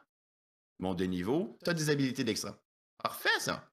Monte 0.79 0.99
de 0.99 1.05
niveau. 1.05 1.59
Tu 1.65 1.71
as 1.71 1.75
des 1.75 1.91
habilités 1.91 2.25
d'extra. 2.25 2.63
Parfait, 3.03 3.41
ça! 3.41 3.71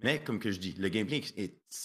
Mais 0.00 0.22
comme 0.22 0.38
que 0.38 0.50
je 0.50 0.58
dis, 0.58 0.72
le 0.72 0.88
gameplay, 0.88 1.22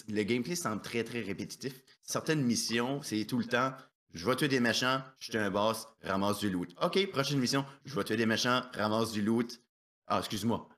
le 0.08 0.22
gameplay 0.22 0.54
semble 0.54 0.82
très, 0.82 1.04
très 1.04 1.20
répétitif. 1.20 1.82
Certaines 2.02 2.42
missions, 2.42 3.02
c'est 3.02 3.24
tout 3.24 3.38
le 3.38 3.44
temps 3.44 3.72
je 4.12 4.26
vais 4.26 4.36
tuer 4.36 4.48
des 4.48 4.60
méchants, 4.60 5.02
je 5.18 5.30
tue 5.30 5.38
un 5.38 5.50
boss, 5.50 5.86
ramasse 6.02 6.40
du 6.40 6.50
loot. 6.50 6.74
OK, 6.82 7.10
prochaine 7.10 7.38
mission, 7.38 7.64
je 7.84 7.94
vais 7.94 8.04
tuer 8.04 8.16
des 8.16 8.26
méchants, 8.26 8.62
ramasse 8.74 9.12
du 9.12 9.22
loot. 9.22 9.60
Ah, 10.08 10.18
excuse-moi. 10.18 10.68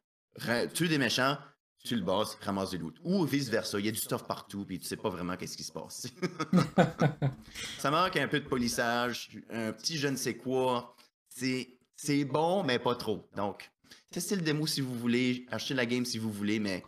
Tue 0.75 0.89
des 0.89 0.99
méchants, 0.99 1.39
tu 1.85 1.97
le 1.97 2.03
boss, 2.03 2.39
ramasse 2.41 2.71
du 2.71 2.79
loot. 2.79 2.97
Ou 3.03 3.25
vice-versa, 3.25 3.79
il 3.81 3.87
y 3.87 3.89
a 3.89 3.93
du 3.93 3.99
stuff 3.99 4.25
partout, 4.27 4.65
puis 4.65 4.79
tu 4.79 4.87
sais 4.87 4.97
pas 4.97 5.09
vraiment 5.09 5.37
qu'est-ce 5.37 5.57
qui 5.57 5.65
se 5.65 5.73
passe. 5.73 6.07
ça 7.79 7.91
manque 7.91 8.17
un 8.17 8.29
peu 8.29 8.41
de 8.41 8.49
polissage, 8.49 9.31
un 9.51 9.73
petit 9.73 9.99
je 9.99 10.09
ne 10.09 10.17
sais 10.17 10.37
quoi. 10.37 10.95
C'est 11.29 12.25
bon, 12.25 12.63
mais 12.63 12.79
pas 12.79 12.95
trop. 12.95 13.29
Donc, 13.37 13.71
testez 14.11 14.37
le 14.37 14.43
démo 14.43 14.67
si 14.67 14.81
vous 14.81 14.95
voulez, 14.97 15.47
achetez 15.51 15.75
la 15.75 15.87
game 15.87 16.05
si 16.05 16.19
vous 16.19 16.31
voulez, 16.31 16.61
mais 16.61 16.85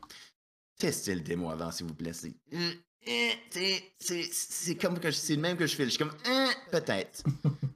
testez 0.79 1.15
le 1.15 1.23
démo 1.23 1.51
avant, 1.51 1.73
s'il 1.73 1.87
vous 1.87 1.95
plaît. 1.95 2.13
C'est 2.13 2.35
c'est 4.01 4.77
comme 4.77 4.99
que 5.01 5.11
c'est 5.11 5.35
le 5.35 5.43
même 5.43 5.57
que 5.57 5.67
je 5.67 5.75
fais. 5.75 5.85
Je 5.85 5.91
suis 5.91 5.99
comme 5.99 6.15
hein, 6.27 6.51
peut-être. 6.71 7.25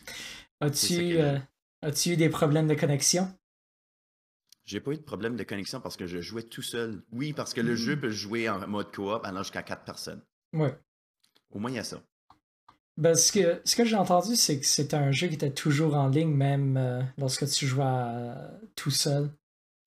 As-tu 0.61 1.19
euh, 1.19 1.39
as-tu 1.83 2.11
eu 2.11 2.17
des 2.17 2.29
problèmes 2.29 2.67
de 2.67 2.75
connexion? 2.75 3.33
J'ai 4.69 4.81
pas 4.81 4.93
eu 4.93 4.99
de 4.99 5.03
problème 5.03 5.35
de 5.35 5.45
connexion 5.45 5.81
parce 5.81 5.97
que 5.97 6.07
je 6.07 6.21
jouais 6.21 6.43
tout 6.43 6.61
seul. 6.61 7.01
Oui, 7.11 7.33
parce 7.33 7.55
que 7.55 7.63
le 7.63 7.75
jeu 7.75 7.97
mm. 7.97 8.01
peut 8.01 8.11
jouer 8.11 8.51
en 8.51 8.69
mode 8.69 8.95
coop 8.95 9.25
allant 9.25 9.43
jusqu'à 9.43 9.63
quatre 9.63 9.83
personnes. 9.83 10.21
Ouais. 10.53 10.79
Au 11.51 11.59
moins, 11.59 11.71
il 11.71 11.77
y 11.77 11.79
a 11.79 11.85
ça. 11.85 12.03
Ben, 12.99 13.15
ce 13.15 13.33
que, 13.33 13.63
ce 13.65 13.75
que 13.75 13.87
j'ai 13.87 13.97
entendu, 13.97 14.37
c'est 14.37 14.61
que 14.61 14.67
c'était 14.67 14.97
un 14.97 15.11
jeu 15.11 15.29
qui 15.29 15.35
était 15.37 15.55
toujours 15.55 15.95
en 15.95 16.09
ligne, 16.09 16.35
même 16.35 16.77
euh, 16.77 17.01
lorsque 17.17 17.49
tu 17.49 17.67
jouais 17.67 18.35
tout 18.77 18.91
seul. 18.91 19.31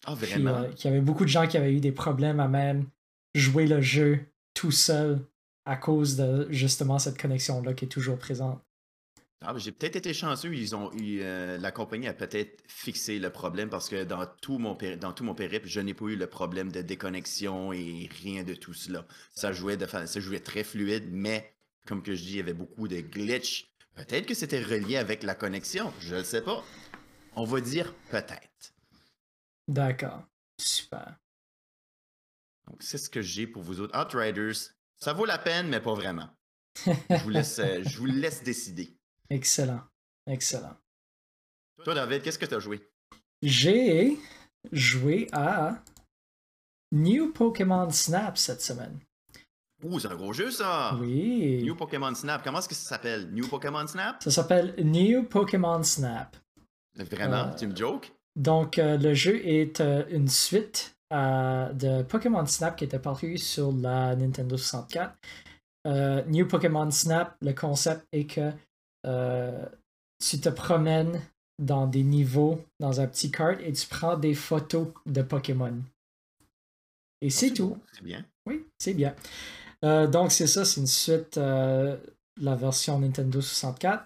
Ah, 0.05 0.15
vraiment? 0.15 0.63
Euh, 0.63 0.71
qu'il 0.71 0.89
y 0.89 0.93
avait 0.93 1.03
beaucoup 1.03 1.25
de 1.25 1.29
gens 1.29 1.45
qui 1.45 1.57
avaient 1.57 1.73
eu 1.73 1.79
des 1.79 1.91
problèmes 1.91 2.39
à 2.39 2.47
même 2.47 2.88
jouer 3.36 3.67
le 3.67 3.82
jeu 3.82 4.19
tout 4.55 4.71
seul 4.71 5.19
à 5.65 5.75
cause 5.75 6.15
de 6.15 6.47
justement 6.49 6.97
cette 6.97 7.21
connexion-là 7.21 7.75
qui 7.75 7.86
est 7.86 7.89
toujours 7.89 8.17
présente. 8.17 8.59
Ah, 9.43 9.57
j'ai 9.57 9.71
peut-être 9.71 9.95
été 9.95 10.13
chanceux. 10.13 10.53
Ils 10.53 10.75
ont 10.75 10.91
euh, 11.01 11.57
la 11.57 11.71
compagnie 11.71 12.07
a 12.07 12.13
peut-être 12.13 12.61
fixé 12.67 13.17
le 13.17 13.31
problème 13.31 13.69
parce 13.69 13.89
que 13.89 14.03
dans 14.03 14.23
tout 14.39 14.59
mon, 14.59 14.77
dans 14.99 15.13
tout 15.13 15.23
mon 15.23 15.33
périple, 15.33 15.67
je 15.67 15.79
n'ai 15.79 15.95
pas 15.95 16.05
eu 16.05 16.15
le 16.15 16.27
problème 16.27 16.71
de 16.71 16.83
déconnexion 16.83 17.73
et 17.73 18.07
rien 18.21 18.43
de 18.43 18.53
tout 18.53 18.75
cela. 18.75 19.05
Ça 19.33 19.51
jouait, 19.51 19.77
de, 19.77 19.87
ça 19.87 20.19
jouait 20.19 20.41
très 20.41 20.63
fluide, 20.63 21.07
mais 21.09 21.53
comme 21.87 22.03
que 22.03 22.13
je 22.13 22.21
dis, 22.21 22.31
il 22.31 22.37
y 22.37 22.39
avait 22.39 22.53
beaucoup 22.53 22.87
de 22.87 23.01
glitch. 23.01 23.67
Peut-être 23.95 24.27
que 24.27 24.35
c'était 24.35 24.61
relié 24.61 24.97
avec 24.97 25.23
la 25.23 25.33
connexion. 25.33 25.91
Je 25.99 26.17
ne 26.17 26.23
sais 26.23 26.43
pas. 26.43 26.63
On 27.35 27.43
va 27.43 27.61
dire 27.61 27.93
peut-être. 28.11 28.73
D'accord. 29.67 30.23
Super. 30.59 31.17
Donc, 32.67 32.83
c'est 32.83 32.99
ce 32.99 33.09
que 33.09 33.21
j'ai 33.21 33.47
pour 33.47 33.63
vous 33.63 33.81
autres. 33.81 33.99
Outriders, 33.99 34.55
ça 34.97 35.13
vaut 35.13 35.25
la 35.25 35.39
peine, 35.39 35.67
mais 35.67 35.79
pas 35.79 35.95
vraiment. 35.95 36.29
je, 36.85 37.23
vous 37.23 37.29
laisse, 37.29 37.59
euh, 37.59 37.81
je 37.83 37.97
vous 37.97 38.05
laisse 38.05 38.43
décider. 38.43 38.95
Excellent. 39.32 39.79
Excellent. 40.27 40.75
Toi, 41.86 41.95
David, 41.95 42.21
qu'est-ce 42.21 42.38
que 42.38 42.45
tu 42.45 42.53
as 42.53 42.59
joué? 42.59 42.86
J'ai 43.41 44.17
joué 44.73 45.29
à 45.32 45.82
New 46.91 47.32
Pokémon 47.32 47.89
Snap 47.89 48.38
cette 48.38 48.61
semaine. 48.61 48.99
Ouh, 49.84 49.99
c'est 49.99 50.09
un 50.09 50.15
gros 50.15 50.34
jeu, 50.34 50.51
ça! 50.51 50.95
Oui. 50.99 51.63
New 51.63 51.75
Pokémon 51.75 52.13
Snap. 52.13 52.43
Comment 52.43 52.59
est-ce 52.59 52.67
que 52.67 52.75
ça 52.75 52.89
s'appelle? 52.89 53.32
New 53.32 53.47
Pokémon 53.47 53.88
Snap? 53.88 54.21
Ça 54.21 54.32
s'appelle 54.32 54.75
New 54.84 55.23
Pokémon 55.23 55.82
Snap. 55.82 56.36
Vraiment? 56.95 57.47
Euh, 57.47 57.55
tu 57.55 57.67
me 57.67 57.75
jokes? 57.75 58.11
Donc, 58.36 58.79
euh, 58.79 58.97
le 58.97 59.13
jeu 59.13 59.39
est 59.47 59.79
une 59.79 60.27
suite 60.27 60.97
de 61.09 62.03
Pokémon 62.03 62.45
Snap 62.45 62.75
qui 62.75 62.84
était 62.84 62.99
paru 62.99 63.38
sur 63.38 63.71
la 63.71 64.13
Nintendo 64.15 64.57
64. 64.57 65.15
Euh, 65.88 66.21
New 66.25 66.47
Pokémon 66.47 66.91
Snap, 66.91 67.38
le 67.41 67.53
concept 67.53 68.05
est 68.11 68.25
que 68.25 68.51
euh, 69.05 69.65
tu 70.19 70.39
te 70.39 70.49
promènes 70.49 71.21
dans 71.59 71.87
des 71.87 72.03
niveaux, 72.03 72.63
dans 72.79 73.01
un 73.01 73.07
petit 73.07 73.31
cart, 73.31 73.59
et 73.61 73.71
tu 73.71 73.87
prends 73.87 74.17
des 74.17 74.33
photos 74.33 74.87
de 75.05 75.21
Pokémon. 75.21 75.81
Et 77.21 77.27
ah, 77.27 77.29
c'est 77.29 77.53
tout. 77.53 77.77
C'est 77.93 78.03
bien. 78.03 78.25
Oui, 78.47 78.65
c'est 78.79 78.93
bien. 78.93 79.15
Euh, 79.83 80.07
donc, 80.07 80.31
c'est 80.31 80.47
ça, 80.47 80.65
c'est 80.65 80.81
une 80.81 80.87
suite, 80.87 81.37
la 81.37 82.55
version 82.55 82.99
Nintendo 82.99 83.41
64 83.41 84.05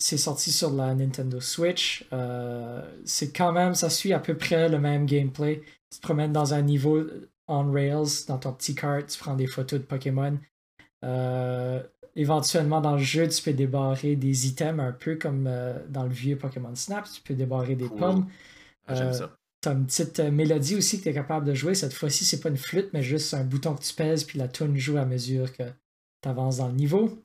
c'est 0.00 0.16
sorti 0.16 0.50
sur 0.50 0.72
la 0.72 0.94
Nintendo 0.94 1.40
Switch. 1.40 2.06
Euh, 2.12 2.82
c'est 3.04 3.32
quand 3.36 3.52
même, 3.52 3.74
ça 3.74 3.90
suit 3.90 4.12
à 4.12 4.18
peu 4.18 4.34
près 4.36 4.68
le 4.68 4.78
même 4.78 5.06
gameplay. 5.06 5.62
Tu 5.90 5.98
te 5.98 6.02
promènes 6.02 6.32
dans 6.32 6.54
un 6.54 6.62
niveau 6.62 7.04
on 7.46 7.70
rails, 7.70 8.26
dans 8.28 8.38
ton 8.38 8.52
petit 8.52 8.74
cart, 8.74 9.04
tu 9.06 9.18
prends 9.18 9.34
des 9.34 9.46
photos 9.46 9.80
de 9.80 9.84
Pokémon. 9.84 10.38
Euh, 12.20 12.22
éventuellement, 12.22 12.80
dans 12.80 12.96
le 12.96 13.02
jeu, 13.02 13.28
tu 13.28 13.42
peux 13.42 13.52
débarrer 13.52 14.16
des 14.16 14.46
items 14.46 14.80
un 14.80 14.92
peu 14.92 15.16
comme 15.16 15.46
euh, 15.46 15.78
dans 15.88 16.04
le 16.04 16.10
vieux 16.10 16.36
Pokémon 16.36 16.74
Snap. 16.74 17.08
Tu 17.12 17.20
peux 17.22 17.34
débarrer 17.34 17.74
des 17.74 17.88
pommes. 17.88 18.26
Ah, 18.86 18.94
j'aime 18.94 19.12
ça. 19.12 19.36
T'as 19.62 19.74
une 19.74 19.84
petite 19.84 20.20
mélodie 20.20 20.76
aussi 20.76 20.98
que 20.98 21.02
tu 21.02 21.08
es 21.10 21.14
capable 21.14 21.44
de 21.44 21.52
jouer. 21.52 21.74
Cette 21.74 21.92
fois-ci, 21.92 22.24
c'est 22.24 22.40
pas 22.40 22.48
une 22.48 22.56
flûte, 22.56 22.90
mais 22.94 23.02
juste 23.02 23.34
un 23.34 23.44
bouton 23.44 23.74
que 23.74 23.82
tu 23.82 23.92
pèses, 23.92 24.24
puis 24.24 24.38
la 24.38 24.48
tune 24.48 24.74
joue 24.76 24.96
à 24.96 25.04
mesure 25.04 25.52
que 25.54 25.64
tu 26.22 26.28
avances 26.28 26.56
dans 26.58 26.68
le 26.68 26.74
niveau. 26.74 27.22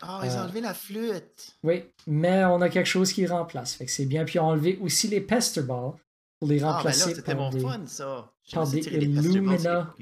Ah, 0.00 0.20
ils 0.22 0.30
ont 0.30 0.34
euh, 0.34 0.44
enlevé 0.44 0.60
la 0.60 0.74
flûte. 0.74 1.56
Oui, 1.64 1.84
mais 2.06 2.44
on 2.44 2.60
a 2.60 2.68
quelque 2.68 2.86
chose 2.86 3.12
qui 3.12 3.26
remplace. 3.26 3.74
Fait 3.74 3.86
que 3.86 3.90
c'est 3.90 4.06
bien. 4.06 4.24
Puis 4.24 4.34
ils 4.36 4.40
ont 4.40 4.46
enlevé 4.46 4.78
aussi 4.80 5.08
les 5.08 5.20
Pester 5.20 5.62
Balls 5.62 5.94
pour 6.38 6.48
les 6.48 6.62
remplacer 6.62 7.14
ah, 7.16 7.34
ben 7.34 7.50
là, 7.50 7.60
fun, 7.60 7.86
ça. 7.86 8.32
par 8.52 8.68
des 8.68 8.86
Illumina. 8.86 9.94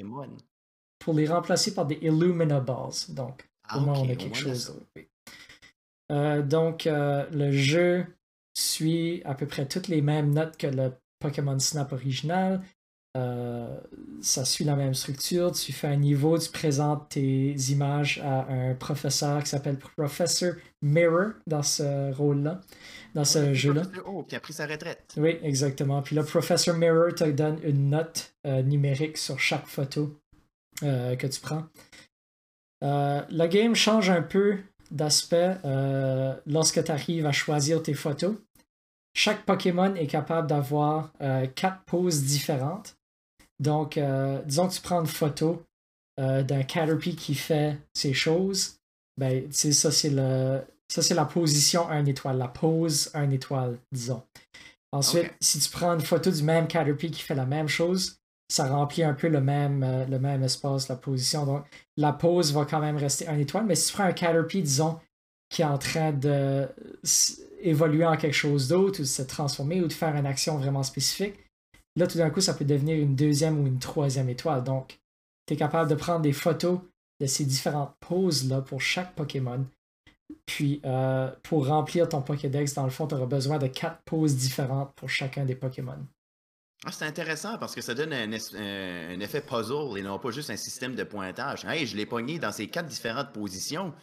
Pour 0.99 1.15
les 1.15 1.27
remplacer 1.27 1.73
par 1.73 1.87
des 1.87 1.99
Illumina 2.03 2.61
Balls. 2.61 2.93
Donc, 3.11 3.49
ah, 3.69 3.79
au 3.79 3.81
moins, 3.81 3.99
on 3.99 4.11
a 4.11 4.15
quelque 4.15 4.37
chose. 4.37 4.75
Euh, 6.13 6.43
donc, 6.43 6.87
euh, 6.87 7.27
le 7.33 7.51
jeu 7.51 8.07
suit 8.55 9.23
à 9.25 9.35
peu 9.35 9.47
près 9.47 9.67
toutes 9.67 9.89
les 9.89 10.03
mêmes 10.03 10.33
notes 10.33 10.57
que 10.57 10.67
le 10.67 10.93
Pokémon 11.19 11.59
Snap 11.59 11.93
original. 11.93 12.63
ça 14.21 14.45
suit 14.45 14.65
la 14.65 14.77
même 14.77 14.95
structure. 14.95 15.51
Tu 15.53 15.73
fais 15.73 15.89
un 15.89 15.97
niveau, 15.97 16.39
tu 16.39 16.51
présentes 16.51 17.09
tes 17.09 17.55
images 17.71 18.21
à 18.23 18.47
un 18.47 18.75
professeur 18.75 19.43
qui 19.43 19.49
s'appelle 19.49 19.79
Professor 19.79 20.53
Mirror 20.83 21.33
dans 21.47 21.63
ce 21.63 22.13
rôle-là, 22.13 22.61
dans 23.15 23.25
ce 23.25 23.55
jeu-là. 23.55 23.83
Oh, 24.07 24.23
qui 24.23 24.37
a 24.37 24.41
pris 24.41 24.53
sa 24.53 24.67
retraite. 24.67 25.15
Oui, 25.17 25.39
exactement. 25.43 26.03
Puis 26.03 26.15
là, 26.15 26.23
Professor 26.23 26.77
Mirror 26.77 27.15
te 27.15 27.25
donne 27.25 27.59
une 27.63 27.89
note 27.89 28.35
numérique 28.45 29.17
sur 29.17 29.41
chaque 29.41 29.67
photo 29.67 30.15
que 30.83 31.27
tu 31.27 31.41
prends. 31.41 31.65
Le 32.83 33.47
game 33.47 33.75
change 33.75 34.11
un 34.11 34.23
peu 34.23 34.59
d'aspect 34.91 35.57
lorsque 36.47 36.83
tu 36.85 36.91
arrives 36.91 37.27
à 37.27 37.33
choisir 37.33 37.83
tes 37.83 37.95
photos. 37.95 38.37
Chaque 39.15 39.45
Pokémon 39.47 39.95
est 39.95 40.07
capable 40.07 40.47
d'avoir 40.47 41.13
quatre 41.55 41.83
poses 41.85 42.23
différentes. 42.23 42.97
Donc, 43.61 43.97
euh, 43.97 44.43
disons 44.45 44.69
que 44.69 44.75
tu 44.75 44.81
prends 44.81 45.01
une 45.01 45.07
photo 45.07 45.63
euh, 46.21 46.43
d'un 46.43 46.63
Caterpie 46.63 47.17
qui 47.17 47.35
fait 47.35 47.79
ces 47.95 48.13
choses. 48.13 48.77
Ben, 49.19 49.51
ça, 49.53 49.91
c'est 49.91 50.11
le. 50.11 50.63
Ça, 50.89 51.03
c'est 51.03 51.15
la 51.15 51.25
position 51.25 51.89
1 51.89 52.05
étoile, 52.07 52.39
la 52.39 52.49
pose 52.49 53.11
1 53.15 53.31
étoile, 53.31 53.79
disons. 53.91 54.23
Ensuite, 54.93 55.33
si 55.41 55.59
tu 55.59 55.69
prends 55.69 55.95
une 55.95 56.01
photo 56.01 56.31
du 56.31 56.43
même 56.43 56.69
Caterpie 56.69 57.11
qui 57.11 57.23
fait 57.23 57.35
la 57.35 57.47
même 57.47 57.67
chose, 57.67 58.19
ça 58.49 58.69
remplit 58.69 59.03
un 59.03 59.15
peu 59.15 59.29
le 59.29 59.41
même, 59.41 59.83
euh, 59.83 60.05
le 60.07 60.19
même 60.19 60.43
espace, 60.43 60.89
la 60.89 60.97
position. 60.97 61.47
Donc, 61.47 61.65
la 61.97 62.13
pose 62.13 62.53
va 62.53 62.65
quand 62.65 62.81
même 62.81 62.97
rester 62.97 63.27
1 63.27 63.39
étoile. 63.39 63.67
Mais 63.67 63.75
si 63.75 63.89
tu 63.89 63.95
prends 63.95 64.05
un 64.05 64.13
Caterpie, 64.13 64.63
disons, 64.63 64.99
qui 65.49 65.63
est 65.63 65.67
en 65.67 65.79
train 65.79 66.13
d'évoluer 66.13 68.07
en 68.07 68.17
quelque 68.17 68.35
chose 68.35 68.69
d'autre, 68.69 69.01
ou 69.01 69.03
de 69.03 69.09
se 69.09 69.23
transformer, 69.23 69.81
ou 69.81 69.87
de 69.87 69.93
faire 69.93 70.15
une 70.17 70.27
action 70.27 70.59
vraiment 70.59 70.83
spécifique, 70.83 71.35
Là, 71.97 72.07
tout 72.07 72.19
d'un 72.19 72.31
coup, 72.31 72.43
ça 72.43 72.55
peut 72.55 72.65
devenir 72.65 72.99
une 72.99 73.17
deuxième 73.17 73.59
ou 73.59 73.67
une 73.67 73.79
troisième 73.79 74.29
étoile. 74.29 74.63
Donc, 74.63 75.01
tu 75.47 75.55
es 75.55 75.57
capable 75.57 75.91
de 75.91 75.95
prendre 75.95 76.21
des 76.21 76.35
photos 76.35 76.81
de 77.21 77.27
ces 77.27 77.47
différentes 77.47 77.95
poses-là 78.01 78.61
pour 78.61 78.83
chaque 78.83 79.15
Pokémon. 79.15 79.65
Puis, 80.45 80.81
euh, 80.85 81.31
pour 81.43 81.67
remplir 81.67 82.09
ton 82.09 82.21
Pokédex, 82.21 82.75
dans 82.75 82.85
le 82.85 82.91
fond, 82.91 83.07
tu 83.07 83.15
auras 83.15 83.27
besoin 83.27 83.59
de 83.59 83.67
quatre 83.67 84.03
poses 84.05 84.37
différentes 84.37 84.93
pour 84.95 85.09
chacun 85.09 85.47
des 85.47 85.55
Pokémon. 85.55 85.99
Ah, 86.85 86.93
c'est 86.93 87.05
intéressant 87.05 87.59
parce 87.59 87.75
que 87.75 87.81
ça 87.81 87.95
donne 87.95 88.13
un, 88.13 88.31
effet 88.31 89.41
puzzle 89.41 89.99
et 89.99 90.03
non 90.03 90.19
pas 90.19 90.31
juste 90.31 90.51
un 90.51 90.57
système 90.57 90.95
de 90.95 91.05
pointage. 91.05 91.65
Hey, 91.65 91.87
je 91.87 91.97
l'ai 91.97 92.07
pogné 92.07 92.39
dans 92.39 92.53
ces 92.53 92.69
quatre 92.69 92.87
différentes 92.87 93.33
positions. 93.33 93.95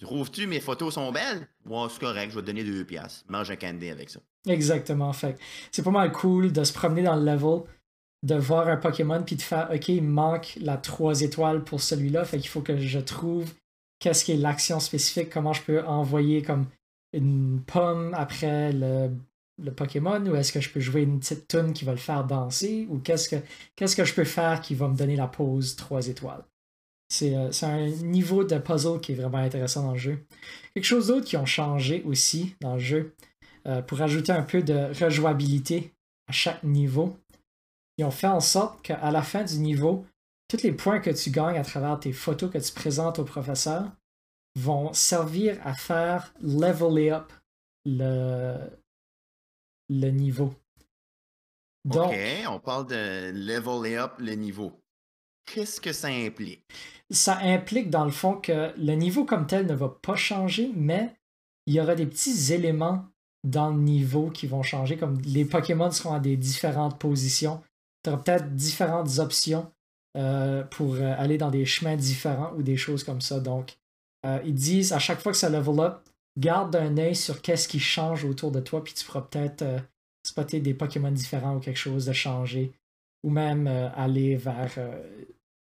Trouves-tu 0.00 0.46
mes 0.46 0.60
photos 0.60 0.94
sont 0.94 1.12
belles? 1.12 1.48
Moi, 1.64 1.88
c'est 1.90 2.00
correct, 2.00 2.30
je 2.30 2.36
vais 2.36 2.42
te 2.42 2.46
donner 2.46 2.64
deux 2.64 2.84
piastres. 2.84 3.24
Mange 3.28 3.50
un 3.50 3.56
candy 3.56 3.90
avec 3.90 4.10
ça. 4.10 4.20
Exactement. 4.46 5.12
Fait 5.12 5.36
c'est 5.70 5.82
pas 5.82 5.90
mal 5.90 6.12
cool 6.12 6.52
de 6.52 6.64
se 6.64 6.72
promener 6.72 7.02
dans 7.02 7.16
le 7.16 7.24
level, 7.24 7.62
de 8.22 8.34
voir 8.36 8.68
un 8.68 8.76
Pokémon 8.76 9.22
puis 9.22 9.36
de 9.36 9.42
faire 9.42 9.68
OK, 9.72 9.88
il 9.88 10.02
manque 10.02 10.56
la 10.60 10.76
3 10.76 11.22
étoiles 11.22 11.64
pour 11.64 11.82
celui-là. 11.82 12.24
Fait 12.24 12.38
qu'il 12.38 12.48
faut 12.48 12.62
que 12.62 12.78
je 12.78 13.00
trouve 13.00 13.52
qu'est-ce 13.98 14.24
qui 14.24 14.32
est 14.32 14.36
l'action 14.36 14.80
spécifique, 14.80 15.30
comment 15.30 15.52
je 15.52 15.62
peux 15.62 15.84
envoyer 15.84 16.42
comme 16.42 16.66
une 17.12 17.62
pomme 17.66 18.14
après 18.14 18.72
le, 18.72 19.10
Pokémon, 19.76 20.24
ou 20.26 20.36
est-ce 20.36 20.52
que 20.52 20.60
je 20.60 20.70
peux 20.70 20.80
jouer 20.80 21.02
une 21.02 21.20
petite 21.20 21.48
tune 21.48 21.72
qui 21.72 21.84
va 21.84 21.92
le 21.92 21.98
faire 21.98 22.24
danser, 22.24 22.86
ou 22.90 22.98
qu'est-ce 22.98 23.28
que, 23.28 24.04
je 24.04 24.14
peux 24.14 24.24
faire 24.24 24.60
qui 24.60 24.74
va 24.74 24.88
me 24.88 24.96
donner 24.96 25.16
la 25.16 25.28
pose 25.28 25.76
3 25.76 26.08
étoiles? 26.08 26.44
Euh, 27.22 27.50
c'est 27.50 27.66
un 27.66 27.88
niveau 27.88 28.44
de 28.44 28.58
puzzle 28.58 29.00
qui 29.00 29.12
est 29.12 29.14
vraiment 29.14 29.38
intéressant 29.38 29.82
dans 29.82 29.92
le 29.92 29.98
jeu. 29.98 30.26
Quelque 30.74 30.84
chose 30.84 31.08
d'autre 31.08 31.26
qui 31.26 31.36
ont 31.36 31.46
changé 31.46 32.02
aussi 32.04 32.54
dans 32.60 32.74
le 32.74 32.80
jeu, 32.80 33.14
euh, 33.66 33.82
pour 33.82 34.00
ajouter 34.02 34.32
un 34.32 34.42
peu 34.42 34.62
de 34.62 34.92
rejouabilité 35.02 35.92
à 36.28 36.32
chaque 36.32 36.62
niveau, 36.62 37.16
ils 37.96 38.04
ont 38.04 38.10
fait 38.10 38.26
en 38.26 38.40
sorte 38.40 38.82
qu'à 38.82 39.10
la 39.10 39.22
fin 39.22 39.42
du 39.42 39.58
niveau, 39.58 40.06
tous 40.48 40.62
les 40.62 40.72
points 40.72 41.00
que 41.00 41.10
tu 41.10 41.30
gagnes 41.30 41.58
à 41.58 41.64
travers 41.64 41.98
tes 41.98 42.12
photos 42.12 42.50
que 42.50 42.58
tu 42.58 42.72
présentes 42.72 43.18
au 43.18 43.24
professeur 43.24 43.90
vont 44.56 44.92
servir 44.92 45.58
à 45.64 45.74
faire 45.74 46.32
leveler 46.40 47.10
up 47.10 47.32
le, 47.84 48.56
le 49.88 50.10
niveau. 50.10 50.54
Donc, 51.84 52.12
ok, 52.12 52.18
on 52.48 52.60
parle 52.60 52.86
de 52.86 53.30
leveler 53.32 53.96
up 53.96 54.12
le 54.18 54.34
niveau. 54.34 54.72
Qu'est-ce 55.46 55.80
que 55.80 55.92
ça 55.92 56.08
implique? 56.08 56.62
Ça 57.10 57.38
implique 57.38 57.88
dans 57.88 58.04
le 58.04 58.10
fond 58.10 58.34
que 58.34 58.72
le 58.76 58.94
niveau 58.94 59.24
comme 59.24 59.46
tel 59.46 59.66
ne 59.66 59.74
va 59.74 59.88
pas 59.88 60.16
changer, 60.16 60.70
mais 60.74 61.14
il 61.66 61.74
y 61.74 61.80
aura 61.80 61.94
des 61.94 62.06
petits 62.06 62.52
éléments 62.52 63.06
dans 63.44 63.70
le 63.70 63.78
niveau 63.78 64.30
qui 64.30 64.46
vont 64.46 64.62
changer, 64.62 64.96
comme 64.96 65.20
les 65.22 65.44
Pokémon 65.44 65.90
seront 65.90 66.12
à 66.12 66.20
des 66.20 66.36
différentes 66.36 66.98
positions. 66.98 67.62
Tu 68.02 68.10
auras 68.10 68.18
peut-être 68.18 68.54
différentes 68.54 69.18
options 69.18 69.70
euh, 70.16 70.64
pour 70.64 70.94
euh, 70.94 71.14
aller 71.16 71.38
dans 71.38 71.50
des 71.50 71.64
chemins 71.64 71.96
différents 71.96 72.52
ou 72.56 72.62
des 72.62 72.76
choses 72.76 73.04
comme 73.04 73.20
ça. 73.20 73.40
Donc, 73.40 73.78
euh, 74.26 74.40
ils 74.44 74.54
disent 74.54 74.92
à 74.92 74.98
chaque 74.98 75.20
fois 75.20 75.32
que 75.32 75.38
ça 75.38 75.48
level 75.48 75.80
up, 75.80 76.07
garde 76.38 76.76
un 76.76 76.96
œil 76.98 77.16
sur 77.16 77.42
qu'est-ce 77.42 77.68
qui 77.68 77.80
change 77.80 78.24
autour 78.24 78.50
de 78.50 78.60
toi, 78.60 78.82
puis 78.82 78.94
tu 78.94 79.04
pourras 79.04 79.22
peut-être 79.22 79.64
spotter 80.26 80.60
des 80.60 80.74
Pokémon 80.74 81.10
différents 81.10 81.56
ou 81.56 81.60
quelque 81.60 81.78
chose 81.78 82.06
de 82.06 82.12
changer, 82.12 82.72
ou 83.24 83.30
même 83.30 83.66
aller 83.66 84.36
vers 84.36 84.78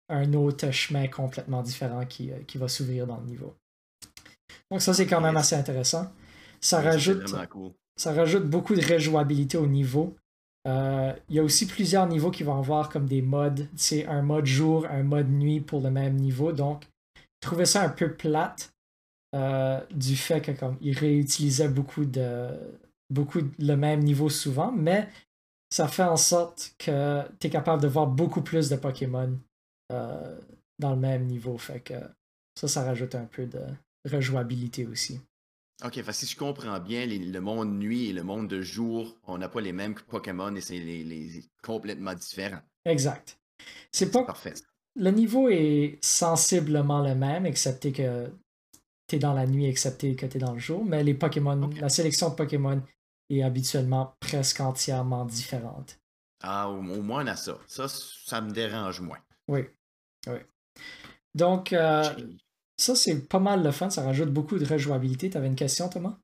un 0.08 0.32
autre 0.34 0.70
chemin 0.70 1.08
complètement 1.08 1.62
différent 1.62 2.04
qui, 2.06 2.30
qui 2.46 2.58
va 2.58 2.68
s'ouvrir 2.68 3.06
dans 3.06 3.18
le 3.18 3.26
niveau. 3.26 3.54
Donc 4.70 4.82
ça, 4.82 4.94
c'est 4.94 5.06
quand 5.06 5.20
même 5.20 5.36
assez 5.36 5.54
intéressant. 5.54 6.10
Ça, 6.60 6.80
rajoute, 6.80 7.32
ça 7.96 8.12
rajoute 8.12 8.48
beaucoup 8.48 8.74
de 8.74 8.80
rejouabilité 8.80 9.58
au 9.58 9.66
niveau. 9.66 10.16
Euh, 10.66 11.12
il 11.28 11.36
y 11.36 11.38
a 11.38 11.42
aussi 11.42 11.66
plusieurs 11.66 12.06
niveaux 12.06 12.30
qui 12.30 12.42
vont 12.42 12.58
avoir 12.58 12.88
comme 12.88 13.06
des 13.06 13.22
modes. 13.22 13.68
C'est 13.76 14.06
un 14.06 14.22
mode 14.22 14.46
jour, 14.46 14.86
un 14.86 15.02
mode 15.02 15.30
nuit 15.30 15.60
pour 15.60 15.80
le 15.80 15.90
même 15.90 16.16
niveau. 16.16 16.52
Donc, 16.52 16.84
je 17.16 17.48
trouvais 17.48 17.66
ça 17.66 17.82
un 17.82 17.90
peu 17.90 18.14
plate 18.14 18.73
euh, 19.34 19.80
du 19.90 20.16
fait 20.16 20.40
que 20.40 20.52
comme 20.52 20.76
il 20.80 20.96
réutilisait 20.96 21.68
beaucoup 21.68 22.04
de 22.04 22.48
beaucoup 23.10 23.40
le 23.58 23.74
même 23.74 24.00
niveau 24.00 24.28
souvent, 24.30 24.72
mais 24.72 25.08
ça 25.70 25.88
fait 25.88 26.04
en 26.04 26.16
sorte 26.16 26.74
que 26.78 27.22
tu 27.40 27.48
es 27.48 27.50
capable 27.50 27.82
de 27.82 27.88
voir 27.88 28.06
beaucoup 28.06 28.42
plus 28.42 28.68
de 28.68 28.76
Pokémon 28.76 29.36
euh, 29.92 30.40
dans 30.78 30.90
le 30.90 31.00
même 31.00 31.24
niveau. 31.24 31.58
Fait 31.58 31.80
que 31.80 31.94
ça, 32.54 32.68
ça 32.68 32.84
rajoute 32.84 33.14
un 33.14 33.24
peu 33.24 33.46
de 33.46 33.60
rejouabilité 34.08 34.86
aussi. 34.86 35.20
OK, 35.84 36.00
si 36.12 36.26
je 36.26 36.36
comprends 36.36 36.78
bien, 36.78 37.06
le 37.06 37.40
monde 37.40 37.76
nuit 37.76 38.08
et 38.08 38.12
le 38.12 38.22
monde 38.22 38.46
de 38.46 38.62
jour, 38.62 39.16
on 39.26 39.38
n'a 39.38 39.48
pas 39.48 39.60
les 39.60 39.72
mêmes 39.72 39.94
Pokémon 39.94 40.54
et 40.54 40.60
c'est 40.60 40.78
les, 40.78 41.42
complètement 41.62 42.14
différent. 42.14 42.60
Exact. 42.84 43.38
C'est 43.90 44.10
pas. 44.10 44.24
Parfait. 44.24 44.54
Le 44.96 45.10
niveau 45.10 45.48
est 45.48 45.98
sensiblement 46.02 47.02
le 47.02 47.16
même, 47.16 47.46
excepté 47.46 47.90
que 47.90 48.30
dans 49.18 49.34
la 49.34 49.46
nuit, 49.46 49.66
excepté 49.66 50.16
que 50.16 50.26
tu 50.26 50.36
es 50.36 50.40
dans 50.40 50.52
le 50.52 50.58
jour, 50.58 50.84
mais 50.84 51.02
les 51.02 51.14
Pokémon, 51.14 51.70
la 51.80 51.88
sélection 51.88 52.30
de 52.30 52.34
Pokémon 52.34 52.82
est 53.30 53.42
habituellement 53.42 54.16
presque 54.20 54.60
entièrement 54.60 55.24
différente. 55.24 55.98
Ah, 56.42 56.68
au, 56.68 56.80
moins 56.80 57.24
on 57.24 57.26
a 57.26 57.36
ça. 57.36 57.58
Ça, 57.66 57.86
ça 57.88 58.40
me 58.40 58.50
dérange 58.52 59.00
moins. 59.00 59.18
Oui. 59.48 59.60
Oui. 60.26 60.38
Donc, 61.34 61.72
euh, 61.72 62.04
ça, 62.76 62.94
c'est 62.94 63.28
pas 63.28 63.38
mal 63.38 63.62
le 63.62 63.70
fun. 63.70 63.90
Ça 63.90 64.02
rajoute 64.02 64.30
beaucoup 64.30 64.58
de 64.58 64.64
rejouabilité. 64.64 65.30
Tu 65.30 65.36
avais 65.36 65.46
une 65.46 65.56
question, 65.56 65.88
Thomas? 65.88 66.18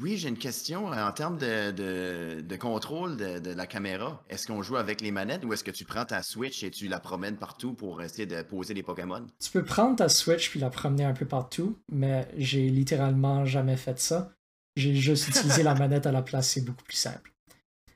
Oui, 0.00 0.16
j'ai 0.16 0.28
une 0.28 0.38
question 0.38 0.92
euh, 0.92 1.06
en 1.06 1.12
termes 1.12 1.38
de, 1.38 2.56
contrôle 2.56 3.16
de, 3.16 3.50
la 3.50 3.66
caméra. 3.66 4.24
Est-ce 4.28 4.46
qu'on 4.46 4.62
joue 4.62 4.76
avec 4.76 5.00
les 5.00 5.10
manettes 5.10 5.44
ou 5.44 5.52
est-ce 5.52 5.62
que 5.62 5.70
tu 5.70 5.84
prends 5.84 6.04
ta 6.04 6.22
Switch 6.22 6.64
et 6.64 6.70
tu 6.70 6.88
la 6.88 6.98
promènes 6.98 7.36
partout 7.36 7.74
pour 7.74 8.02
essayer 8.02 8.26
de 8.26 8.42
poser 8.42 8.74
les 8.74 8.82
Pokémon? 8.82 9.26
Tu 9.40 9.50
peux 9.50 9.64
prendre 9.64 9.96
ta 9.96 10.08
Switch 10.08 10.50
puis 10.50 10.58
la 10.58 10.70
promener 10.70 11.04
un 11.04 11.12
peu 11.12 11.26
partout, 11.26 11.78
mais 11.92 12.26
j'ai 12.36 12.68
littéralement 12.68 13.44
jamais 13.44 13.76
fait 13.76 13.98
ça. 14.00 14.32
J'ai 14.76 14.96
juste 14.96 15.28
utilisé 15.28 15.62
la 15.62 15.74
manette 15.78 16.06
à 16.06 16.12
la 16.12 16.22
place, 16.22 16.48
c'est 16.48 16.64
beaucoup 16.64 16.84
plus 16.84 16.96
simple. 16.96 17.32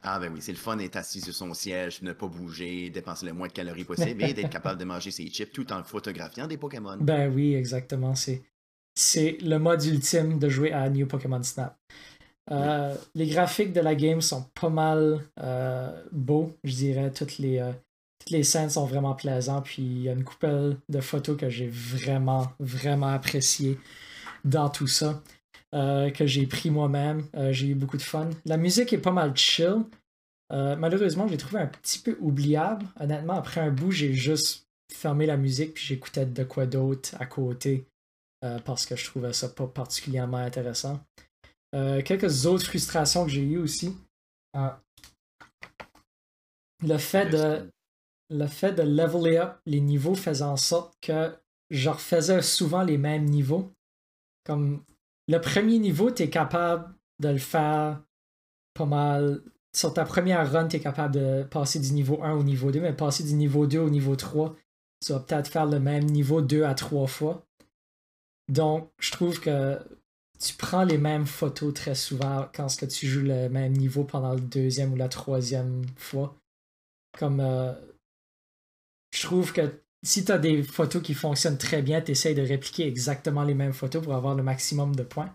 Ah 0.03 0.21
ben 0.21 0.33
oui, 0.33 0.41
c'est 0.41 0.53
le 0.53 0.59
fun 0.59 0.77
d'être 0.77 0.95
assis 0.95 1.21
sur 1.21 1.35
son 1.35 1.53
siège, 1.55 2.03
ne 2.03 2.13
pas 2.13 2.29
bouger, 2.29 2.89
dépenser 2.89 3.27
le 3.27 3.33
moins 3.33 3.49
de 3.49 3.53
calories 3.53 3.85
possible 3.85 4.23
et 4.23 4.33
d'être 4.33 4.51
capable 4.51 4.79
de 4.79 4.85
manger 4.85 5.11
ses 5.11 5.27
chips 5.27 5.53
tout 5.53 5.73
en 5.73 5.83
photographiant 5.83 6.47
des 6.47 6.57
Pokémon. 6.57 6.97
Ben 7.01 7.33
oui, 7.35 7.55
exactement. 7.55 8.15
C'est, 8.15 8.43
c'est 8.99 9.39
le 9.43 9.59
mode 9.59 9.85
ultime 9.85 10.41
de 10.41 10.49
jouer 10.49 10.73
à 10.73 10.91
New 10.91 11.07
Pokémon 11.07 11.43
Snap. 11.43 11.79
Euh, 12.51 12.97
les 13.15 13.29
graphiques 13.29 13.73
de 13.73 13.81
la 13.81 13.95
game 13.95 14.21
sont 14.21 14.47
pas 14.61 14.71
mal 14.71 15.21
euh, 15.41 16.03
beaux, 16.11 16.53
je 16.65 16.75
dirais. 16.75 17.13
Toutes 17.13 17.39
les, 17.39 17.59
euh, 17.59 17.71
les 18.29 18.43
scènes 18.43 18.71
sont 18.71 18.87
vraiment 18.87 19.15
plaisantes. 19.15 19.67
Puis 19.67 19.83
il 19.83 20.03
y 20.03 20.09
a 20.09 20.13
une 20.13 20.25
couple 20.25 20.77
de 20.89 21.01
photos 21.01 21.37
que 21.37 21.49
j'ai 21.49 21.69
vraiment, 21.69 22.49
vraiment 22.59 23.09
appréciées 23.09 23.79
dans 24.45 24.69
tout 24.69 24.89
ça. 24.89 25.23
Que 25.73 26.27
j'ai 26.27 26.47
pris 26.47 26.71
moi-même. 26.71 27.25
J'ai 27.51 27.69
eu 27.69 27.75
beaucoup 27.75 27.99
de 27.99 28.03
fun. 28.03 28.31
La 28.47 28.57
musique 28.57 28.93
est 28.93 28.99
pas 28.99 29.13
mal 29.13 29.37
chill. 29.37 29.85
Malheureusement, 30.51 31.29
j'ai 31.29 31.37
trouvé 31.37 31.61
un 31.61 31.67
petit 31.67 31.99
peu 31.99 32.17
oubliable. 32.21 32.87
Honnêtement, 32.99 33.35
après 33.35 33.61
un 33.61 33.71
bout, 33.71 33.93
j'ai 33.93 34.15
juste 34.15 34.67
fermé 34.91 35.27
la 35.27 35.37
musique 35.37 35.75
puis 35.75 35.85
j'écoutais 35.85 36.25
de 36.25 36.43
quoi 36.43 36.65
d'autre 36.65 37.15
à 37.21 37.27
côté 37.27 37.87
parce 38.65 38.87
que 38.87 38.97
je 38.97 39.05
trouvais 39.05 39.33
ça 39.33 39.49
pas 39.49 39.67
particulièrement 39.67 40.39
intéressant. 40.39 41.01
quelques 41.73 42.47
autres 42.47 42.65
frustrations 42.65 43.25
que 43.25 43.31
j'ai 43.31 43.43
eues 43.43 43.59
aussi. 43.59 43.97
le 46.85 46.99
fait 46.99 47.27
de 47.27 47.71
le 48.31 48.47
fait 48.47 48.73
de 48.73 48.83
leveler 48.83 49.39
up 49.39 49.59
les 49.67 49.81
niveaux 49.81 50.15
faisait 50.15 50.45
en 50.45 50.57
sorte 50.57 50.95
que 51.01 51.35
je 51.71 51.89
refaisais 51.89 52.43
souvent 52.43 52.83
les 52.83 52.99
mêmes 52.99 53.25
niveaux. 53.25 53.73
Comme 54.45 54.83
le 55.29 55.41
premier 55.41 55.79
niveau, 55.79 56.11
tu 56.11 56.23
es 56.23 56.31
capable 56.31 56.95
de 57.21 57.29
le 57.29 57.39
faire 57.39 58.03
pas 58.75 58.87
mal. 58.87 59.43
Sur 59.77 59.93
ta 59.93 60.05
première 60.05 60.51
run, 60.51 60.69
tu 60.69 60.77
es 60.77 60.81
capable 60.81 61.15
de 61.15 61.43
passer 61.45 61.79
du 61.79 61.93
niveau 61.93 62.23
1 62.23 62.35
au 62.35 62.43
niveau 62.43 62.71
2, 62.73 62.81
mais 62.81 62.95
passer 62.95 63.23
du 63.25 63.35
niveau 63.35 63.67
2 63.67 63.79
au 63.79 63.91
niveau 63.91 64.17
3, 64.17 64.57
tu 65.05 65.13
vas 65.13 65.21
peut-être 65.21 65.49
faire 65.49 65.67
le 65.67 65.79
même 65.79 66.05
niveau 66.05 66.41
2 66.41 66.65
à 66.65 66.75
3 66.75 67.07
fois. 67.07 67.47
Donc, 68.49 68.91
je 68.99 69.13
trouve 69.13 69.41
que 69.41 69.79
tu 70.39 70.55
prends 70.55 70.85
les 70.85 70.99
mêmes 70.99 71.27
photos 71.27 71.75
très 71.75 71.95
souvent 71.95 72.49
quand 72.55 72.75
que 72.77 72.87
tu 72.87 73.07
joues 73.07 73.25
le 73.25 73.49
même 73.49 73.73
niveau 73.73 74.05
pendant 74.05 74.35
le 74.35 74.41
deuxième 74.41 74.93
ou 74.93 74.97
la 74.97 75.09
troisième 75.09 75.85
fois. 75.97 76.35
Comme 77.19 77.41
euh, 77.41 77.73
je 79.13 79.23
trouve 79.23 79.53
que 79.53 79.83
si 80.05 80.25
tu 80.25 80.33
as 80.33 80.39
des 80.39 80.63
photos 80.63 81.03
qui 81.03 81.15
fonctionnent 81.15 81.59
très 81.59 81.83
bien, 81.83 82.01
tu 82.01 82.13
essaies 82.13 82.35
de 82.35 82.43
répliquer 82.43 82.87
exactement 82.87 83.43
les 83.43 83.55
mêmes 83.55 83.73
photos 83.73 84.03
pour 84.03 84.15
avoir 84.15 84.35
le 84.35 84.43
maximum 84.43 84.95
de 84.95 85.03
points. 85.03 85.35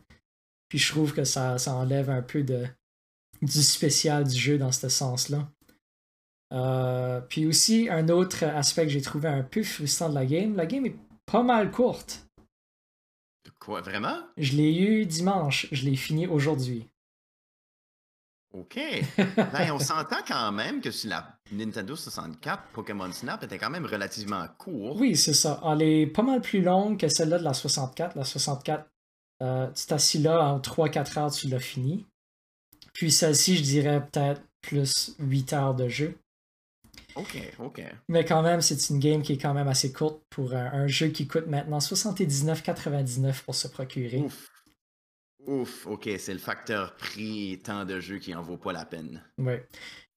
Puis 0.70 0.80
je 0.80 0.92
trouve 0.92 1.14
que 1.14 1.26
ça, 1.26 1.58
ça 1.58 1.76
enlève 1.76 2.10
un 2.10 2.22
peu 2.22 2.44
du 2.44 3.62
spécial 3.62 4.24
du 4.24 4.40
jeu 4.40 4.58
dans 4.58 4.72
ce 4.72 4.90
sens-là. 4.90 5.50
Euh, 6.54 7.20
puis 7.22 7.46
aussi, 7.46 7.90
un 7.90 8.08
autre 8.10 8.44
aspect 8.44 8.84
que 8.84 8.90
j'ai 8.90 9.02
trouvé 9.02 9.28
un 9.28 9.44
peu 9.44 9.64
frustrant 9.64 10.10
de 10.10 10.16
la 10.16 10.26
game, 10.26 10.56
la 10.56 10.66
game 10.66 10.86
est 10.86 10.96
pas 11.26 11.44
mal 11.44 11.72
courte. 11.72 12.26
Quoi, 13.64 13.80
vraiment? 13.80 14.18
Je 14.36 14.58
l'ai 14.58 14.76
eu 14.78 15.06
dimanche, 15.06 15.68
je 15.72 15.86
l'ai 15.86 15.96
fini 15.96 16.28
aujourd'hui. 16.28 16.90
OK. 18.54 18.78
ben, 19.18 19.72
on 19.72 19.80
s'entend 19.80 20.18
quand 20.28 20.52
même 20.52 20.82
que 20.82 20.92
sur 20.92 21.10
la 21.10 21.40
Nintendo 21.50 21.96
64, 21.96 22.62
Pokémon 22.74 23.10
Snap 23.10 23.42
était 23.44 23.58
quand 23.58 23.70
même 23.70 23.86
relativement 23.86 24.46
court. 24.58 24.98
Oui, 25.00 25.16
c'est 25.16 25.34
ça. 25.34 25.62
Elle 25.66 25.82
est 25.82 26.08
pas 26.08 26.24
mal 26.24 26.42
plus 26.42 26.62
longue 26.62 27.00
que 27.00 27.08
celle-là 27.08 27.40
de 27.40 27.44
la 27.46 27.54
64. 27.54 28.18
La 28.18 28.26
64, 28.26 28.86
euh, 29.42 29.72
tu 29.72 29.86
t'assis 29.86 30.20
là 30.20 30.44
en 30.44 30.60
3-4 30.60 31.20
heures, 31.20 31.32
tu 31.32 31.48
l'as 31.48 31.60
fini. 31.60 32.06
Puis 32.92 33.12
celle-ci, 33.12 33.56
je 33.56 33.64
dirais 33.64 34.06
peut-être 34.06 34.42
plus 34.62 35.16
8 35.20 35.54
heures 35.54 35.74
de 35.74 35.88
jeu. 35.88 36.18
OK, 37.16 37.38
OK. 37.60 37.82
Mais 38.10 38.26
quand 38.26 38.42
même, 38.42 38.62
c'est 38.62 38.90
une 38.90 39.00
game 39.00 39.22
qui 39.22 39.34
est 39.34 39.38
quand 39.38 39.54
même 39.54 39.68
assez 39.68 39.92
courte 39.92 40.24
pour 40.30 40.54
un, 40.54 40.88
jeu 40.88 41.08
qui 41.08 41.28
coûte 41.28 41.48
maintenant 41.48 41.80
79,99 41.80 43.44
pour 43.44 43.56
se 43.56 43.68
procurer. 43.68 44.20
Ouf. 44.20 44.50
Ouf, 45.46 45.88
ok, 45.88 46.10
c'est 46.20 46.34
le 46.34 46.40
facteur 46.40 46.96
prix 46.96 47.54
et 47.54 47.60
temps 47.60 47.86
de 47.86 48.00
jeu 48.00 48.18
qui 48.18 48.34
en 48.34 48.42
vaut 48.42 48.58
pas 48.58 48.72
la 48.72 48.86
peine. 48.86 49.22
Oui. 49.38 49.56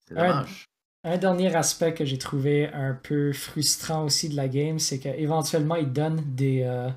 C'est 0.07 0.15
dommage. 0.15 0.67
Un, 1.03 1.19
dernier 1.19 1.55
aspect 1.55 1.95
que 1.95 2.05
j'ai 2.05 2.19
trouvé 2.19 2.69
un 2.69 2.95
peu 2.95 3.33
frustrant 3.33 4.05
aussi 4.05 4.29
de 4.29 4.37
la 4.37 4.49
game, 4.49 4.79
c'est 4.79 4.99
qu'éventuellement, 4.99 5.77
il 5.77 5.93
donne 5.93 6.23
des, 6.35 6.63
euh, 6.63 6.91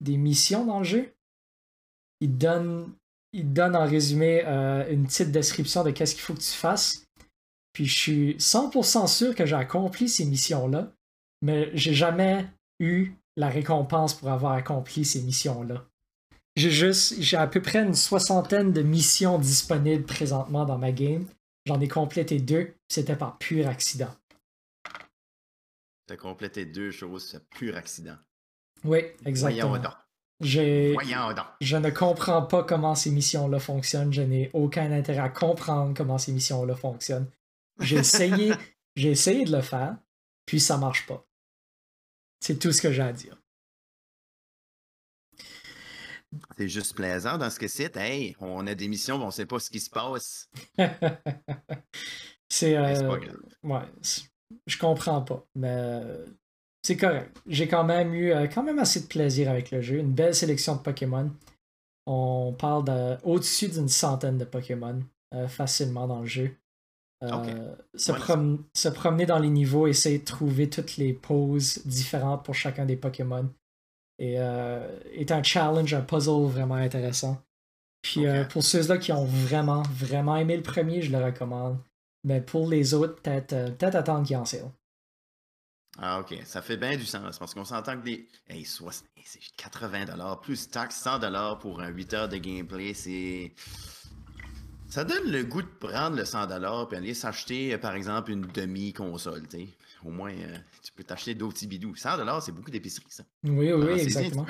des 0.00 0.16
missions 0.16 0.64
dans 0.64 0.78
le 0.78 0.84
jeu. 0.84 1.14
Il 2.20 2.36
donne, 2.36 2.92
il 3.32 3.52
donne 3.52 3.76
en 3.76 3.86
résumé 3.86 4.42
euh, 4.44 4.90
une 4.90 5.06
petite 5.06 5.30
description 5.30 5.84
de 5.84 5.90
qu'est-ce 5.90 6.14
qu'il 6.14 6.22
faut 6.22 6.34
que 6.34 6.40
tu 6.40 6.52
fasses. 6.52 7.06
Puis 7.72 7.86
je 7.86 7.98
suis 7.98 8.34
100% 8.36 9.06
sûr 9.06 9.34
que 9.34 9.46
j'ai 9.46 9.56
accompli 9.56 10.08
ces 10.08 10.24
missions-là, 10.24 10.92
mais 11.42 11.70
j'ai 11.74 11.94
jamais 11.94 12.46
eu 12.80 13.12
la 13.36 13.48
récompense 13.48 14.14
pour 14.14 14.28
avoir 14.28 14.52
accompli 14.52 15.04
ces 15.04 15.22
missions-là. 15.22 15.84
J'ai 16.56 16.70
juste, 16.70 17.14
j'ai 17.20 17.36
à 17.36 17.46
peu 17.46 17.62
près 17.62 17.78
une 17.78 17.94
soixantaine 17.94 18.72
de 18.72 18.82
missions 18.82 19.38
disponibles 19.38 20.04
présentement 20.04 20.64
dans 20.64 20.78
ma 20.78 20.92
game. 20.92 21.26
J'en 21.66 21.80
ai 21.80 21.88
complété 21.88 22.40
deux, 22.40 22.74
c'était 22.88 23.16
par 23.16 23.38
pur 23.38 23.68
accident. 23.68 24.12
T'as 26.06 26.16
complété 26.16 26.64
deux 26.64 26.90
choses, 26.90 27.28
c'est 27.30 27.48
pur 27.50 27.76
accident. 27.76 28.16
Oui, 28.84 28.98
exactement. 29.24 29.68
Voyons 29.68 29.82
donc. 29.82 29.94
Voyons 30.94 31.32
donc. 31.34 31.46
Je 31.60 31.76
ne 31.76 31.90
comprends 31.90 32.42
pas 32.42 32.64
comment 32.64 32.94
ces 32.94 33.10
missions-là 33.10 33.60
fonctionnent. 33.60 34.12
Je 34.12 34.22
n'ai 34.22 34.50
aucun 34.52 34.90
intérêt 34.90 35.20
à 35.20 35.28
comprendre 35.28 35.94
comment 35.94 36.18
ces 36.18 36.32
missions-là 36.32 36.74
fonctionnent. 36.74 37.26
J'ai 37.80 37.96
essayé, 37.98 38.52
j'ai 38.96 39.10
essayé 39.10 39.44
de 39.44 39.52
le 39.52 39.62
faire, 39.62 39.96
puis 40.46 40.60
ça 40.60 40.76
marche 40.76 41.06
pas. 41.06 41.26
C'est 42.40 42.58
tout 42.58 42.72
ce 42.72 42.80
que 42.80 42.92
j'ai 42.92 43.02
à 43.02 43.12
dire. 43.12 43.40
C'est 46.56 46.68
juste 46.68 46.94
plaisant 46.94 47.38
dans 47.38 47.50
ce 47.50 47.58
que 47.58 47.68
c'est. 47.68 47.96
Hey, 47.96 48.36
on 48.40 48.66
a 48.66 48.74
des 48.74 48.88
missions, 48.88 49.16
on 49.16 49.26
ne 49.26 49.30
sait 49.30 49.46
pas 49.46 49.58
ce 49.58 49.70
qui 49.70 49.80
se 49.80 49.90
passe. 49.90 50.48
c'est. 52.48 52.76
Euh, 52.76 53.18
ouais, 53.64 53.80
je 54.66 54.78
comprends 54.78 55.22
pas, 55.22 55.44
mais 55.56 55.68
euh, 55.72 56.26
c'est 56.82 56.96
correct. 56.96 57.36
J'ai 57.46 57.66
quand 57.66 57.84
même 57.84 58.14
eu 58.14 58.32
euh, 58.32 58.46
quand 58.46 58.62
même 58.62 58.78
assez 58.78 59.00
de 59.00 59.06
plaisir 59.06 59.50
avec 59.50 59.70
le 59.70 59.80
jeu. 59.80 59.98
Une 59.98 60.12
belle 60.12 60.34
sélection 60.34 60.76
de 60.76 60.82
Pokémon. 60.82 61.30
On 62.06 62.54
parle 62.56 62.84
d'au-dessus 62.84 63.68
d'une 63.68 63.88
centaine 63.88 64.38
de 64.38 64.44
Pokémon 64.44 65.00
facilement 65.46 66.08
dans 66.08 66.20
le 66.20 66.26
jeu. 66.26 66.56
Se, 67.22 68.12
se, 68.74 68.88
promener 68.88 69.26
dans 69.26 69.38
les 69.38 69.50
niveaux, 69.50 69.86
essayer 69.86 70.18
de 70.18 70.24
trouver 70.24 70.70
toutes 70.70 70.96
les 70.96 71.12
poses 71.12 71.86
différentes 71.86 72.44
pour 72.44 72.54
chacun 72.54 72.86
des 72.86 72.96
Pokémon 72.96 73.50
et 74.20 74.38
euh, 74.38 74.86
est 75.12 75.32
un 75.32 75.42
challenge, 75.42 75.92
un 75.94 76.02
puzzle 76.02 76.46
vraiment 76.46 76.74
intéressant. 76.74 77.42
Puis 78.02 78.26
euh, 78.26 78.44
pour 78.44 78.62
ceux-là 78.62 78.98
qui 78.98 79.12
ont 79.12 79.24
vraiment, 79.24 79.82
vraiment 79.94 80.36
aimé 80.36 80.56
le 80.56 80.62
premier, 80.62 81.02
je 81.02 81.10
le 81.10 81.22
recommande. 81.24 81.78
Mais 82.22 82.40
pour 82.42 82.68
les 82.68 82.92
autres, 82.92 83.20
peut-être 83.22 83.54
euh, 83.54 83.70
peut 83.70 83.86
attendre 83.86 84.26
qu'il 84.26 84.36
en 84.36 84.44
sale. 84.44 84.70
Ah, 85.98 86.20
ok. 86.20 86.34
Ça 86.44 86.62
fait 86.62 86.76
bien 86.76 86.96
du 86.96 87.06
sens 87.06 87.38
parce 87.38 87.54
qu'on 87.54 87.64
s'entend 87.64 87.96
que 87.96 88.04
des. 88.04 88.28
Hey, 88.46 88.64
c'est 88.64 89.40
80$ 89.58 90.40
plus 90.40 90.68
taxe 90.70 91.02
100$ 91.02 91.58
pour 91.58 91.80
un 91.80 91.88
8 91.88 92.14
heures 92.14 92.28
de 92.28 92.36
gameplay. 92.36 92.94
C'est. 92.94 93.54
Ça 94.90 95.04
donne 95.04 95.30
le 95.30 95.44
goût 95.44 95.62
de 95.62 95.68
prendre 95.68 96.16
le 96.16 96.24
100$ 96.24 96.92
et 96.92 96.96
aller 96.96 97.14
s'acheter, 97.14 97.78
par 97.78 97.94
exemple, 97.94 98.32
une 98.32 98.42
demi-console. 98.42 99.44
Au 100.04 100.10
moins, 100.10 100.34
tu 100.82 100.92
peux 100.92 101.04
t'acheter 101.04 101.34
d'autres 101.34 101.54
petits 101.54 101.68
bidous. 101.68 101.94
100 101.94 102.40
c'est 102.40 102.52
beaucoup 102.52 102.70
d'épicerie, 102.70 103.06
ça. 103.08 103.22
Oui, 103.44 103.72
oui, 103.72 104.00
exactement. 104.00 104.46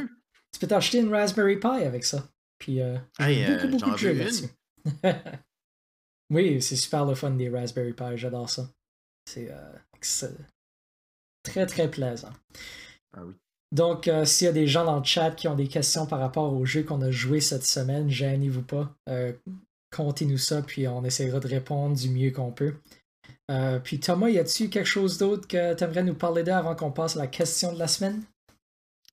Tu 0.53 0.59
peux 0.59 0.66
t'acheter 0.66 0.99
une 0.99 1.14
Raspberry 1.14 1.59
Pi 1.59 1.66
avec 1.66 2.05
ça. 2.05 2.24
Puis, 2.59 2.80
euh, 2.80 2.97
beaucoup, 3.18 3.30
euh, 3.30 3.68
beaucoup 3.68 3.91
de 3.91 3.97
jeux 3.97 4.12
là-dessus. 4.12 4.49
oui, 6.30 6.61
c'est 6.61 6.76
super 6.76 7.05
le 7.05 7.14
fun 7.14 7.30
des 7.30 7.49
Raspberry 7.49 7.93
Pi, 7.93 8.16
j'adore 8.16 8.51
ça. 8.51 8.68
C'est 9.26 9.51
euh, 9.51 10.28
très, 11.43 11.66
très 11.66 11.91
plaisant. 11.91 12.32
Ah 13.14 13.24
oui. 13.24 13.34
Donc, 13.72 14.09
euh, 14.09 14.24
s'il 14.24 14.47
y 14.47 14.49
a 14.49 14.53
des 14.53 14.66
gens 14.66 14.84
dans 14.84 14.99
le 14.99 15.05
chat 15.05 15.30
qui 15.30 15.47
ont 15.47 15.55
des 15.55 15.68
questions 15.68 16.07
par 16.07 16.18
rapport 16.18 16.53
au 16.53 16.64
jeu 16.64 16.82
qu'on 16.82 17.01
a 17.03 17.11
joué 17.11 17.41
cette 17.41 17.64
semaine, 17.64 18.11
gênez-vous 18.11 18.62
pas. 18.62 18.97
Comptez-nous 19.95 20.38
ça, 20.38 20.62
puis 20.62 20.86
on 20.86 21.05
essaiera 21.05 21.41
de 21.41 21.49
répondre 21.49 21.97
du 21.97 22.11
mieux 22.11 22.30
qu'on 22.30 22.53
peut. 22.53 22.74
Euh, 23.51 23.80
puis 23.80 23.99
Thomas, 23.99 24.28
y 24.28 24.38
a-tu 24.38 24.68
quelque 24.68 24.86
chose 24.86 25.18
d'autre 25.18 25.49
que 25.49 25.74
tu 25.74 25.84
aimerais 25.84 26.05
nous 26.05 26.14
parler 26.14 26.45
d'avant 26.45 26.70
avant 26.70 26.76
qu'on 26.76 26.93
passe 26.93 27.16
à 27.16 27.20
la 27.20 27.26
question 27.26 27.72
de 27.72 27.78
la 27.78 27.88
semaine? 27.88 28.22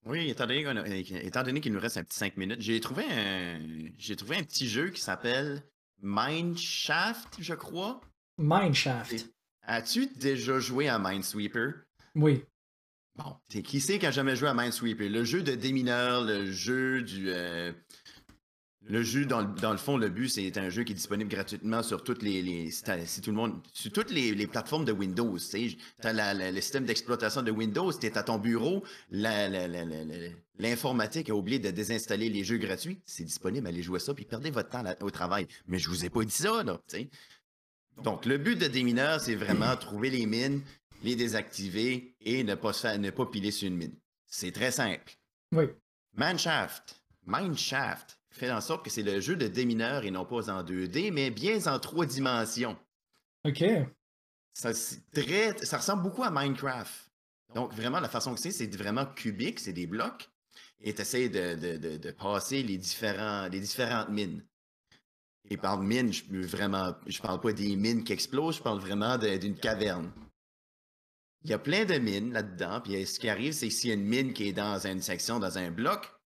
Oui, 0.06 0.30
étant 0.30 0.46
donné, 0.46 1.60
qu'il 1.60 1.74
nous 1.74 1.80
reste 1.80 1.98
un 1.98 2.04
petit 2.04 2.18
5 2.18 2.38
minutes, 2.38 2.62
j'ai 2.62 2.80
trouvé 2.80 3.04
un, 3.04 3.60
j'ai 3.98 4.16
trouvé 4.16 4.38
un 4.38 4.44
petit 4.44 4.68
jeu 4.68 4.90
qui 4.90 5.02
s'appelle 5.02 5.64
Mineshaft, 6.02 7.38
je 7.40 7.54
crois. 7.56 8.00
Mineshaft. 8.38 9.28
As-tu 9.64 10.08
déjà 10.16 10.60
joué 10.60 10.88
à 10.88 10.98
Minesweeper? 10.98 11.74
Oui. 12.16 12.44
Bon, 13.16 13.36
qui 13.50 13.82
sait 13.82 14.00
qui 14.00 14.06
a 14.06 14.12
jamais 14.12 14.36
joué 14.36 14.48
à 14.48 14.54
Minesweeper? 14.54 15.10
Le 15.10 15.24
jeu 15.24 15.42
de 15.42 15.56
démineur, 15.56 16.24
le 16.24 16.50
jeu 16.52 17.02
du, 17.02 17.30
euh, 17.30 17.74
le 18.90 19.04
jeu, 19.04 19.26
dans 19.26 19.42
le, 19.42 19.78
fond, 19.78 19.98
le 19.98 20.08
but, 20.10 20.30
c'est 20.30 20.58
un 20.58 20.70
jeu 20.70 20.84
qui 20.84 20.94
est 20.94 20.96
disponible 20.96 21.30
gratuitement 21.30 21.84
sur 21.84 22.04
toutes 22.04 22.24
les, 22.24 22.72
tout 23.22 23.32
le 23.32 23.36
monde, 23.36 23.60
sur 23.74 23.92
toutes 23.92 24.12
les, 24.12 24.48
plateformes 24.48 24.86
de 24.86 24.94
Windows. 24.94 25.38
Tu 25.38 25.78
as 26.04 26.34
le 26.34 26.62
système 26.62 26.86
d'exploitation 26.86 27.42
de 27.42 27.52
Windows, 27.52 27.92
tu 27.92 28.06
es 28.06 28.18
à 28.18 28.24
ton 28.24 28.38
bureau, 28.38 28.86
l'informatique 29.12 31.30
a 31.30 31.36
oublié 31.36 31.60
de 31.60 31.70
désinstaller 31.70 32.30
les 32.30 32.46
jeux 32.46 32.56
gratuits. 32.58 33.02
C'est 33.06 33.26
disponible, 33.26 33.68
allez 33.68 33.84
jouer 33.84 34.00
ça, 34.00 34.14
puis 34.14 34.24
perdez 34.24 34.52
votre 34.52 34.70
temps 34.70 34.86
au 35.02 35.12
travail. 35.12 35.48
Mais 35.68 35.80
je 35.80 35.90
vous 35.90 36.06
ai 36.06 36.10
pas 36.10 36.24
dit 36.24 36.32
ça, 36.32 36.64
là. 36.64 36.80
Donc, 38.04 38.26
le 38.26 38.38
but 38.38 38.58
de 38.58 38.68
Démineur, 38.68 39.20
c'est 39.20 39.36
vraiment 39.36 39.76
trouver 39.78 40.12
les 40.12 40.26
mines, 40.26 40.62
les 41.04 41.16
désactiver 41.16 42.16
et 42.22 42.44
ne 42.44 42.56
pas, 42.56 42.72
faire, 42.72 42.98
ne 43.00 43.10
pas 43.10 43.26
piler 43.26 43.52
sur 43.52 43.68
une 43.68 43.76
mine. 43.76 43.96
C'est 44.28 44.52
très 44.52 44.72
simple. 44.72 45.12
Oui. 45.52 45.66
Mineshaft. 46.16 47.02
Mineshaft 47.26 48.17
fait 48.38 48.52
en 48.52 48.62
sorte 48.62 48.84
que 48.84 48.90
c'est 48.90 49.04
le 49.04 49.20
jeu 49.20 49.36
de 49.36 49.48
démineur 49.48 50.06
et 50.06 50.12
non 50.12 50.26
pas 50.26 50.50
en 50.50 50.64
2D, 50.64 51.12
mais 51.12 51.30
bien 51.30 51.66
en 51.68 51.80
trois 51.80 52.06
dimensions. 52.06 52.78
OK. 53.44 53.64
Ça, 54.54 54.72
très, 55.14 55.58
ça 55.66 55.78
ressemble 55.78 56.04
beaucoup 56.04 56.24
à 56.24 56.32
Minecraft. 56.32 57.12
Donc, 57.54 57.74
vraiment, 57.74 58.00
la 58.00 58.10
façon 58.10 58.34
que 58.34 58.40
c'est, 58.40 58.52
c'est 58.52 58.76
vraiment 58.76 59.06
cubique, 59.06 59.60
c'est 59.60 59.74
des 59.74 59.88
blocs, 59.88 60.30
et 60.82 60.94
tu 60.94 61.02
essaies 61.02 61.30
de, 61.30 62.12
passer 62.12 62.64
les, 62.64 62.78
différents, 62.78 63.48
les 63.48 63.60
différentes 63.60 64.10
mines. 64.10 64.44
Et 65.50 65.58
par 65.58 65.80
mine, 65.80 66.12
je 66.12 66.24
vraiment, 66.46 66.94
je 67.06 67.22
parle 67.22 67.40
pas 67.40 67.54
des 67.54 67.76
mines 67.76 68.04
qui 68.04 68.14
explosent, 68.14 68.58
je 68.58 68.64
parle 68.64 68.80
vraiment 68.80 69.18
d'une 69.18 69.56
caverne. 69.56 70.12
il 71.44 71.52
y 71.52 71.54
a 71.54 71.60
plein 71.60 71.86
de 71.86 71.96
mines 71.96 72.34
là-dedans. 72.34 72.82
Puis 72.82 73.06
ce 73.06 73.20
qui 73.20 73.30
arrive, 73.30 73.54
c'est 73.54 73.70
que 73.70 73.74
s'il 73.74 73.90
y 73.90 73.94
a 73.94 73.96
une 73.96 74.04
mine 74.04 74.34
qui 74.34 74.50
est 74.50 74.54
dans 74.54 74.86
une 74.86 75.02
section, 75.02 75.40
dans 75.40 75.58
un 75.58 75.72
bloc, 75.72 76.17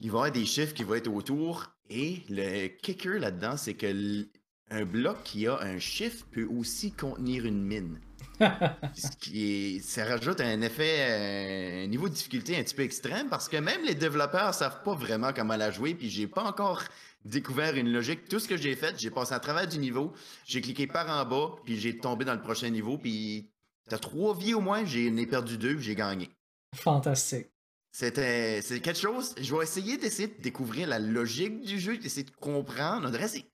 il 0.00 0.10
va 0.10 0.16
y 0.16 0.20
avoir 0.20 0.32
des 0.32 0.46
chiffres 0.46 0.74
qui 0.74 0.82
vont 0.82 0.94
être 0.94 1.12
autour. 1.12 1.70
Et 1.90 2.22
le 2.28 2.68
kicker 2.68 3.18
là-dedans, 3.18 3.56
c'est 3.56 3.74
que 3.74 4.26
un 4.70 4.84
bloc 4.84 5.22
qui 5.24 5.46
a 5.46 5.58
un 5.58 5.78
chiffre 5.78 6.24
peut 6.30 6.46
aussi 6.46 6.92
contenir 6.92 7.44
une 7.44 7.62
mine. 7.62 8.00
Ce 8.94 9.16
qui 9.18 9.76
est, 9.76 9.80
ça 9.80 10.04
rajoute 10.04 10.40
un 10.40 10.62
effet, 10.62 11.82
un 11.84 11.86
niveau 11.88 12.08
de 12.08 12.14
difficulté 12.14 12.56
un 12.56 12.62
petit 12.62 12.74
peu 12.74 12.82
extrême 12.82 13.28
parce 13.28 13.48
que 13.48 13.56
même 13.56 13.84
les 13.84 13.94
développeurs 13.94 14.54
savent 14.54 14.82
pas 14.82 14.94
vraiment 14.94 15.32
comment 15.34 15.56
la 15.56 15.70
jouer. 15.70 15.94
Puis 15.94 16.08
j'ai 16.08 16.26
pas 16.26 16.44
encore 16.44 16.82
découvert 17.24 17.76
une 17.76 17.92
logique. 17.92 18.28
Tout 18.28 18.38
ce 18.38 18.48
que 18.48 18.56
j'ai 18.56 18.76
fait, 18.76 18.98
j'ai 18.98 19.10
passé 19.10 19.34
à 19.34 19.40
travers 19.40 19.66
du 19.66 19.78
niveau, 19.78 20.12
j'ai 20.46 20.60
cliqué 20.60 20.86
par 20.86 21.10
en 21.10 21.28
bas, 21.28 21.56
puis 21.64 21.78
j'ai 21.78 21.98
tombé 21.98 22.24
dans 22.24 22.34
le 22.34 22.40
prochain 22.40 22.70
niveau. 22.70 22.96
Puis 22.96 23.50
t'as 23.88 23.98
trois 23.98 24.34
vies 24.34 24.54
au 24.54 24.60
moins, 24.60 24.84
j'en 24.84 25.16
ai 25.16 25.26
perdu 25.26 25.58
deux, 25.58 25.78
j'ai 25.78 25.94
gagné. 25.94 26.30
Fantastique. 26.74 27.48
C'était 27.92 28.62
c'est 28.62 28.80
quelque 28.80 28.98
chose. 28.98 29.34
Je 29.40 29.54
vais 29.54 29.62
essayer 29.62 29.96
d'essayer 29.96 30.28
de 30.28 30.40
découvrir 30.40 30.88
la 30.88 30.98
logique 30.98 31.60
du 31.62 31.78
jeu, 31.78 31.98
d'essayer 31.98 32.24
de 32.24 32.30
comprendre. 32.30 33.06
On 33.06 33.10
dirait 33.10 33.28
c'est 33.28 33.50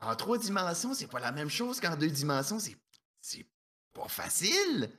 en 0.00 0.14
trois 0.14 0.38
dimensions, 0.38 0.94
c'est 0.94 1.10
pas 1.10 1.20
la 1.20 1.32
même 1.32 1.48
chose 1.48 1.80
qu'en 1.80 1.96
deux 1.96 2.10
dimensions. 2.10 2.58
C'est, 2.58 2.76
c'est 3.20 3.46
pas 3.92 4.08
facile. 4.08 4.90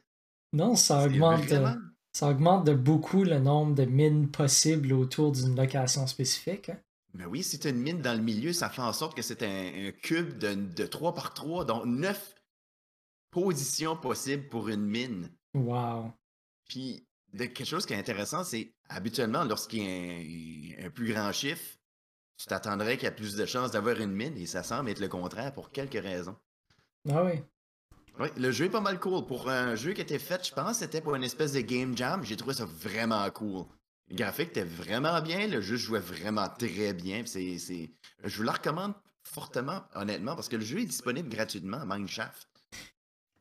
Non, 0.53 0.75
ça 0.75 1.05
augmente, 1.05 1.51
euh, 1.51 1.73
ça 2.13 2.29
augmente 2.29 2.65
de 2.65 2.73
beaucoup 2.73 3.23
le 3.23 3.39
nombre 3.39 3.75
de 3.75 3.85
mines 3.85 4.29
possibles 4.29 4.93
autour 4.93 5.31
d'une 5.31 5.55
location 5.55 6.07
spécifique. 6.07 6.69
Hein. 6.69 6.79
Mais 7.13 7.25
oui, 7.25 7.43
si 7.43 7.59
tu 7.59 7.69
une 7.69 7.77
mine 7.77 8.01
dans 8.01 8.13
le 8.13 8.23
milieu, 8.23 8.53
ça 8.53 8.69
fait 8.69 8.81
en 8.81 8.93
sorte 8.93 9.15
que 9.15 9.21
c'est 9.21 9.43
un, 9.43 9.91
cube 10.03 10.37
de, 10.37 10.53
de 10.53 10.85
3 10.85 11.15
par 11.15 11.33
3, 11.33 11.65
donc 11.65 11.85
9 11.85 12.35
positions 13.31 13.95
possibles 13.95 14.47
pour 14.49 14.69
une 14.69 14.85
mine. 14.85 15.29
Wow. 15.53 16.11
Puis, 16.67 17.06
quelque 17.35 17.65
chose 17.65 17.85
qui 17.85 17.93
est 17.93 17.97
intéressant, 17.97 18.43
c'est 18.43 18.73
habituellement, 18.89 19.43
lorsqu'il 19.43 19.83
y 19.83 20.75
a 20.75 20.85
un 20.85 20.89
plus 20.89 21.13
grand 21.13 21.31
chiffre, 21.31 21.77
tu 22.37 22.45
t'attendrais 22.45 22.97
qu'il 22.97 23.05
y 23.05 23.07
ait 23.07 23.15
plus 23.15 23.35
de 23.35 23.45
chances 23.45 23.71
d'avoir 23.71 23.99
une 23.99 24.11
mine 24.11 24.37
et 24.37 24.45
ça 24.45 24.63
semble 24.63 24.89
être 24.89 24.99
le 24.99 25.07
contraire 25.07 25.53
pour 25.53 25.71
quelques 25.71 26.01
raisons. 26.01 26.35
Ah 27.09 27.23
oui. 27.23 27.41
Oui, 28.19 28.27
le 28.37 28.51
jeu 28.51 28.65
est 28.65 28.69
pas 28.69 28.81
mal 28.81 28.99
cool. 28.99 29.25
Pour 29.25 29.49
un 29.49 29.75
jeu 29.75 29.93
qui 29.93 30.01
était 30.01 30.19
fait, 30.19 30.45
je 30.47 30.53
pense, 30.53 30.79
c'était 30.79 31.01
pour 31.01 31.15
une 31.15 31.23
espèce 31.23 31.53
de 31.53 31.61
game 31.61 31.95
jam. 31.95 32.23
J'ai 32.23 32.35
trouvé 32.35 32.55
ça 32.55 32.65
vraiment 32.65 33.29
cool. 33.31 33.65
Le 34.09 34.15
graphique 34.15 34.49
était 34.49 34.63
vraiment 34.63 35.21
bien, 35.21 35.47
le 35.47 35.61
jeu 35.61 35.75
jouait 35.75 35.99
vraiment 35.99 36.47
très 36.47 36.93
bien. 36.93 37.23
C'est, 37.25 37.57
c'est... 37.59 37.91
Je 38.23 38.37
vous 38.37 38.43
le 38.43 38.51
recommande 38.51 38.93
fortement, 39.23 39.83
honnêtement, 39.93 40.35
parce 40.35 40.47
que 40.47 40.55
le 40.55 40.63
jeu 40.63 40.79
est 40.79 40.85
disponible 40.85 41.29
gratuitement, 41.29 41.85
Mineshaft. 41.85 42.47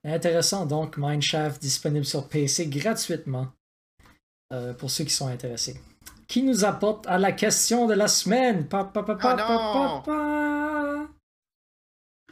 Intéressant, 0.04 0.66
donc 0.66 0.96
Mineshaft 0.98 1.60
disponible 1.60 2.04
sur 2.04 2.28
PC 2.28 2.66
gratuitement 2.66 3.52
euh, 4.52 4.74
pour 4.74 4.90
ceux 4.90 5.04
qui 5.04 5.10
sont 5.10 5.28
intéressés 5.28 5.80
qui 6.28 6.42
nous 6.42 6.64
apporte 6.64 7.06
à 7.06 7.18
la 7.18 7.32
question 7.32 7.86
de 7.86 7.94
la 7.94 8.08
semaine? 8.08 8.68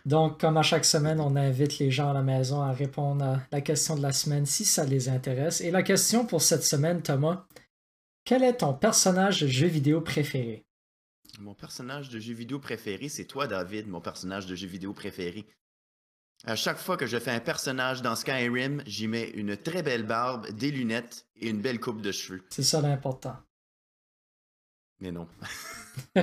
Donc, 0.04 0.40
comme 0.40 0.56
à 0.58 0.62
chaque 0.62 0.84
semaine, 0.84 1.20
on 1.20 1.34
invite 1.36 1.78
les 1.78 1.90
gens 1.90 2.10
à 2.10 2.12
la 2.12 2.22
maison 2.22 2.60
à 2.60 2.72
répondre 2.72 3.24
à 3.24 3.40
la 3.50 3.60
question 3.60 3.96
de 3.96 4.02
la 4.02 4.12
semaine 4.12 4.44
si 4.44 4.64
ça 4.64 4.84
les 4.84 5.08
intéresse. 5.08 5.60
Et 5.60 5.70
la 5.70 5.82
question 5.82 6.26
pour 6.26 6.42
cette 6.42 6.64
semaine, 6.64 7.02
Thomas, 7.02 7.46
quel 8.24 8.42
est 8.42 8.58
ton 8.58 8.74
personnage 8.74 9.40
de 9.40 9.46
jeu 9.46 9.66
vidéo 9.66 10.00
préféré? 10.00 10.66
Mon 11.40 11.54
personnage 11.54 12.10
de 12.10 12.20
jeu 12.20 12.34
vidéo 12.34 12.58
préféré, 12.58 13.08
c'est 13.08 13.24
toi, 13.24 13.46
David, 13.46 13.88
mon 13.88 14.00
personnage 14.00 14.46
de 14.46 14.54
jeu 14.54 14.66
vidéo 14.66 14.92
préféré. 14.92 15.46
À 16.46 16.56
chaque 16.56 16.76
fois 16.76 16.98
que 16.98 17.06
je 17.06 17.18
fais 17.18 17.30
un 17.30 17.40
personnage 17.40 18.02
dans 18.02 18.14
Skyrim, 18.14 18.82
j'y 18.86 19.08
mets 19.08 19.30
une 19.30 19.56
très 19.56 19.82
belle 19.82 20.02
barbe, 20.02 20.50
des 20.50 20.70
lunettes 20.70 21.26
et 21.36 21.48
une 21.48 21.62
belle 21.62 21.80
coupe 21.80 22.02
de 22.02 22.12
cheveux. 22.12 22.42
C'est 22.50 22.62
ça 22.62 22.82
l'important. 22.82 23.36
Mais 25.00 25.10
non. 25.10 25.26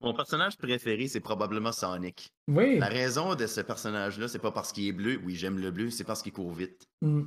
Mon 0.00 0.14
personnage 0.14 0.58
préféré, 0.58 1.06
c'est 1.06 1.20
probablement 1.20 1.70
Sonic. 1.70 2.32
Oui. 2.48 2.78
La 2.78 2.88
raison 2.88 3.36
de 3.36 3.46
ce 3.46 3.60
personnage-là, 3.60 4.26
c'est 4.28 4.40
pas 4.40 4.50
parce 4.50 4.72
qu'il 4.72 4.88
est 4.88 4.92
bleu. 4.92 5.20
Oui, 5.24 5.36
j'aime 5.36 5.58
le 5.58 5.70
bleu, 5.70 5.90
c'est 5.90 6.04
parce 6.04 6.22
qu'il 6.22 6.32
court 6.32 6.52
vite. 6.52 6.88
Mm. 7.02 7.22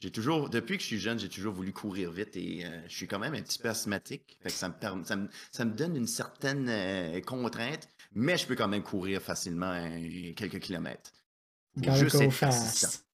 J'ai 0.00 0.10
toujours, 0.10 0.50
depuis 0.50 0.76
que 0.76 0.82
je 0.82 0.88
suis 0.88 0.98
jeune, 0.98 1.18
j'ai 1.18 1.30
toujours 1.30 1.54
voulu 1.54 1.72
courir 1.72 2.10
vite 2.10 2.36
et 2.36 2.66
euh, 2.66 2.80
je 2.88 2.94
suis 2.94 3.06
quand 3.06 3.18
même 3.18 3.34
un 3.34 3.40
petit 3.40 3.58
peu 3.58 3.70
asthmatique. 3.70 4.38
ça, 4.46 4.68
me 4.68 4.74
ça, 5.04 5.64
me, 5.64 5.72
donne 5.72 5.96
une 5.96 6.06
certaine 6.06 6.68
euh, 6.68 7.20
contrainte, 7.22 7.88
mais 8.14 8.36
je 8.36 8.46
peux 8.46 8.54
quand 8.54 8.68
même 8.68 8.82
courir 8.82 9.20
facilement 9.20 9.74
quelques 10.36 10.60
kilomètres. 10.60 11.12
Gotta 11.76 12.04
go 12.04 12.30
fast. 12.30 13.04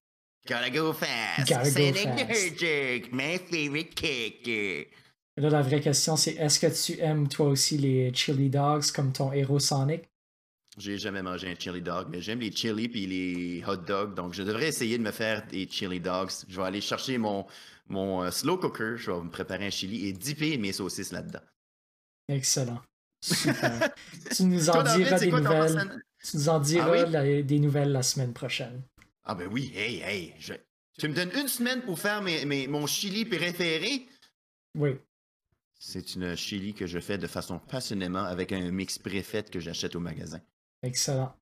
Gotta 0.46 0.70
go 0.70 0.92
fast. 0.92 1.48
Gotta 1.48 1.70
go 1.70 1.92
fast. 1.92 3.12
my 3.12 3.38
favorite 3.38 3.94
character. 3.94 4.88
Là, 5.36 5.48
la 5.48 5.62
vraie 5.62 5.80
question, 5.80 6.16
c'est 6.16 6.32
est-ce 6.32 6.61
que 6.61 6.66
tu 6.66 7.01
aimes 7.01 7.28
toi 7.28 7.46
aussi 7.46 7.78
les 7.78 8.12
chili 8.12 8.51
dogs 8.51 8.90
comme 8.94 9.12
ton 9.12 9.32
héros 9.32 9.59
Sonic? 9.59 10.03
J'ai 10.76 10.98
jamais 10.98 11.22
mangé 11.22 11.48
un 11.51 11.55
chili 11.59 11.80
dog, 11.80 12.09
mais 12.11 12.20
j'aime 12.20 12.40
les 12.40 12.53
chili 12.53 12.88
puis 12.88 13.07
les 13.07 13.64
hot 13.66 13.76
dogs, 13.76 14.14
donc 14.14 14.34
je 14.34 14.42
devrais 14.42 14.68
essayer 14.68 14.98
de 14.98 15.03
me 15.03 15.11
faire 15.11 15.46
des 15.46 15.68
chili 15.68 16.01
dogs. 16.01 16.30
Je 16.48 16.61
vais 16.61 16.66
aller 16.66 16.80
chercher 16.80 17.18
mon, 17.18 17.46
mon 17.88 18.22
euh, 18.22 18.30
slow 18.30 18.57
cooker, 18.57 18.96
je 18.96 19.11
vais 19.11 19.20
me 19.20 19.30
préparer 19.30 19.66
un 19.66 19.70
chili 19.70 20.07
et 20.07 20.12
dipper 20.12 20.59
mes 20.59 20.72
saucisses 20.72 21.12
là-dedans. 21.12 21.42
Excellent. 22.28 22.80
Super. 23.21 23.91
tu 24.37 24.45
nous 24.45 24.71
en 24.71 24.83
diras 24.83 25.18
des 25.18 25.31
nouvelles. 25.31 26.03
Tu 26.23 26.37
nous 26.37 26.49
en 26.49 26.59
diras 26.59 27.05
des 27.43 27.59
nouvelles 27.59 27.93
la 27.93 28.03
semaine 28.03 28.33
prochaine. 28.33 28.83
Ah 29.25 29.35
ben 29.35 29.49
oui, 29.51 29.73
hey, 29.75 30.01
hey. 30.01 30.35
Tu 30.99 31.09
me 31.09 31.14
donnes 31.14 31.31
une 31.35 31.49
semaine 31.49 31.83
pour 31.83 31.99
faire 31.99 32.23
mes, 32.23 32.66
mon 32.66 32.87
chili 32.87 33.25
préféré? 33.25 34.07
Oui. 34.77 34.99
C'est 35.79 36.14
une 36.14 36.37
chili 36.37 36.75
que 36.75 36.87
je 36.87 36.99
fais 36.99 37.16
de 37.16 37.27
façon 37.27 37.59
passionnément 37.59 38.25
avec 38.25 38.53
un 38.53 38.71
mix 38.71 38.99
préfet 38.99 39.45
que 39.45 39.61
j'achète 39.61 39.97
au 39.97 40.01
magasin. 40.01 40.41
Excellent. 40.83 41.35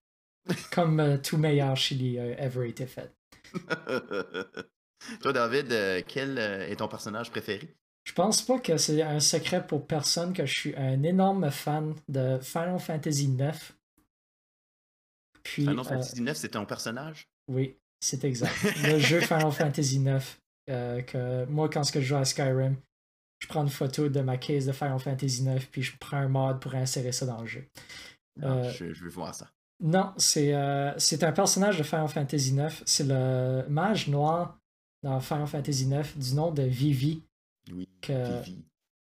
Comme 0.70 1.01
euh, 1.01 1.18
tout 1.18 1.39
meilleur 1.39 1.76
chili 1.76 2.18
euh, 2.18 2.35
ever 2.39 2.68
été 2.68 2.87
fait. 2.87 3.12
Toi, 5.20 5.33
David, 5.33 5.72
euh, 5.72 6.03
quel 6.07 6.39
est 6.39 6.76
ton 6.76 6.89
personnage 6.89 7.31
préféré? 7.31 7.74
Je 8.09 8.14
pense 8.14 8.40
pas 8.40 8.59
que 8.59 8.78
c'est 8.78 9.02
un 9.02 9.20
secret 9.20 9.66
pour 9.66 9.86
personne 9.86 10.32
que 10.32 10.46
je 10.46 10.59
suis 10.59 10.76
un 10.76 11.02
énorme 11.02 11.50
fan 11.50 11.94
de 12.09 12.38
Final 12.40 12.78
Fantasy 12.78 13.26
IX. 13.26 13.74
Puis, 15.42 15.64
Final 15.64 15.84
Fantasy 15.84 16.22
IX, 16.22 16.34
c'est 16.34 16.48
ton 16.48 16.64
personnage? 16.64 17.28
Oui, 17.48 17.76
c'est 18.00 18.24
exact. 18.24 18.54
Le 18.82 18.98
jeu 18.98 19.20
Final 19.20 19.52
Fantasy 19.52 19.96
IX, 19.96 20.24
que 20.66 21.44
moi, 21.50 21.68
quand 21.68 21.82
je 21.82 22.00
joue 22.00 22.16
à 22.16 22.24
Skyrim, 22.24 22.76
je 23.40 23.46
prends 23.46 23.62
une 23.62 23.68
photo 23.68 24.09
de 24.09 24.20
ma 24.22 24.38
case 24.38 24.64
de 24.64 24.72
Final 24.72 24.98
Fantasy 24.98 25.44
IX, 25.44 25.62
puis 25.66 25.82
je 25.82 25.92
prends 26.00 26.16
un 26.16 26.28
mod 26.28 26.61
pour 26.61 26.74
insérer 26.74 27.12
ça 27.12 27.26
dans 27.26 27.42
le 27.42 27.46
jeu. 27.46 27.66
Euh, 28.42 28.70
je, 28.70 29.04
veux 29.04 29.11
voir 29.11 29.34
ça. 29.34 29.50
Non, 29.80 30.14
c'est 30.16 30.54
euh, 30.54 30.96
c'est 30.98 31.24
un 31.24 31.32
personnage 31.32 31.76
de 31.76 31.82
Final 31.82 32.09
Fantasy 32.09 32.54
IX. 32.54 32.82
C'est 32.86 33.06
le 33.06 33.66
mage 33.68 34.09
noir 34.09 34.59
dans 35.02 35.20
Final 35.20 35.46
Fantasy 35.46 35.84
IX 35.84 36.16
du 36.16 36.34
nom 36.34 36.52
de 36.52 36.62
Vivi. 36.62 37.22
Oui, 37.72 37.88
que 38.00 38.12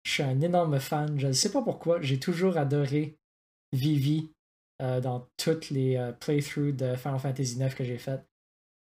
Je 0.03 0.11
suis 0.11 0.23
un 0.23 0.41
énorme 0.41 0.79
fan. 0.79 1.19
Je 1.19 1.27
ne 1.27 1.33
sais 1.33 1.51
pas 1.51 1.61
pourquoi. 1.61 2.01
J'ai 2.01 2.19
toujours 2.19 2.57
adoré 2.57 3.17
Vivi 3.71 4.29
euh, 4.81 5.01
dans 5.01 5.27
toutes 5.37 5.69
les 5.69 6.11
playthroughs 6.19 6.75
de 6.75 6.95
Final 6.95 7.19
Fantasy 7.19 7.57
IX 7.57 7.73
que 7.73 7.83
j'ai 7.83 7.97
faites. 7.97 8.25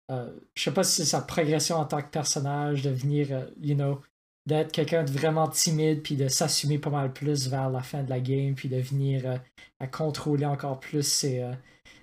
je 0.09 0.61
sais 0.63 0.73
pas 0.73 0.83
si 0.83 0.95
c'est 0.95 1.05
sa 1.05 1.21
progression 1.21 1.77
en 1.77 1.85
tant 1.85 2.01
que 2.01 2.09
personnage, 2.09 2.83
devenir, 2.83 3.47
you 3.59 3.75
know, 3.75 4.01
d'être 4.45 4.71
quelqu'un 4.71 5.03
de 5.03 5.11
vraiment 5.11 5.47
timide, 5.47 6.01
puis 6.01 6.15
de 6.15 6.27
s'assumer 6.27 6.79
pas 6.79 6.89
mal 6.89 7.13
plus 7.13 7.47
vers 7.47 7.69
la 7.69 7.81
fin 7.81 8.03
de 8.03 8.09
la 8.09 8.19
game, 8.19 8.55
puis 8.55 8.69
de 8.69 8.77
venir 8.77 9.25
euh, 9.25 9.37
à 9.79 9.87
contrôler 9.87 10.45
encore 10.45 10.79
plus 10.79 11.03
ses, 11.03 11.41
euh, 11.41 11.53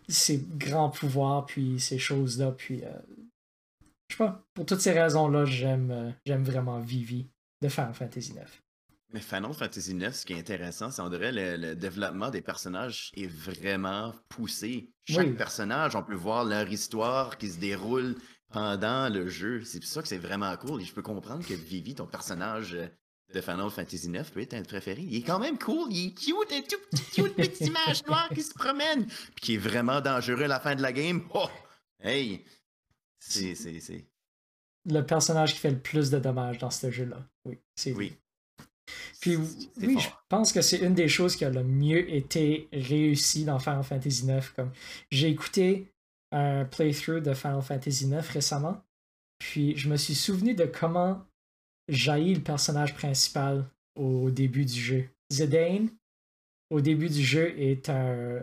ses, 0.09 0.39
grands 0.39 0.91
pouvoirs, 0.91 1.47
puis 1.47 1.81
ces 1.81 1.99
choses-là. 1.99 2.53
Puis, 2.53 2.85
euh, 2.85 2.91
je 4.09 4.17
sais 4.17 4.19
pas, 4.19 4.45
pour 4.55 4.67
toutes 4.67 4.81
ces 4.81 4.93
raisons-là, 4.93 5.45
j'aime 5.45 6.15
j'aime 6.25 6.45
vraiment 6.45 6.81
Vivi 6.81 7.29
de 7.61 7.69
Final 7.69 7.95
Fantasy 7.95 8.33
IX. 8.33 8.51
Mais 9.13 9.21
Final 9.21 9.55
Fantasy 9.55 9.93
IX, 9.93 10.13
ce 10.13 10.27
qui 10.27 10.35
est 10.35 10.39
intéressant, 10.39 10.91
c'est 10.91 11.01
on 11.01 11.09
dirait 11.09 11.33
le, 11.33 11.75
développement 11.75 12.31
des 12.31 12.43
personnages 12.43 13.11
est 13.17 13.27
vraiment 13.27 14.15
poussé. 14.29 14.91
Chaque 15.05 15.35
personnage, 15.35 15.97
on 15.97 16.03
peut 16.03 16.15
voir 16.15 16.45
leur 16.45 16.71
histoire 16.71 17.39
qui 17.39 17.49
se 17.49 17.59
déroule 17.59 18.17
pendant 18.51 19.09
le 19.09 19.29
jeu. 19.29 19.63
C'est 19.65 19.81
pour 19.81 19.89
ça 19.89 20.03
que 20.03 20.09
c'est 20.09 20.19
vraiment 20.19 20.55
cool. 20.59 20.83
Et 20.83 20.85
je 20.85 20.93
peux 20.93 21.03
comprendre 21.03 21.47
que 21.47 21.55
Vivi, 21.55 21.95
ton 21.95 22.07
personnage 22.07 22.75
euh, 22.75 22.87
de 23.33 23.41
Final 23.41 23.71
Fantasy 23.71 24.09
IX, 24.09 24.31
peut 24.31 24.41
être 24.41 24.55
un 24.55 24.63
préféré. 24.63 25.03
Il 25.03 25.17
est 25.17 25.23
quand 25.23 25.39
même 25.39 25.59
cool. 25.59 25.91
Il 25.91 26.09
est 26.09 26.15
cute, 26.15 26.53
un 26.53 26.61
tout 26.61 26.81
petit 26.91 27.23
cute 27.23 27.35
petit 27.35 27.71
mage 27.71 28.05
noir 28.07 28.29
qui 28.35 28.43
se 28.43 28.53
promène. 28.53 29.07
Puis 29.07 29.41
qui 29.41 29.55
est 29.55 29.59
vraiment 29.59 30.03
dangereux 30.03 30.45
à 30.45 30.49
la 30.49 30.61
fin 30.61 30.75
de 30.75 30.83
la 30.83 30.93
game. 30.93 31.27
Oh! 31.33 31.49
Hey! 32.01 32.45
C'est. 33.19 33.55
Le 34.87 35.01
personnage 35.03 35.55
qui 35.55 35.61
fait 35.61 35.71
le 35.71 35.79
plus 35.79 36.11
de 36.11 36.19
dommages 36.19 36.59
dans 36.59 36.71
ce 36.71 36.91
jeu-là. 36.91 37.27
Oui, 37.45 37.59
c'est 37.75 37.93
Oui. 37.93 38.13
Puis 39.21 39.37
oui, 39.37 39.99
je 39.99 40.09
pense 40.29 40.53
que 40.53 40.63
c'est 40.63 40.79
une 40.79 40.95
des 40.95 41.09
choses 41.09 41.37
qui 41.37 41.45
a 41.45 41.51
le 41.51 41.63
mieux 41.63 42.11
été 42.13 42.69
réussie 42.73 43.45
dans 43.45 43.59
Final 43.59 43.85
Fantasy 43.85 44.25
IX. 44.27 44.49
Comme 44.57 44.71
j'ai 45.11 45.29
écouté 45.29 45.93
un 46.33 46.65
playthrough 46.65 47.21
de 47.21 47.35
Final 47.35 47.63
Fantasy 47.63 48.07
IX 48.07 48.27
récemment. 48.29 48.83
Puis 49.39 49.77
je 49.77 49.89
me 49.89 49.97
suis 49.97 50.15
souvenu 50.15 50.55
de 50.55 50.65
comment 50.65 51.25
jaillit 51.89 52.35
le 52.35 52.43
personnage 52.43 52.95
principal 52.95 53.69
au 53.95 54.31
début 54.31 54.65
du 54.65 54.81
jeu. 54.81 55.09
Zidane, 55.33 55.91
au 56.71 56.81
début 56.81 57.09
du 57.09 57.23
jeu, 57.23 57.59
est 57.59 57.89
un. 57.89 58.43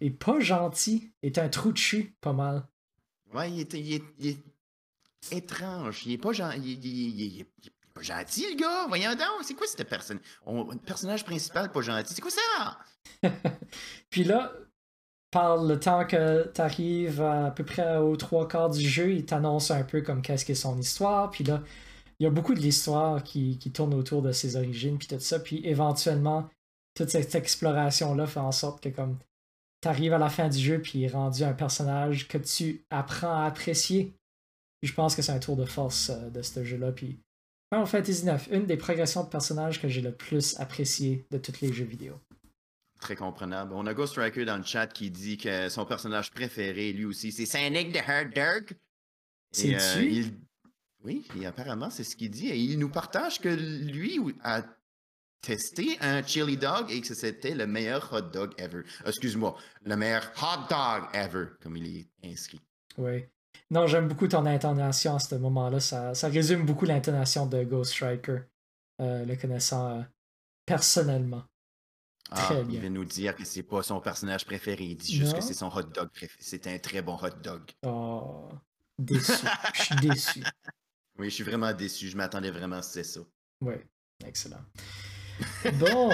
est 0.00 0.10
pas 0.10 0.40
gentil, 0.40 1.12
est 1.22 1.38
un 1.38 1.48
trou 1.48 1.72
de 1.72 1.78
chute, 1.78 2.14
pas 2.20 2.32
mal. 2.32 2.66
Ouais, 3.32 3.50
il 3.50 3.60
est, 3.60 3.74
il 3.74 4.26
est, 4.26 4.38
étrange. 5.32 6.02
Il 6.06 6.12
est 6.12 6.18
pas 6.18 6.32
gentil. 6.32 6.78
Il, 6.82 7.46
pas 7.94 8.02
gentil, 8.02 8.46
le 8.50 8.56
gars. 8.56 8.86
Voyons 8.88 9.12
donc, 9.12 9.42
c'est 9.42 9.54
quoi 9.54 9.66
cette 9.66 9.88
personne? 9.88 10.18
Un 10.46 10.76
personnage 10.78 11.24
principal 11.24 11.70
pas 11.70 11.80
gentil. 11.80 12.14
C'est 12.14 12.22
quoi 12.22 12.30
ça? 12.30 12.78
Puis 14.10 14.24
là, 14.24 14.52
par 15.30 15.62
le 15.62 15.80
temps 15.80 16.04
que 16.04 16.50
tu 16.54 16.60
arrives 16.60 17.20
à, 17.20 17.50
peu 17.50 17.64
près 17.64 17.96
aux 17.96 18.16
trois 18.16 18.46
quarts 18.46 18.70
du 18.70 18.88
jeu, 18.88 19.14
il 19.14 19.26
t'annonce 19.26 19.70
un 19.70 19.82
peu 19.82 20.00
comme 20.00 20.22
qu'est-ce 20.22 20.44
qu'est 20.44 20.54
son 20.54 20.78
histoire. 20.78 21.30
Puis 21.30 21.44
là, 21.44 21.62
il 22.18 22.24
y 22.24 22.26
a 22.26 22.30
beaucoup 22.30 22.54
de 22.54 22.60
l'histoire 22.60 23.22
qui, 23.22 23.58
tourne 23.72 23.94
autour 23.94 24.22
de 24.22 24.32
ses 24.32 24.56
origines, 24.56 24.98
puis 24.98 25.08
tout 25.08 25.18
ça. 25.18 25.40
Puis 25.40 25.60
éventuellement, 25.64 26.48
toute 26.94 27.10
cette 27.10 27.34
exploration-là 27.34 28.26
fait 28.26 28.40
en 28.40 28.52
sorte 28.52 28.82
que 28.82 28.88
comme 28.88 29.18
tu 29.82 29.88
arrives 29.88 30.12
à 30.12 30.18
la 30.18 30.30
fin 30.30 30.48
du 30.48 30.58
jeu, 30.58 30.80
puis 30.80 31.00
il 31.00 31.04
est 31.04 31.08
rendu 31.08 31.42
un 31.42 31.52
personnage 31.52 32.28
que 32.28 32.38
tu 32.38 32.84
apprends 32.90 33.42
à 33.42 33.46
apprécier. 33.46 34.14
Puis 34.84 34.90
je 34.90 34.96
pense 34.96 35.16
que 35.16 35.22
c'est 35.22 35.32
un 35.32 35.38
tour 35.38 35.56
de 35.56 35.64
force 35.64 36.10
euh, 36.10 36.28
de 36.28 36.42
ce 36.42 36.62
jeu-là. 36.62 36.92
Puis 36.92 37.18
Final 37.72 37.86
Fantasy 37.86 38.26
9, 38.26 38.48
une 38.52 38.66
des 38.66 38.76
progressions 38.76 39.24
de 39.24 39.30
personnages 39.30 39.80
que 39.80 39.88
j'ai 39.88 40.02
le 40.02 40.12
plus 40.12 40.60
apprécié 40.60 41.24
de 41.30 41.38
tous 41.38 41.62
les 41.62 41.72
jeux 41.72 41.86
vidéo. 41.86 42.20
Très 43.00 43.16
comprenable. 43.16 43.72
On 43.74 43.86
a 43.86 43.94
Ghost 43.94 44.12
Striker 44.12 44.44
dans 44.44 44.58
le 44.58 44.62
chat 44.62 44.86
qui 44.86 45.10
dit 45.10 45.38
que 45.38 45.70
son 45.70 45.86
personnage 45.86 46.30
préféré, 46.32 46.92
lui 46.92 47.06
aussi, 47.06 47.32
c'est 47.32 47.46
Sonic 47.46 47.94
the 47.94 48.06
Hedgehog. 48.06 48.76
C'est 49.52 49.74
euh, 49.74 50.22
Oui, 51.02 51.26
et 51.40 51.46
apparemment, 51.46 51.88
c'est 51.88 52.04
ce 52.04 52.14
qu'il 52.14 52.30
dit. 52.30 52.48
Et 52.48 52.58
il 52.58 52.78
nous 52.78 52.90
partage 52.90 53.40
que 53.40 53.48
lui 53.48 54.20
a 54.42 54.64
testé 55.40 55.96
un 56.02 56.22
chili 56.22 56.58
dog 56.58 56.90
et 56.90 57.00
que 57.00 57.14
c'était 57.14 57.54
le 57.54 57.66
meilleur 57.66 58.12
hot 58.12 58.20
dog 58.20 58.52
ever. 58.58 58.82
Excuse-moi, 59.06 59.56
le 59.82 59.96
meilleur 59.96 60.30
hot 60.42 60.68
dog 60.68 61.08
ever, 61.14 61.46
comme 61.62 61.78
il 61.78 62.00
est 62.00 62.30
inscrit. 62.30 62.60
Oui. 62.98 63.24
Non, 63.70 63.86
j'aime 63.86 64.08
beaucoup 64.08 64.28
ton 64.28 64.46
intonation 64.46 65.16
à 65.16 65.18
ce 65.18 65.34
moment-là. 65.36 65.80
Ça, 65.80 66.14
ça 66.14 66.28
résume 66.28 66.66
beaucoup 66.66 66.84
l'intonation 66.84 67.46
de 67.46 67.64
Ghost 67.64 67.92
Striker, 67.92 68.40
euh, 69.00 69.24
le 69.24 69.36
connaissant 69.36 69.98
euh, 69.98 70.02
personnellement. 70.66 71.44
Ah, 72.30 72.50
il 72.68 72.80
vient 72.80 72.90
nous 72.90 73.04
dire 73.04 73.34
que 73.36 73.44
c'est 73.44 73.62
pas 73.62 73.82
son 73.82 74.00
personnage 74.00 74.44
préféré. 74.44 74.84
Il 74.84 74.96
dit 74.96 75.14
juste 75.14 75.34
que 75.34 75.42
c'est 75.42 75.54
son 75.54 75.66
hot 75.66 75.82
dog 75.82 76.08
préféré. 76.08 76.40
C'est 76.40 76.66
un 76.66 76.78
très 76.78 77.02
bon 77.02 77.16
hot 77.20 77.42
dog. 77.42 77.62
Oh, 77.86 78.48
déçu. 78.98 79.32
je 79.74 79.82
suis 79.82 79.96
déçu. 79.96 80.44
Oui, 81.16 81.30
je 81.30 81.34
suis 81.36 81.44
vraiment 81.44 81.72
déçu. 81.72 82.08
Je 82.08 82.16
m'attendais 82.16 82.50
vraiment 82.50 82.74
à 82.74 82.82
c'est 82.82 83.04
ça. 83.04 83.20
Oui, 83.60 83.74
excellent. 84.26 84.64
Bon, 85.74 86.10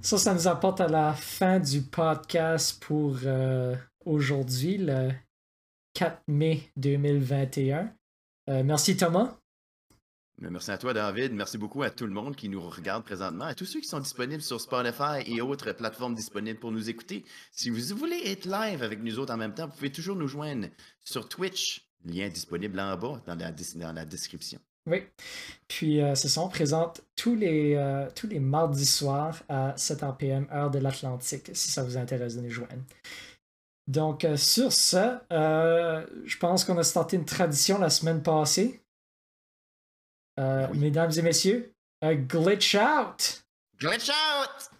ça, 0.00 0.18
ça 0.18 0.34
nous 0.34 0.48
apporte 0.48 0.80
à 0.80 0.88
la 0.88 1.12
fin 1.14 1.60
du 1.60 1.82
podcast 1.82 2.82
pour 2.82 3.16
euh, 3.24 3.76
aujourd'hui, 4.04 4.78
le 4.78 5.12
4 5.94 6.22
mai 6.28 6.70
2021. 6.76 7.92
Euh, 8.48 8.62
merci 8.64 8.96
Thomas. 8.96 9.36
Merci 10.38 10.70
à 10.70 10.78
toi, 10.78 10.94
David. 10.94 11.32
Merci 11.32 11.58
beaucoup 11.58 11.82
à 11.82 11.90
tout 11.90 12.06
le 12.06 12.12
monde 12.12 12.34
qui 12.34 12.48
nous 12.48 12.62
regarde 12.62 13.04
présentement, 13.04 13.44
à 13.44 13.54
tous 13.54 13.66
ceux 13.66 13.80
qui 13.80 13.88
sont 13.88 14.00
disponibles 14.00 14.42
sur 14.42 14.58
Spotify 14.58 15.20
et 15.26 15.42
autres 15.42 15.72
plateformes 15.72 16.14
disponibles 16.14 16.58
pour 16.58 16.72
nous 16.72 16.88
écouter. 16.88 17.24
Si 17.52 17.68
vous 17.68 17.94
voulez 17.94 18.22
être 18.24 18.46
live 18.46 18.82
avec 18.82 19.02
nous 19.02 19.18
autres 19.18 19.34
en 19.34 19.36
même 19.36 19.52
temps, 19.52 19.66
vous 19.66 19.74
pouvez 19.74 19.92
toujours 19.92 20.16
nous 20.16 20.28
joindre 20.28 20.68
sur 21.04 21.28
Twitch, 21.28 21.90
lien 22.06 22.30
disponible 22.30 22.80
en 22.80 22.96
bas 22.96 23.20
dans 23.26 23.34
la, 23.34 23.52
dans 23.52 23.92
la 23.92 24.06
description. 24.06 24.60
Oui. 24.86 25.02
Puis, 25.68 26.00
euh, 26.00 26.14
c'est 26.14 26.28
ça, 26.28 26.40
on 26.40 26.48
présente 26.48 27.02
tous 27.16 27.36
les, 27.36 27.74
euh, 27.74 28.08
tous 28.14 28.26
les 28.26 28.40
mardis 28.40 28.86
soirs 28.86 29.42
à 29.48 29.74
7h 29.76 30.16
PM, 30.16 30.46
heure 30.52 30.70
de 30.70 30.78
l'Atlantique, 30.78 31.50
si 31.52 31.70
ça 31.70 31.82
vous 31.82 31.98
intéresse 31.98 32.36
de 32.36 32.40
nous 32.40 32.50
joindre. 32.50 32.82
Donc, 33.90 34.24
euh, 34.24 34.36
sur 34.36 34.72
ça, 34.72 35.24
je 35.30 36.38
pense 36.38 36.64
qu'on 36.64 36.78
a 36.78 36.84
starté 36.84 37.16
une 37.16 37.24
tradition 37.24 37.76
la 37.76 37.90
semaine 37.90 38.22
passée. 38.22 38.80
Euh, 40.38 40.68
mesdames 40.74 41.10
et 41.16 41.22
messieurs, 41.22 41.74
glitch 42.00 42.76
out! 42.76 43.42
Glitch 43.80 44.08
out! 44.08 44.70